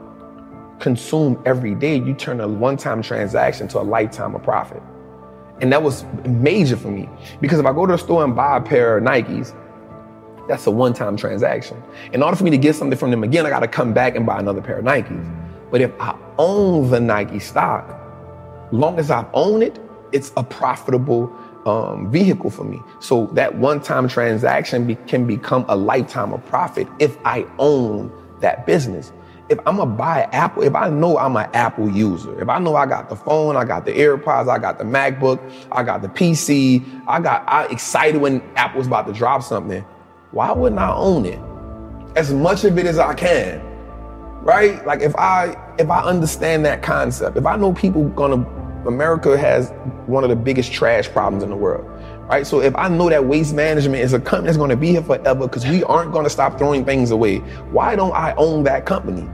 consume 0.83 1.41
every 1.45 1.73
day, 1.73 1.95
you 1.95 2.13
turn 2.13 2.41
a 2.41 2.47
one-time 2.47 3.01
transaction 3.01 3.69
to 3.69 3.79
a 3.79 3.85
lifetime 3.95 4.35
of 4.35 4.43
profit. 4.43 4.83
And 5.61 5.71
that 5.71 5.81
was 5.81 6.03
major 6.25 6.75
for 6.75 6.89
me 6.89 7.09
because 7.39 7.57
if 7.57 7.65
I 7.65 7.71
go 7.71 7.85
to 7.85 7.93
the 7.93 7.97
store 7.97 8.23
and 8.23 8.35
buy 8.35 8.57
a 8.57 8.61
pair 8.61 8.97
of 8.97 9.03
Nikes, 9.03 9.55
that's 10.49 10.67
a 10.67 10.71
one-time 10.71 11.15
transaction. 11.15 11.81
In 12.11 12.21
order 12.21 12.35
for 12.35 12.43
me 12.43 12.51
to 12.51 12.57
get 12.57 12.75
something 12.75 12.99
from 12.99 13.11
them 13.11 13.23
again, 13.23 13.45
I 13.45 13.49
got 13.49 13.61
to 13.61 13.67
come 13.67 13.93
back 13.93 14.17
and 14.17 14.25
buy 14.25 14.39
another 14.39 14.61
pair 14.61 14.79
of 14.79 14.83
Nikes. 14.83 15.25
But 15.71 15.79
if 15.79 15.91
I 16.01 16.17
own 16.37 16.89
the 16.89 16.99
Nike 16.99 17.39
stock, 17.39 17.87
long 18.73 18.99
as 18.99 19.09
I 19.09 19.25
own 19.33 19.61
it, 19.63 19.79
it's 20.11 20.33
a 20.35 20.43
profitable 20.43 21.33
um, 21.65 22.11
vehicle 22.11 22.49
for 22.49 22.65
me. 22.65 22.81
So 22.99 23.27
that 23.27 23.55
one-time 23.55 24.09
transaction 24.09 24.85
be- 24.85 24.95
can 25.07 25.25
become 25.25 25.63
a 25.69 25.77
lifetime 25.77 26.33
of 26.33 26.45
profit 26.45 26.89
if 26.99 27.17
I 27.23 27.45
own 27.57 28.11
that 28.41 28.65
business 28.65 29.13
if 29.53 29.59
I'm 29.67 29.77
gonna 29.77 29.91
buy 29.91 30.23
Apple, 30.31 30.63
if 30.63 30.75
I 30.75 30.89
know 30.89 31.17
I'm 31.17 31.37
an 31.37 31.47
Apple 31.53 31.89
user, 31.89 32.39
if 32.41 32.49
I 32.49 32.57
know 32.57 32.75
I 32.75 32.87
got 32.87 33.07
the 33.07 33.15
phone, 33.15 33.55
I 33.55 33.63
got 33.63 33.85
the 33.85 33.91
AirPods, 33.91 34.49
I 34.49 34.57
got 34.57 34.79
the 34.79 34.83
MacBook, 34.83 35.39
I 35.71 35.83
got 35.83 36.01
the 36.01 36.07
PC, 36.07 36.83
I 37.07 37.19
got 37.19 37.43
I 37.47 37.65
excited 37.67 38.19
when 38.19 38.41
Apple's 38.55 38.87
about 38.87 39.05
to 39.07 39.13
drop 39.13 39.43
something, 39.43 39.85
why 40.31 40.51
wouldn't 40.51 40.81
I 40.81 40.91
own 40.91 41.25
it? 41.25 41.39
As 42.17 42.33
much 42.33 42.63
of 42.63 42.77
it 42.77 42.85
as 42.87 42.97
I 42.97 43.13
can. 43.13 43.61
Right? 44.41 44.85
Like 44.85 45.01
if 45.01 45.15
I 45.15 45.55
if 45.77 45.89
I 45.89 46.01
understand 46.01 46.65
that 46.65 46.81
concept, 46.81 47.37
if 47.37 47.45
I 47.45 47.55
know 47.55 47.73
people 47.73 48.09
gonna 48.09 48.45
America 48.87 49.37
has 49.37 49.69
one 50.07 50.23
of 50.23 50.29
the 50.29 50.35
biggest 50.35 50.73
trash 50.73 51.07
problems 51.09 51.43
in 51.43 51.49
the 51.49 51.55
world. 51.55 51.85
Right? 52.27 52.47
So 52.47 52.61
if 52.61 52.75
I 52.75 52.87
know 52.87 53.09
that 53.09 53.25
waste 53.25 53.53
management 53.53 54.01
is 54.01 54.13
a 54.13 54.19
company 54.19 54.47
that's 54.47 54.57
gonna 54.57 54.75
be 54.75 54.89
here 54.89 55.03
forever 55.03 55.47
because 55.47 55.65
we 55.65 55.83
aren't 55.83 56.11
gonna 56.11 56.29
stop 56.29 56.57
throwing 56.57 56.83
things 56.83 57.11
away, 57.11 57.37
why 57.69 57.95
don't 57.95 58.13
I 58.13 58.33
own 58.35 58.63
that 58.63 58.85
company? 58.85 59.29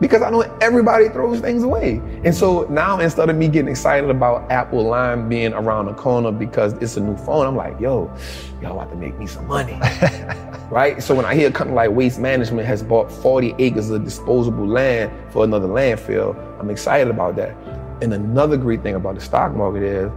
Because 0.00 0.22
I 0.22 0.30
know 0.30 0.42
everybody 0.60 1.08
throws 1.08 1.40
things 1.40 1.62
away. 1.62 2.00
And 2.24 2.34
so 2.34 2.62
now 2.64 2.98
instead 2.98 3.30
of 3.30 3.36
me 3.36 3.48
getting 3.48 3.68
excited 3.68 4.10
about 4.10 4.50
Apple 4.50 4.84
Lime 4.84 5.28
being 5.28 5.52
around 5.52 5.86
the 5.86 5.94
corner 5.94 6.32
because 6.32 6.72
it's 6.74 6.96
a 6.96 7.00
new 7.00 7.16
phone, 7.16 7.46
I'm 7.46 7.56
like, 7.56 7.78
yo, 7.80 8.12
y'all 8.60 8.72
about 8.72 8.90
to 8.90 8.96
make 8.96 9.16
me 9.18 9.26
some 9.26 9.46
money. 9.46 9.78
right? 10.70 11.02
So 11.02 11.14
when 11.14 11.24
I 11.24 11.34
hear 11.34 11.48
a 11.48 11.52
company 11.52 11.76
like 11.76 11.90
Waste 11.90 12.18
Management 12.18 12.66
has 12.66 12.82
bought 12.82 13.10
40 13.10 13.54
acres 13.58 13.90
of 13.90 14.04
disposable 14.04 14.66
land 14.66 15.12
for 15.32 15.44
another 15.44 15.68
landfill, 15.68 16.36
I'm 16.58 16.70
excited 16.70 17.08
about 17.08 17.36
that. 17.36 17.56
And 18.02 18.12
another 18.12 18.56
great 18.56 18.82
thing 18.82 18.96
about 18.96 19.14
the 19.14 19.20
stock 19.20 19.54
market 19.54 19.82
is, 19.82 20.10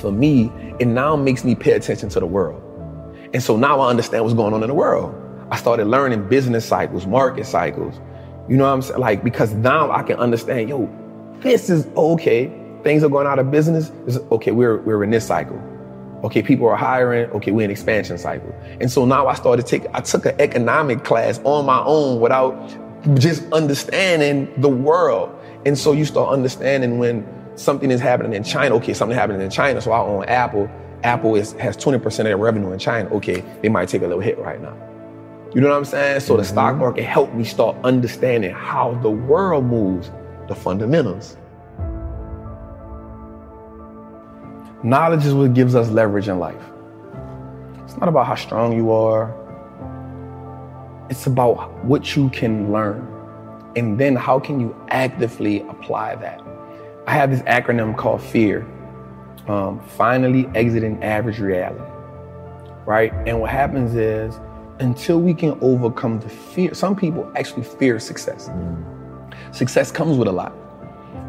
for 0.00 0.10
me, 0.10 0.50
it 0.78 0.86
now 0.86 1.14
makes 1.16 1.44
me 1.44 1.54
pay 1.54 1.72
attention 1.72 2.08
to 2.10 2.20
the 2.20 2.26
world. 2.26 2.62
And 3.34 3.42
so 3.42 3.56
now 3.56 3.80
I 3.80 3.90
understand 3.90 4.24
what's 4.24 4.34
going 4.34 4.54
on 4.54 4.62
in 4.62 4.68
the 4.68 4.74
world. 4.74 5.14
I 5.50 5.56
started 5.56 5.86
learning 5.86 6.28
business 6.28 6.64
cycles, 6.64 7.06
market 7.06 7.46
cycles, 7.46 8.00
you 8.48 8.56
know 8.56 8.64
what 8.64 8.74
I'm 8.74 8.82
saying? 8.82 9.00
Like, 9.00 9.24
because 9.24 9.52
now 9.54 9.90
I 9.90 10.02
can 10.02 10.18
understand, 10.18 10.68
yo, 10.68 10.88
this 11.40 11.68
is 11.68 11.86
okay. 11.96 12.52
Things 12.82 13.02
are 13.02 13.08
going 13.08 13.26
out 13.26 13.38
of 13.38 13.50
business. 13.50 13.90
Is, 14.06 14.18
okay, 14.30 14.52
we're, 14.52 14.78
we're 14.82 15.02
in 15.02 15.10
this 15.10 15.26
cycle. 15.26 15.60
Okay, 16.24 16.42
people 16.42 16.68
are 16.68 16.76
hiring. 16.76 17.30
Okay, 17.30 17.50
we're 17.50 17.64
in 17.64 17.70
expansion 17.70 18.18
cycle. 18.18 18.54
And 18.80 18.90
so 18.90 19.04
now 19.04 19.26
I 19.26 19.34
started 19.34 19.66
take, 19.66 19.84
I 19.94 20.00
took 20.00 20.26
an 20.26 20.40
economic 20.40 21.04
class 21.04 21.40
on 21.44 21.66
my 21.66 21.82
own 21.84 22.20
without 22.20 22.54
just 23.14 23.42
understanding 23.52 24.52
the 24.60 24.68
world. 24.68 25.36
And 25.64 25.76
so 25.76 25.92
you 25.92 26.04
start 26.04 26.32
understanding 26.32 26.98
when 26.98 27.26
something 27.56 27.90
is 27.90 28.00
happening 28.00 28.32
in 28.32 28.44
China. 28.44 28.76
Okay, 28.76 28.94
something 28.94 29.16
happening 29.16 29.40
in 29.40 29.50
China. 29.50 29.80
So 29.80 29.90
I 29.90 30.00
own 30.00 30.24
Apple. 30.24 30.70
Apple 31.02 31.34
is, 31.34 31.52
has 31.54 31.76
20% 31.76 32.04
of 32.04 32.24
their 32.24 32.36
revenue 32.36 32.70
in 32.72 32.78
China. 32.78 33.08
Okay, 33.10 33.44
they 33.62 33.68
might 33.68 33.88
take 33.88 34.02
a 34.02 34.06
little 34.06 34.22
hit 34.22 34.38
right 34.38 34.60
now. 34.60 34.76
You 35.56 35.62
know 35.62 35.70
what 35.70 35.78
I'm 35.78 35.84
saying? 35.86 36.20
So 36.20 36.34
mm-hmm. 36.34 36.42
the 36.42 36.44
stock 36.46 36.76
market 36.76 37.04
helped 37.04 37.32
me 37.32 37.42
start 37.42 37.78
understanding 37.82 38.54
how 38.54 38.92
the 39.00 39.08
world 39.08 39.64
moves, 39.64 40.10
the 40.48 40.54
fundamentals. 40.54 41.38
Knowledge 44.82 45.24
is 45.24 45.32
what 45.32 45.54
gives 45.54 45.74
us 45.74 45.88
leverage 45.88 46.28
in 46.28 46.38
life. 46.38 46.62
It's 47.84 47.96
not 47.96 48.06
about 48.06 48.26
how 48.26 48.34
strong 48.34 48.76
you 48.76 48.92
are. 48.92 49.34
It's 51.08 51.26
about 51.26 51.82
what 51.86 52.14
you 52.14 52.28
can 52.28 52.70
learn. 52.70 53.08
And 53.76 53.98
then 53.98 54.14
how 54.14 54.38
can 54.38 54.60
you 54.60 54.76
actively 54.88 55.62
apply 55.70 56.16
that? 56.16 56.42
I 57.06 57.14
have 57.14 57.30
this 57.30 57.40
acronym 57.44 57.96
called 57.96 58.20
FEAR. 58.20 58.66
Um, 59.48 59.80
finally 59.96 60.50
exiting 60.54 61.02
average 61.02 61.38
reality. 61.38 61.80
Right? 62.84 63.10
And 63.26 63.40
what 63.40 63.48
happens 63.48 63.94
is 63.94 64.38
until 64.80 65.20
we 65.20 65.34
can 65.34 65.56
overcome 65.60 66.20
the 66.20 66.28
fear. 66.28 66.74
Some 66.74 66.96
people 66.96 67.30
actually 67.36 67.64
fear 67.64 67.98
success. 67.98 68.50
Success 69.52 69.90
comes 69.90 70.18
with 70.18 70.28
a 70.28 70.32
lot, 70.32 70.52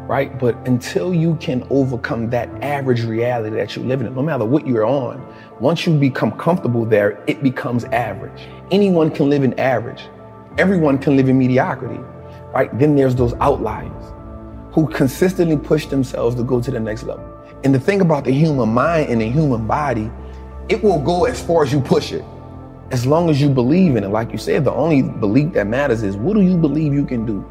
right? 0.08 0.38
But 0.38 0.56
until 0.66 1.14
you 1.14 1.36
can 1.36 1.66
overcome 1.70 2.30
that 2.30 2.48
average 2.62 3.04
reality 3.04 3.56
that 3.56 3.74
you're 3.74 3.84
living 3.84 4.06
in, 4.06 4.14
no 4.14 4.22
matter 4.22 4.44
what 4.44 4.66
you're 4.66 4.84
on, 4.84 5.24
once 5.60 5.86
you 5.86 5.98
become 5.98 6.32
comfortable 6.32 6.84
there, 6.84 7.22
it 7.26 7.42
becomes 7.42 7.84
average. 7.84 8.48
Anyone 8.70 9.10
can 9.10 9.30
live 9.30 9.44
in 9.44 9.58
average. 9.58 10.08
Everyone 10.58 10.98
can 10.98 11.16
live 11.16 11.28
in 11.28 11.38
mediocrity, 11.38 12.00
right? 12.52 12.76
Then 12.78 12.96
there's 12.96 13.14
those 13.14 13.32
outliers 13.34 14.12
who 14.72 14.88
consistently 14.88 15.56
push 15.56 15.86
themselves 15.86 16.36
to 16.36 16.42
go 16.42 16.60
to 16.60 16.70
the 16.70 16.80
next 16.80 17.04
level. 17.04 17.24
And 17.64 17.74
the 17.74 17.80
thing 17.80 18.00
about 18.00 18.24
the 18.24 18.32
human 18.32 18.68
mind 18.68 19.08
and 19.08 19.20
the 19.20 19.30
human 19.30 19.66
body, 19.66 20.10
it 20.68 20.82
will 20.82 21.00
go 21.00 21.24
as 21.24 21.42
far 21.42 21.62
as 21.62 21.72
you 21.72 21.80
push 21.80 22.12
it 22.12 22.24
as 22.90 23.06
long 23.06 23.28
as 23.28 23.40
you 23.40 23.48
believe 23.48 23.96
in 23.96 24.04
it. 24.04 24.08
Like 24.08 24.32
you 24.32 24.38
said, 24.38 24.64
the 24.64 24.72
only 24.72 25.02
belief 25.02 25.52
that 25.52 25.66
matters 25.66 26.02
is 26.02 26.16
what 26.16 26.34
do 26.34 26.42
you 26.42 26.56
believe 26.56 26.94
you 26.94 27.04
can 27.04 27.26
do? 27.26 27.44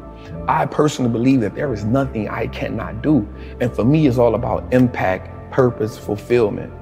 I 0.48 0.66
personally 0.66 1.10
believe 1.10 1.40
that 1.40 1.54
there 1.54 1.72
is 1.72 1.84
nothing 1.84 2.28
I 2.28 2.48
cannot 2.48 3.02
do. 3.02 3.26
And 3.60 3.74
for 3.74 3.84
me, 3.84 4.06
it's 4.06 4.18
all 4.18 4.34
about 4.34 4.72
impact, 4.72 5.52
purpose, 5.52 5.96
fulfillment. 5.96 6.72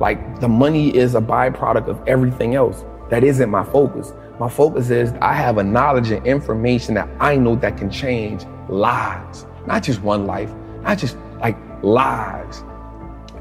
Like 0.00 0.40
the 0.40 0.48
money 0.48 0.94
is 0.94 1.14
a 1.14 1.20
byproduct 1.20 1.88
of 1.88 2.06
everything 2.06 2.54
else. 2.54 2.84
That 3.10 3.24
isn't 3.24 3.48
my 3.48 3.64
focus. 3.64 4.12
My 4.38 4.48
focus 4.48 4.90
is 4.90 5.12
I 5.20 5.32
have 5.32 5.58
a 5.58 5.64
knowledge 5.64 6.10
and 6.10 6.26
information 6.26 6.94
that 6.94 7.08
I 7.20 7.36
know 7.36 7.54
that 7.56 7.78
can 7.78 7.90
change 7.90 8.44
lives, 8.68 9.46
not 9.66 9.82
just 9.82 10.02
one 10.02 10.26
life, 10.26 10.52
not 10.82 10.98
just 10.98 11.16
like 11.40 11.56
lives. 11.82 12.64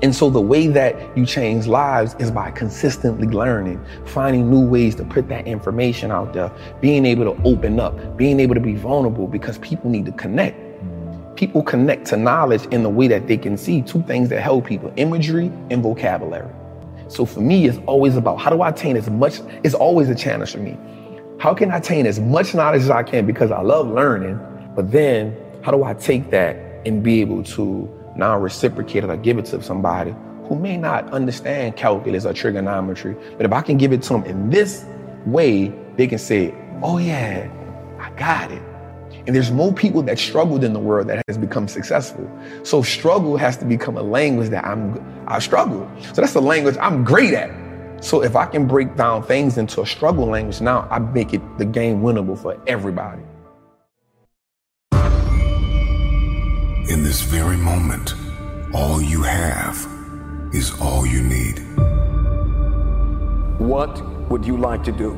And 0.04 0.14
so 0.14 0.30
the 0.30 0.42
way 0.42 0.68
that 0.68 1.18
you 1.18 1.26
change 1.26 1.66
lives 1.66 2.14
is 2.20 2.30
by 2.30 2.52
consistently 2.52 3.26
learning, 3.26 3.84
finding 4.06 4.50
new 4.50 4.68
ways 4.68 4.96
to 4.96 5.06
put 5.06 5.30
that 5.30 5.48
information 5.48 6.12
out 6.12 6.34
there, 6.34 6.52
being 6.82 7.06
able 7.06 7.34
to 7.34 7.42
open 7.44 7.80
up, 7.80 8.18
being 8.18 8.42
able 8.42 8.54
to 8.54 8.60
be 8.60 8.76
vulnerable 8.76 9.28
because 9.28 9.60
people 9.60 9.90
need 9.90 10.06
to 10.06 10.12
connect. 10.12 10.58
People 11.38 11.64
connect 11.64 12.06
to 12.08 12.18
knowledge 12.18 12.66
in 12.66 12.84
the 12.84 12.90
way 12.90 13.08
that 13.08 13.28
they 13.28 13.38
can 13.38 13.56
see 13.56 13.82
two 13.82 14.04
things 14.04 14.28
that 14.28 14.42
help 14.42 14.66
people 14.66 14.92
imagery 14.98 15.50
and 15.70 15.82
vocabulary. 15.82 16.52
So 17.08 17.26
for 17.26 17.40
me, 17.40 17.66
it's 17.66 17.80
always 17.86 18.18
about 18.18 18.42
how 18.42 18.50
do 18.50 18.62
I 18.62 18.70
attain 18.70 18.98
as 18.98 19.10
much, 19.10 19.40
it's 19.64 19.74
always 19.74 20.10
a 20.10 20.16
challenge 20.16 20.52
for 20.52 20.58
me. 20.58 20.78
How 21.40 21.54
can 21.54 21.72
I 21.72 21.78
attain 21.78 22.08
as 22.08 22.20
much 22.20 22.54
knowledge 22.54 22.82
as 22.82 22.90
I 22.90 23.04
can 23.04 23.26
because 23.26 23.52
I 23.52 23.62
love 23.62 23.88
learning, 23.88 24.38
but 24.76 24.92
then 24.92 25.34
how 25.62 25.72
do 25.72 25.86
I 25.86 25.94
take 25.94 26.30
that 26.32 26.58
and 26.86 27.02
be 27.02 27.22
able 27.22 27.42
to 27.44 28.03
now 28.16 28.38
reciprocate 28.38 29.04
it 29.04 29.10
or 29.10 29.18
give 29.18 29.38
it 29.38 29.46
to 29.46 29.62
somebody 29.62 30.16
who 30.46 30.56
may 30.56 30.78
not 30.78 31.12
understand 31.14 31.76
calculus 31.78 32.26
or 32.26 32.34
trigonometry, 32.34 33.16
but 33.38 33.46
if 33.46 33.54
I 33.54 33.62
can 33.62 33.78
give 33.78 33.94
it 33.94 34.02
to 34.04 34.14
them 34.14 34.24
in 34.26 34.50
this 34.50 34.86
way, 35.26 35.74
they 35.96 36.08
can 36.08 36.20
say, 36.20 36.54
oh 36.82 36.98
yeah, 36.98 37.50
I 38.00 38.12
got 38.12 38.52
it. 38.52 38.62
And 39.26 39.36
there's 39.36 39.52
more 39.52 39.72
people 39.74 40.02
that 40.04 40.20
struggled 40.20 40.64
in 40.64 40.74
the 40.74 40.80
world 40.80 41.08
that 41.08 41.24
has 41.28 41.38
become 41.38 41.68
successful. 41.68 42.30
So 42.64 42.82
struggle 42.82 43.38
has 43.38 43.56
to 43.58 43.66
become 43.66 43.96
a 43.98 44.02
language 44.02 44.50
that 44.50 44.66
I'm 44.66 45.02
I 45.28 45.40
struggle. 45.40 45.90
So 46.14 46.22
that's 46.22 46.34
the 46.34 46.42
language 46.42 46.76
I'm 46.82 47.04
great 47.06 47.34
at. 47.34 47.50
So 48.04 48.22
if 48.22 48.36
I 48.36 48.46
can 48.46 48.68
break 48.68 48.98
down 48.98 49.24
things 49.24 49.58
into 49.58 49.82
a 49.82 49.86
struggle 49.86 50.26
language 50.26 50.60
now, 50.60 50.88
I 50.92 51.00
make 51.00 51.34
it 51.34 51.42
the 51.58 51.64
game 51.64 52.02
winnable 52.02 52.38
for 52.38 52.62
everybody. 52.68 53.22
In 56.90 57.02
this 57.02 57.22
very 57.22 57.56
moment, 57.56 58.14
all 58.74 59.02
you 59.02 59.22
have 59.22 59.88
is 60.52 60.78
all 60.82 61.06
you 61.06 61.24
need. 61.24 61.60
What 63.58 64.02
would 64.30 64.46
you 64.46 64.58
like 64.58 64.84
to 64.84 64.92
do? 64.92 65.12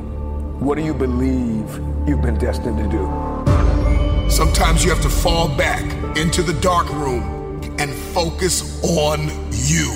What 0.60 0.76
do 0.76 0.84
you 0.84 0.94
believe 0.94 1.68
you've 2.06 2.22
been 2.22 2.38
destined 2.38 2.78
to 2.78 2.88
do? 2.88 4.30
Sometimes 4.30 4.84
you 4.84 4.90
have 4.90 5.02
to 5.02 5.08
fall 5.08 5.48
back 5.56 5.82
into 6.16 6.44
the 6.44 6.52
dark 6.60 6.88
room 6.92 7.60
and 7.80 7.92
focus 7.92 8.80
on 8.84 9.22
you. 9.50 9.90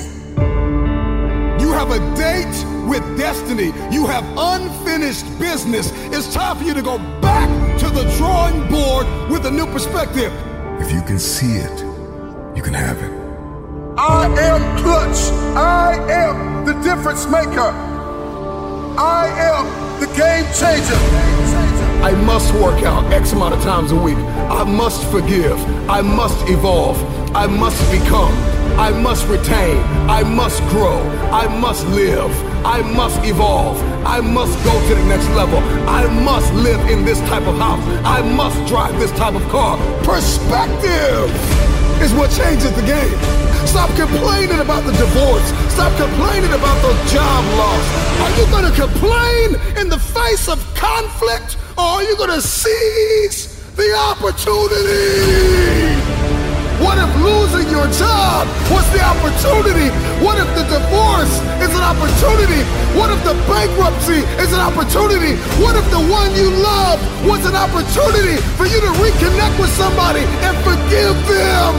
You 1.57 1.71
have 1.71 1.91
a 1.91 1.99
date 2.17 2.65
with 2.85 3.17
destiny. 3.17 3.71
You 3.95 4.07
have 4.07 4.25
unfinished 4.37 5.25
business. 5.39 5.93
It's 6.11 6.33
time 6.33 6.57
for 6.57 6.65
you 6.65 6.73
to 6.73 6.81
go 6.81 6.97
back 7.21 7.79
to 7.79 7.89
the 7.89 8.03
drawing 8.17 8.69
board 8.69 9.07
with 9.31 9.45
a 9.45 9.51
new 9.51 9.67
perspective. 9.67 10.33
If 10.81 10.91
you 10.91 11.01
can 11.03 11.19
see 11.19 11.57
it, 11.57 11.79
you 12.55 12.63
can 12.63 12.73
have 12.73 12.97
it. 12.97 13.11
I 13.99 14.25
am 14.49 14.61
clutch. 14.81 15.31
I 15.55 15.93
am 16.09 16.65
the 16.65 16.73
difference 16.81 17.27
maker. 17.27 17.69
I 18.97 19.27
am 19.49 19.99
the 19.99 20.07
game 20.07 20.45
changer. 20.59 21.01
I 22.03 22.19
must 22.25 22.51
work 22.55 22.81
out 22.83 23.13
X 23.13 23.31
amount 23.33 23.53
of 23.53 23.61
times 23.61 23.91
a 23.91 23.95
week. 23.95 24.17
I 24.17 24.63
must 24.63 25.05
forgive. 25.11 25.59
I 25.87 26.01
must 26.01 26.49
evolve. 26.49 26.97
I 27.35 27.45
must 27.45 27.79
become. 27.91 28.33
I 28.77 28.91
must 28.91 29.27
retain. 29.27 29.77
I 30.09 30.23
must 30.23 30.61
grow. 30.69 30.99
I 31.31 31.47
must 31.59 31.85
live. 31.87 32.31
I 32.65 32.81
must 32.81 33.23
evolve. 33.25 33.81
I 34.05 34.19
must 34.21 34.53
go 34.63 34.71
to 34.87 34.95
the 34.95 35.05
next 35.05 35.27
level. 35.29 35.59
I 35.87 36.07
must 36.23 36.53
live 36.53 36.79
in 36.89 37.05
this 37.05 37.19
type 37.21 37.47
of 37.47 37.57
house. 37.57 37.81
I 38.05 38.21
must 38.35 38.57
drive 38.67 38.97
this 38.99 39.11
type 39.11 39.35
of 39.35 39.43
car. 39.49 39.77
Perspective 40.03 41.29
is 42.01 42.13
what 42.13 42.31
changes 42.31 42.71
the 42.75 42.81
game. 42.81 43.17
Stop 43.67 43.89
complaining 43.95 44.59
about 44.59 44.83
the 44.85 44.91
divorce. 44.93 45.47
Stop 45.71 45.95
complaining 45.97 46.51
about 46.51 46.81
the 46.81 46.93
job 47.13 47.45
loss. 47.57 47.85
Are 48.21 48.31
you 48.37 48.45
going 48.49 48.65
to 48.65 48.75
complain 48.79 49.77
in 49.77 49.89
the 49.89 49.99
face 49.99 50.47
of 50.49 50.59
conflict 50.75 51.57
or 51.77 51.83
are 51.83 52.03
you 52.03 52.17
going 52.17 52.31
to 52.31 52.41
seize 52.41 53.47
the 53.75 53.93
opportunity? 53.93 55.90
What 56.81 56.97
if 56.97 57.13
losing 57.21 57.69
your 57.69 57.85
job 57.93 58.49
was 58.73 58.81
the 58.89 59.05
opportunity? 59.05 59.93
What 60.17 60.41
if 60.41 60.49
the 60.57 60.65
divorce 60.65 61.37
is 61.61 61.69
an 61.77 61.85
opportunity? 61.85 62.65
What 62.97 63.13
if 63.13 63.21
the 63.21 63.37
bankruptcy 63.45 64.25
is 64.41 64.49
an 64.51 64.59
opportunity? 64.59 65.37
What 65.61 65.77
if 65.77 65.85
the 65.93 66.01
one 66.01 66.33
you 66.33 66.49
love 66.49 66.97
was 67.23 67.45
an 67.45 67.53
opportunity 67.53 68.41
for 68.57 68.65
you 68.65 68.81
to 68.81 68.91
reconnect 68.97 69.61
with 69.61 69.69
somebody 69.77 70.25
and 70.41 70.57
forgive 70.65 71.13
them? 71.29 71.73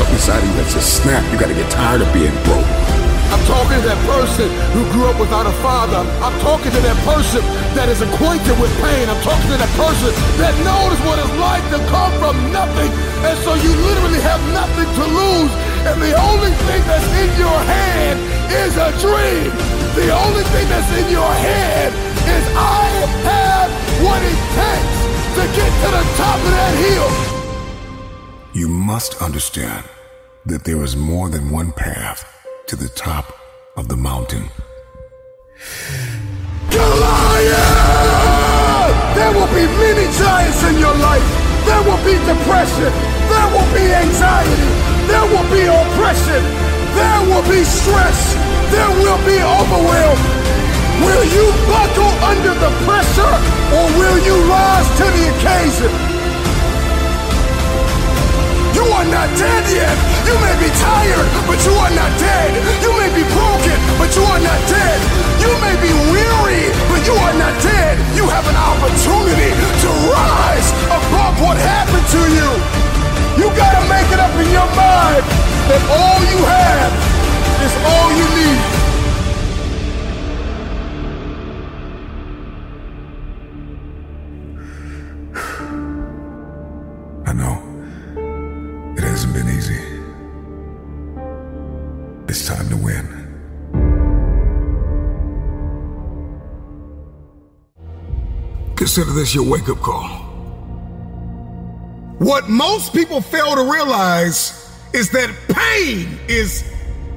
Something 0.00 0.16
inside 0.16 0.40
of 0.40 0.48
you 0.48 0.56
that 0.64 0.70
says, 0.72 0.86
snap, 0.90 1.22
you 1.30 1.38
gotta 1.38 1.52
get 1.52 1.70
tired 1.70 2.00
of 2.00 2.08
being 2.14 2.32
broke. 2.48 2.91
I'm 3.32 3.40
talking 3.48 3.80
to 3.80 3.86
that 3.88 4.02
person 4.04 4.44
who 4.76 4.84
grew 4.92 5.08
up 5.08 5.16
without 5.16 5.48
a 5.48 5.56
father. 5.64 6.04
I'm 6.20 6.36
talking 6.44 6.68
to 6.68 6.80
that 6.84 7.00
person 7.00 7.40
that 7.72 7.88
is 7.88 8.04
acquainted 8.04 8.52
with 8.60 8.68
pain. 8.84 9.08
I'm 9.08 9.16
talking 9.24 9.48
to 9.48 9.56
that 9.56 9.72
person 9.72 10.12
that 10.36 10.52
knows 10.60 11.00
what 11.08 11.16
it's 11.16 11.32
like 11.40 11.64
to 11.72 11.80
come 11.88 12.12
from 12.20 12.36
nothing. 12.52 12.92
And 13.24 13.32
so 13.40 13.56
you 13.56 13.72
literally 13.88 14.20
have 14.20 14.36
nothing 14.52 14.84
to 14.84 15.04
lose. 15.08 15.52
And 15.88 15.96
the 15.96 16.12
only 16.12 16.52
thing 16.68 16.80
that's 16.84 17.08
in 17.24 17.30
your 17.40 17.58
hand 17.64 18.20
is 18.52 18.76
a 18.76 18.92
dream. 19.00 19.48
The 19.96 20.12
only 20.12 20.44
thing 20.52 20.68
that's 20.68 20.92
in 21.00 21.08
your 21.08 21.32
head 21.32 21.88
is 21.88 22.44
I 22.52 22.84
have 23.32 23.72
what 24.04 24.20
it 24.20 24.40
takes 24.60 24.98
to 25.40 25.42
get 25.56 25.72
to 25.72 25.88
the 25.88 26.04
top 26.20 26.36
of 26.36 26.52
that 26.52 26.74
hill. 26.84 27.10
You 28.52 28.68
must 28.68 29.24
understand 29.24 29.88
that 30.44 30.64
there 30.64 30.84
is 30.84 30.96
more 31.00 31.30
than 31.30 31.48
one 31.48 31.72
path 31.72 32.41
to 32.66 32.76
the 32.76 32.88
top 32.88 33.32
of 33.76 33.88
the 33.88 33.96
mountain. 33.96 34.48
Goliath! 36.70 37.92
There 39.14 39.32
will 39.32 39.50
be 39.52 39.66
many 39.80 40.06
giants 40.18 40.62
in 40.64 40.78
your 40.78 40.94
life. 40.94 41.26
There 41.66 41.82
will 41.82 42.02
be 42.04 42.14
depression. 42.26 42.92
There 43.30 43.48
will 43.54 43.70
be 43.74 43.84
anxiety. 43.92 44.68
There 45.06 45.26
will 45.32 45.48
be 45.50 45.64
oppression. 45.66 46.42
There 46.94 47.20
will 47.28 47.46
be 47.48 47.64
stress. 47.64 48.34
There 48.70 48.92
will 49.02 49.20
be 49.24 49.38
overwhelm. 49.40 50.18
Will 51.06 51.24
you 51.24 51.46
buckle 51.66 52.12
under 52.30 52.54
the 52.54 52.70
pressure 52.86 53.34
or 53.76 53.86
will 53.98 54.18
you 54.24 54.36
rise 54.48 54.88
to 54.98 55.04
the 55.04 55.24
occasion? 55.34 56.11
You 58.82 58.90
are 58.90 59.06
not 59.06 59.30
dead 59.38 59.62
yet. 59.70 59.94
You 60.26 60.34
may 60.42 60.58
be 60.58 60.66
tired, 60.74 61.28
but 61.46 61.54
you 61.62 61.70
are 61.70 61.94
not 61.94 62.10
dead. 62.18 62.50
You 62.82 62.90
may 62.98 63.14
be 63.14 63.22
broken, 63.30 63.78
but 63.94 64.10
you 64.10 64.26
are 64.26 64.42
not 64.42 64.58
dead. 64.66 64.98
You 65.38 65.54
may 65.62 65.78
be 65.78 65.94
weary, 66.10 66.66
but 66.90 67.06
you 67.06 67.14
are 67.14 67.36
not 67.38 67.54
dead. 67.62 67.94
You 68.18 68.26
have 68.26 68.42
an 68.42 68.58
opportunity 68.58 69.54
to 69.54 69.88
rise 70.10 70.66
above 70.90 71.38
what 71.38 71.54
happened 71.62 72.06
to 72.10 72.22
you. 72.34 72.50
You 73.38 73.54
gotta 73.54 73.86
make 73.86 74.10
it 74.10 74.18
up 74.18 74.34
in 74.34 74.50
your 74.50 74.66
mind 74.74 75.22
that 75.70 75.82
all 75.86 76.18
you 76.26 76.42
have 76.42 76.90
is 77.62 77.70
all 77.86 78.10
you 78.18 78.26
need. 78.34 78.58
I 87.30 87.32
know. 87.32 87.61
Hasn't 89.32 89.46
been 89.46 89.56
easy. 89.56 89.80
It's 92.28 92.46
time 92.46 92.68
to 92.68 92.76
win. 92.76 93.06
Consider 98.76 99.12
this 99.12 99.34
your 99.34 99.48
wake 99.48 99.68
up 99.68 99.78
call. 99.78 100.08
What 102.18 102.48
most 102.48 102.92
people 102.92 103.20
fail 103.20 103.54
to 103.54 103.62
realize 103.70 104.70
is 104.92 105.10
that 105.10 105.30
pain 105.48 106.18
is 106.28 106.64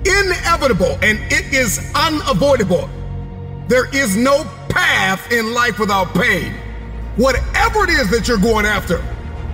inevitable 0.06 0.98
and 1.02 1.20
it 1.32 1.54
is 1.54 1.92
unavoidable. 1.96 2.90
There 3.68 3.94
is 3.94 4.16
no 4.16 4.46
path 4.70 5.32
in 5.32 5.54
life 5.54 5.80
without 5.80 6.14
pain. 6.14 6.54
Whatever 7.18 7.84
it 7.84 7.90
is 7.90 8.10
that 8.12 8.28
you're 8.28 8.38
going 8.38 8.66
after, 8.66 8.98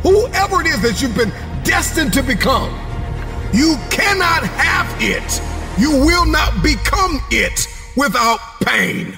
whoever 0.04 0.62
it 0.62 0.68
is 0.68 0.82
that 0.82 1.02
you've 1.02 1.16
been 1.16 1.32
destined 1.64 2.14
to 2.14 2.24
become, 2.24 2.72
you 3.54 3.78
cannot 3.90 4.44
have 4.44 4.88
it. 5.00 5.42
You 5.80 5.92
will 5.92 6.26
not 6.26 6.64
become 6.64 7.20
it 7.32 7.68
without 7.96 8.40
pain. 8.64 9.18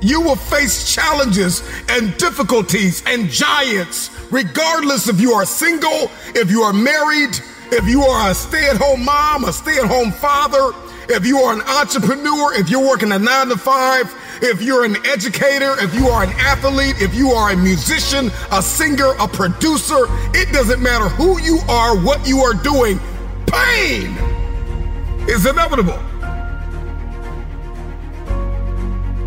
You 0.00 0.20
will 0.20 0.36
face 0.36 0.92
challenges 0.94 1.68
and 1.88 2.16
difficulties 2.18 3.02
and 3.06 3.28
giants, 3.28 4.10
regardless 4.30 5.08
if 5.08 5.20
you 5.20 5.32
are 5.32 5.44
single, 5.44 6.10
if 6.34 6.50
you 6.50 6.62
are 6.62 6.72
married, 6.72 7.38
if 7.72 7.88
you 7.88 8.02
are 8.02 8.30
a 8.30 8.34
stay 8.34 8.68
at 8.68 8.76
home 8.76 9.04
mom, 9.04 9.44
a 9.44 9.52
stay 9.52 9.78
at 9.78 9.86
home 9.86 10.12
father, 10.12 10.72
if 11.08 11.26
you 11.26 11.38
are 11.38 11.54
an 11.54 11.62
entrepreneur, 11.62 12.54
if 12.54 12.68
you're 12.68 12.86
working 12.86 13.12
a 13.12 13.18
nine 13.18 13.48
to 13.48 13.56
five, 13.56 14.14
if 14.42 14.62
you're 14.62 14.84
an 14.84 14.96
educator, 15.06 15.74
if 15.78 15.94
you 15.94 16.08
are 16.08 16.22
an 16.22 16.30
athlete, 16.38 17.00
if 17.00 17.14
you 17.14 17.30
are 17.30 17.50
a 17.50 17.56
musician, 17.56 18.30
a 18.52 18.62
singer, 18.62 19.12
a 19.18 19.26
producer, 19.26 20.06
it 20.34 20.52
doesn't 20.52 20.82
matter 20.82 21.08
who 21.08 21.40
you 21.40 21.58
are, 21.68 21.96
what 21.96 22.26
you 22.26 22.40
are 22.40 22.54
doing, 22.54 23.00
pain 23.46 24.16
is 25.28 25.46
inevitable. 25.46 25.98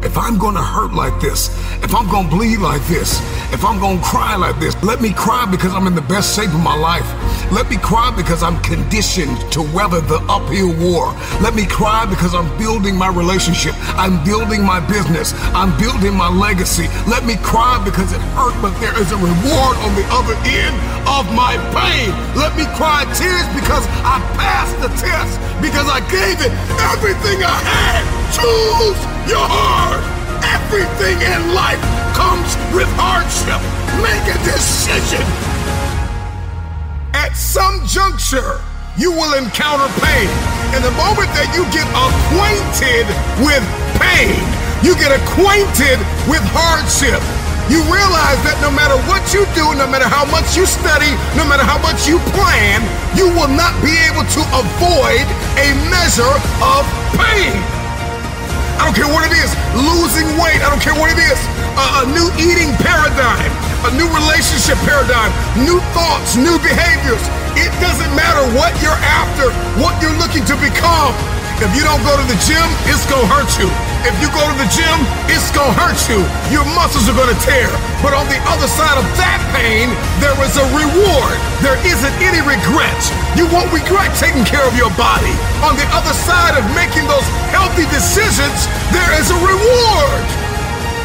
If 0.03 0.17
I'm 0.17 0.39
gonna 0.39 0.63
hurt 0.63 0.93
like 0.93 1.21
this, 1.21 1.49
if 1.83 1.93
I'm 1.93 2.09
gonna 2.09 2.27
bleed 2.27 2.57
like 2.57 2.81
this, 2.87 3.21
if 3.53 3.63
I'm 3.63 3.79
gonna 3.79 4.01
cry 4.01 4.35
like 4.35 4.59
this, 4.59 4.73
let 4.81 4.99
me 4.99 5.13
cry 5.13 5.45
because 5.45 5.73
I'm 5.73 5.85
in 5.85 5.93
the 5.93 6.01
best 6.01 6.35
shape 6.35 6.49
of 6.49 6.59
my 6.59 6.75
life. 6.75 7.05
Let 7.51 7.69
me 7.69 7.77
cry 7.77 8.11
because 8.15 8.41
I'm 8.41 8.59
conditioned 8.61 9.37
to 9.51 9.61
weather 9.61 10.01
the 10.01 10.17
uphill 10.27 10.73
war. 10.81 11.13
Let 11.39 11.53
me 11.53 11.67
cry 11.67 12.05
because 12.09 12.33
I'm 12.33 12.49
building 12.57 12.95
my 12.97 13.09
relationship. 13.09 13.75
I'm 13.93 14.23
building 14.25 14.63
my 14.63 14.79
business. 14.79 15.33
I'm 15.53 15.69
building 15.77 16.15
my 16.15 16.29
legacy. 16.29 16.87
Let 17.05 17.25
me 17.25 17.35
cry 17.43 17.77
because 17.85 18.11
it 18.11 18.21
hurt, 18.33 18.57
but 18.61 18.73
there 18.81 18.97
is 18.99 19.11
a 19.11 19.17
reward 19.17 19.75
on 19.85 19.93
the 19.93 20.05
other 20.09 20.33
end 20.49 20.75
of 21.05 21.29
my 21.37 21.61
pain. 21.77 22.09
Let 22.33 22.57
me 22.57 22.65
cry 22.73 23.05
tears 23.13 23.45
because 23.53 23.85
I 24.01 24.17
passed 24.33 24.81
the 24.81 24.89
test, 24.97 25.37
because 25.61 25.85
I 25.85 26.01
gave 26.09 26.41
it 26.41 26.51
everything 26.89 27.43
I 27.43 27.57
had. 27.61 28.20
Choose 28.31 28.99
your 29.27 29.43
heart. 29.43 29.99
Everything 30.39 31.19
in 31.19 31.51
life 31.51 31.83
comes 32.15 32.55
with 32.71 32.87
hardship. 32.95 33.59
Make 33.99 34.23
a 34.23 34.39
decision. 34.47 35.19
At 37.11 37.35
some 37.35 37.83
juncture, 37.83 38.63
you 38.95 39.11
will 39.11 39.35
encounter 39.35 39.91
pain. 39.99 40.31
And 40.71 40.79
the 40.79 40.95
moment 40.95 41.27
that 41.35 41.51
you 41.51 41.67
get 41.75 41.83
acquainted 41.91 43.03
with 43.43 43.63
pain, 43.99 44.39
you 44.79 44.95
get 44.95 45.11
acquainted 45.11 45.99
with 46.31 46.43
hardship. 46.55 47.19
You 47.67 47.83
realize 47.91 48.39
that 48.47 48.55
no 48.63 48.71
matter 48.71 48.95
what 49.11 49.27
you 49.35 49.43
do, 49.51 49.75
no 49.75 49.91
matter 49.91 50.07
how 50.07 50.23
much 50.31 50.55
you 50.55 50.63
study, 50.63 51.11
no 51.35 51.43
matter 51.43 51.67
how 51.67 51.83
much 51.83 52.07
you 52.07 52.15
plan, 52.31 52.79
you 53.11 53.27
will 53.35 53.51
not 53.51 53.75
be 53.83 53.91
able 54.07 54.23
to 54.23 54.41
avoid 54.55 55.27
a 55.59 55.75
measure 55.91 56.35
of 56.63 56.87
pain. 57.19 57.80
I 58.81 58.89
don't 58.89 58.97
care 58.97 59.13
what 59.13 59.21
it 59.21 59.37
is, 59.37 59.53
losing 59.77 60.25
weight, 60.41 60.57
I 60.65 60.73
don't 60.73 60.81
care 60.81 60.97
what 60.97 61.13
it 61.13 61.21
is, 61.21 61.37
a, 61.77 61.85
a 62.01 62.03
new 62.17 62.25
eating 62.41 62.73
paradigm, 62.81 63.53
a 63.85 63.93
new 63.93 64.09
relationship 64.09 64.73
paradigm, 64.89 65.29
new 65.61 65.77
thoughts, 65.93 66.33
new 66.33 66.57
behaviors. 66.65 67.21
It 67.53 67.69
doesn't 67.77 68.09
matter 68.17 68.41
what 68.57 68.73
you're 68.81 68.97
after, 69.21 69.53
what 69.77 70.01
you're 70.01 70.17
looking 70.17 70.41
to 70.49 70.57
become. 70.57 71.13
If 71.61 71.69
you 71.77 71.85
don't 71.85 72.01
go 72.01 72.17
to 72.17 72.25
the 72.25 72.41
gym, 72.41 72.65
it's 72.89 73.05
gonna 73.05 73.29
hurt 73.29 73.53
you. 73.61 73.69
If 74.01 74.17
you 74.17 74.33
go 74.33 74.41
to 74.41 74.55
the 74.57 74.65
gym, 74.73 74.97
it's 75.29 75.53
gonna 75.53 75.77
hurt 75.77 76.01
you. 76.09 76.25
Your 76.49 76.65
muscles 76.73 77.05
are 77.05 77.13
gonna 77.13 77.37
tear. 77.45 77.69
But 78.01 78.17
on 78.17 78.25
the 78.33 78.41
other 78.49 78.65
side 78.65 78.97
of 78.97 79.05
that 79.21 79.37
pain, 79.53 79.93
there 80.17 80.33
is 80.41 80.57
a 80.57 80.65
reward. 80.73 81.37
There 81.61 81.77
isn't 81.85 82.15
any 82.17 82.41
regret. 82.41 82.97
You 83.37 83.45
won't 83.53 83.69
regret 83.69 84.09
taking 84.17 84.41
care 84.41 84.65
of 84.65 84.73
your 84.73 84.89
body. 84.97 85.37
On 85.61 85.77
the 85.77 85.85
other 85.93 86.17
side 86.17 86.57
of 86.57 86.65
making 86.73 87.05
those 87.05 87.25
healthy 87.53 87.85
decisions, 87.93 88.65
there 88.89 89.11
is 89.21 89.29
a 89.29 89.37
reward. 89.37 90.25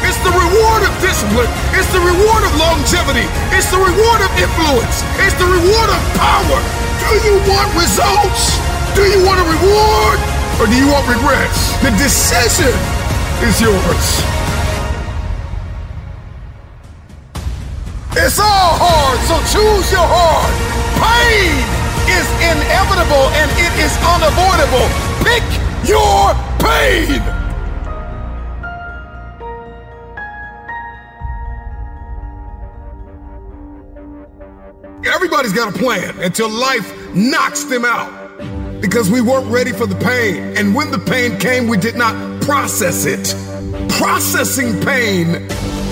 It's 0.01 0.17
the 0.25 0.33
reward 0.33 0.81
of 0.81 0.93
discipline. 0.97 1.49
It's 1.77 1.89
the 1.93 2.01
reward 2.01 2.41
of 2.49 2.51
longevity. 2.57 3.29
It's 3.53 3.69
the 3.69 3.77
reward 3.77 4.25
of 4.25 4.31
influence. 4.41 5.05
It's 5.21 5.37
the 5.37 5.45
reward 5.45 5.89
of 5.93 6.01
power. 6.17 6.59
Do 7.05 7.13
you 7.29 7.37
want 7.45 7.69
results? 7.77 8.57
Do 8.97 9.05
you 9.05 9.21
want 9.21 9.37
a 9.37 9.45
reward? 9.45 10.36
Or 10.59 10.65
do 10.65 10.75
you 10.75 10.87
want 10.87 11.07
regrets? 11.07 11.77
The 11.83 11.91
decision 12.01 12.73
is 13.45 13.61
yours. 13.61 14.05
It's 18.17 18.39
all 18.39 18.73
hard, 18.81 19.19
so 19.29 19.37
choose 19.53 19.91
your 19.91 20.01
heart. 20.01 20.49
Pain 20.97 21.53
is 22.09 22.25
inevitable 22.41 23.29
and 23.37 23.51
it 23.61 23.71
is 23.77 23.93
unavoidable. 24.01 24.89
Pick 25.21 25.45
your 25.87 26.33
pain. 26.57 27.21
Everybody's 35.05 35.53
got 35.53 35.73
a 35.73 35.77
plan 35.77 36.17
until 36.21 36.49
life 36.49 36.91
knocks 37.13 37.63
them 37.63 37.85
out 37.85 38.26
because 38.81 39.09
we 39.09 39.21
weren't 39.21 39.47
ready 39.47 39.71
for 39.71 39.85
the 39.85 39.95
pain. 39.95 40.55
And 40.57 40.75
when 40.75 40.91
the 40.91 40.99
pain 40.99 41.37
came, 41.39 41.67
we 41.67 41.77
did 41.77 41.95
not 41.95 42.41
process 42.41 43.05
it. 43.05 43.33
Processing 43.89 44.79
pain 44.81 45.47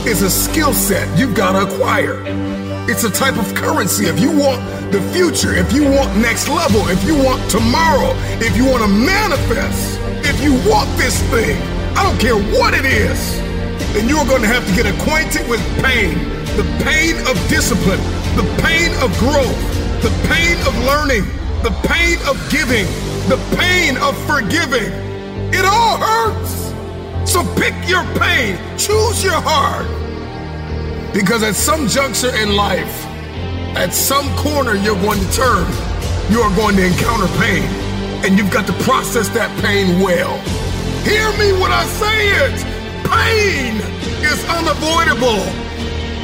is 0.06 0.22
a 0.22 0.30
skill 0.30 0.74
set 0.74 1.08
you've 1.18 1.36
got 1.36 1.54
to 1.54 1.74
acquire. 1.74 2.22
It's 2.88 3.04
a 3.04 3.10
type 3.10 3.38
of 3.38 3.56
currency. 3.56 4.06
If 4.06 4.20
you 4.20 4.30
want 4.30 4.62
the 4.92 5.02
future, 5.12 5.54
if 5.56 5.74
you 5.74 5.84
want 5.84 6.16
next 6.18 6.48
level, 6.48 6.88
if 6.88 7.04
you 7.04 7.16
want 7.16 7.50
tomorrow, 7.50 8.14
if 8.38 8.56
you 8.56 8.66
want 8.66 8.84
to 8.84 8.90
manifest, 8.90 10.00
if 10.24 10.42
you 10.44 10.54
want 10.70 10.90
this 10.98 11.20
thing, 11.34 11.58
I 11.98 12.04
don't 12.04 12.20
care 12.20 12.38
what 12.54 12.74
it 12.74 12.86
is, 12.86 13.42
then 13.94 14.08
you're 14.08 14.26
going 14.26 14.44
to 14.44 14.48
have 14.48 14.66
to 14.68 14.74
get 14.76 14.86
acquainted 14.86 15.50
with 15.50 15.62
pain. 15.82 16.14
The 16.56 16.64
pain 16.86 17.18
of 17.26 17.36
discipline, 17.50 18.00
the 18.38 18.46
pain 18.62 18.94
of 19.02 19.10
growth, 19.18 19.58
the 20.04 20.14
pain 20.30 20.56
of 20.68 20.78
learning, 20.86 21.26
the 21.64 21.72
pain 21.88 22.18
of 22.28 22.38
giving, 22.50 22.86
the 23.30 23.38
pain 23.58 23.98
of 23.98 24.16
forgiving. 24.26 24.92
It 25.54 25.66
all 25.66 25.98
hurts. 25.98 26.66
So 27.30 27.44
pick 27.56 27.74
your 27.88 28.04
pain, 28.20 28.58
choose 28.78 29.24
your 29.24 29.42
heart. 29.42 29.86
Because 31.14 31.44
at 31.44 31.56
some 31.56 31.88
juncture 31.88 32.36
in 32.36 32.56
life, 32.56 33.06
at 33.76 33.94
some 33.94 34.28
corner 34.38 34.76
you're 34.76 35.02
going 35.02 35.20
to 35.20 35.32
turn, 35.32 35.66
you 36.32 36.42
are 36.42 36.56
going 36.56 36.76
to 36.76 36.86
encounter 36.86 37.28
pain. 37.40 37.64
And 38.26 38.38
you've 38.38 38.52
got 38.52 38.66
to 38.68 38.74
process 38.84 39.30
that 39.30 39.52
pain 39.62 40.02
well. 40.02 40.38
Hear 41.04 41.30
me 41.38 41.54
when 41.62 41.72
I 41.72 41.86
say 41.86 42.30
it. 42.46 42.58
Pain 43.06 43.78
is 44.26 44.44
unavoidable. 44.50 45.46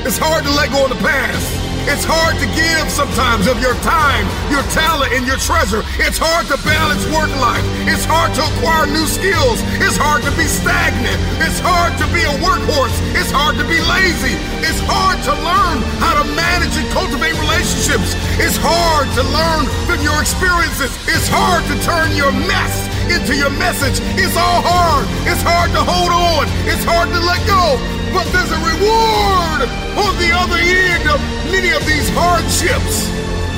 It's 0.06 0.18
hard 0.18 0.44
to 0.44 0.52
let 0.52 0.72
go 0.72 0.86
of 0.86 0.90
the 0.90 0.96
past. 0.96 1.61
It's 1.90 2.06
hard 2.06 2.38
to 2.38 2.48
give 2.54 2.86
sometimes 2.94 3.50
of 3.50 3.58
your 3.58 3.74
time, 3.82 4.30
your 4.54 4.62
talent, 4.70 5.14
and 5.18 5.26
your 5.26 5.42
treasure. 5.42 5.82
It's 5.98 6.22
hard 6.22 6.46
to 6.54 6.58
balance 6.62 7.02
work 7.10 7.34
life. 7.42 7.66
It's 7.90 8.06
hard 8.06 8.38
to 8.38 8.44
acquire 8.54 8.86
new 8.86 9.10
skills. 9.10 9.66
It's 9.82 9.98
hard 9.98 10.22
to 10.30 10.34
be 10.38 10.46
stagnant. 10.46 11.18
It's 11.42 11.58
hard 11.58 11.98
to 11.98 12.06
be 12.14 12.22
a 12.22 12.36
workhorse. 12.38 12.94
It's 13.18 13.34
hard 13.34 13.58
to 13.58 13.66
be 13.66 13.82
lazy. 13.82 14.38
It's 14.62 14.78
hard 14.86 15.18
to 15.26 15.34
learn 15.42 15.82
how 15.98 16.22
to 16.22 16.26
manage 16.38 16.78
and 16.78 16.86
cultivate 16.94 17.34
relationships. 17.42 18.14
It's 18.38 18.62
hard 18.62 19.10
to 19.18 19.24
learn 19.34 19.66
from 19.90 20.06
your 20.06 20.22
experiences. 20.22 20.94
It's 21.10 21.26
hard 21.30 21.66
to 21.66 21.76
turn 21.82 22.14
your 22.14 22.32
mess 22.32 22.92
into 23.10 23.36
your 23.36 23.52
message. 23.58 23.98
It's 24.22 24.38
all 24.38 24.62
hard. 24.62 25.10
It's 25.26 25.42
hard 25.42 25.74
to 25.74 25.82
hold 25.82 26.14
on. 26.14 26.46
It's 26.70 26.86
hard 26.86 27.10
to 27.10 27.20
let 27.26 27.42
go. 27.50 28.01
But 28.14 28.28
there's 28.32 28.52
a 28.52 28.60
reward 28.60 29.62
on 29.96 30.12
the 30.20 30.32
other 30.36 30.60
end 30.60 31.10
of 31.10 31.20
many 31.52 31.72
of 31.72 31.86
these 31.86 32.10
hardships. 32.14 33.08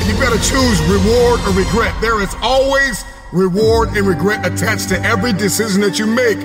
You 0.07 0.13
better 0.19 0.37
choose 0.37 0.79
reward 0.89 1.39
or 1.41 1.53
regret. 1.57 1.99
There 2.01 2.21
is 2.21 2.35
always 2.41 3.03
reward 3.31 3.89
and 3.97 4.05
regret 4.05 4.45
attached 4.45 4.89
to 4.89 5.01
every 5.01 5.33
decision 5.33 5.81
that 5.81 5.97
you 5.97 6.05
make. 6.05 6.37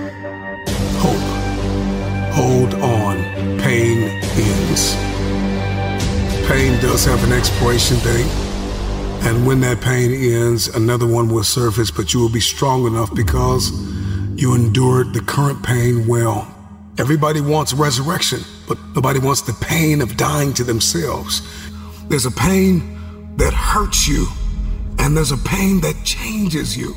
Hope. 0.99 2.35
Hold 2.35 2.75
on. 2.83 3.17
Pain 3.59 4.09
ends. 4.39 4.95
Pain 6.49 6.81
does 6.81 7.05
have 7.05 7.23
an 7.25 7.33
expiration 7.33 7.99
date. 7.99 8.27
And 9.27 9.47
when 9.47 9.61
that 9.61 9.81
pain 9.81 10.13
ends, 10.13 10.69
another 10.69 11.07
one 11.07 11.29
will 11.29 11.45
surface, 11.45 11.91
but 11.91 12.15
you 12.15 12.21
will 12.21 12.31
be 12.31 12.41
strong 12.41 12.87
enough 12.87 13.15
because 13.15 13.71
you 14.37 14.55
endured 14.55 15.13
the 15.13 15.21
current 15.21 15.63
pain 15.63 16.07
well. 16.07 16.55
Everybody 16.99 17.41
wants 17.41 17.73
resurrection, 17.73 18.41
but 18.67 18.77
nobody 18.95 19.21
wants 19.21 19.43
the 19.43 19.53
pain 19.65 20.01
of 20.01 20.17
dying 20.17 20.53
to 20.55 20.65
themselves. 20.65 21.43
There's 22.09 22.27
a 22.27 22.31
pain 22.33 22.99
that 23.37 23.55
hurts 23.55 24.09
you, 24.09 24.27
and 24.99 25.17
there's 25.17 25.31
a 25.31 25.39
pain 25.39 25.81
that 25.83 25.95
changes 26.05 26.77
you. 26.77 26.97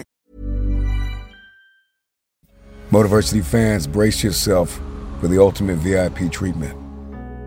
Motiversity 2.91 3.41
fans, 3.41 3.87
brace 3.87 4.21
yourself 4.21 4.77
for 5.21 5.29
the 5.29 5.41
ultimate 5.41 5.77
VIP 5.77 6.29
treatment. 6.29 6.77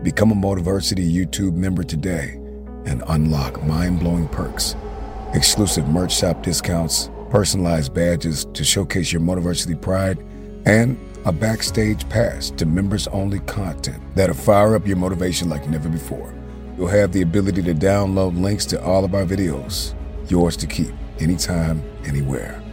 Become 0.03 0.31
a 0.31 0.35
Motiversity 0.35 1.07
YouTube 1.07 1.53
member 1.53 1.83
today 1.83 2.31
and 2.87 3.03
unlock 3.09 3.63
mind 3.63 3.99
blowing 3.99 4.27
perks, 4.29 4.75
exclusive 5.35 5.87
merch 5.87 6.17
shop 6.17 6.41
discounts, 6.41 7.11
personalized 7.29 7.93
badges 7.93 8.45
to 8.55 8.63
showcase 8.63 9.13
your 9.13 9.21
Motiversity 9.21 9.79
pride, 9.79 10.17
and 10.65 10.97
a 11.25 11.31
backstage 11.31 12.09
pass 12.09 12.49
to 12.49 12.65
members 12.65 13.07
only 13.09 13.37
content 13.41 14.01
that'll 14.15 14.33
fire 14.33 14.73
up 14.73 14.87
your 14.87 14.97
motivation 14.97 15.47
like 15.47 15.69
never 15.69 15.89
before. 15.89 16.33
You'll 16.75 16.87
have 16.87 17.11
the 17.11 17.21
ability 17.21 17.61
to 17.61 17.75
download 17.75 18.41
links 18.41 18.65
to 18.65 18.83
all 18.83 19.05
of 19.05 19.13
our 19.13 19.25
videos, 19.25 19.93
yours 20.27 20.57
to 20.57 20.65
keep 20.65 20.91
anytime, 21.19 21.83
anywhere. 22.03 22.64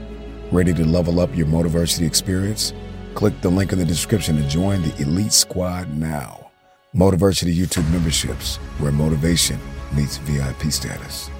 Ready 0.53 0.74
to 0.74 0.84
level 0.84 1.18
up 1.18 1.34
your 1.34 1.46
Motiversity 1.46 2.07
experience? 2.07 2.74
Click 3.14 3.32
the 3.40 3.48
link 3.48 3.72
in 3.72 3.78
the 3.78 3.86
description 3.86 4.36
to 4.36 4.46
join 4.46 4.82
the 4.82 4.94
Elite 5.00 5.32
Squad 5.32 5.88
now. 5.96 6.50
Motiversity 6.94 7.57
YouTube 7.57 7.90
memberships, 7.90 8.57
where 8.78 8.92
motivation 8.92 9.59
meets 9.96 10.18
VIP 10.18 10.70
status. 10.70 11.30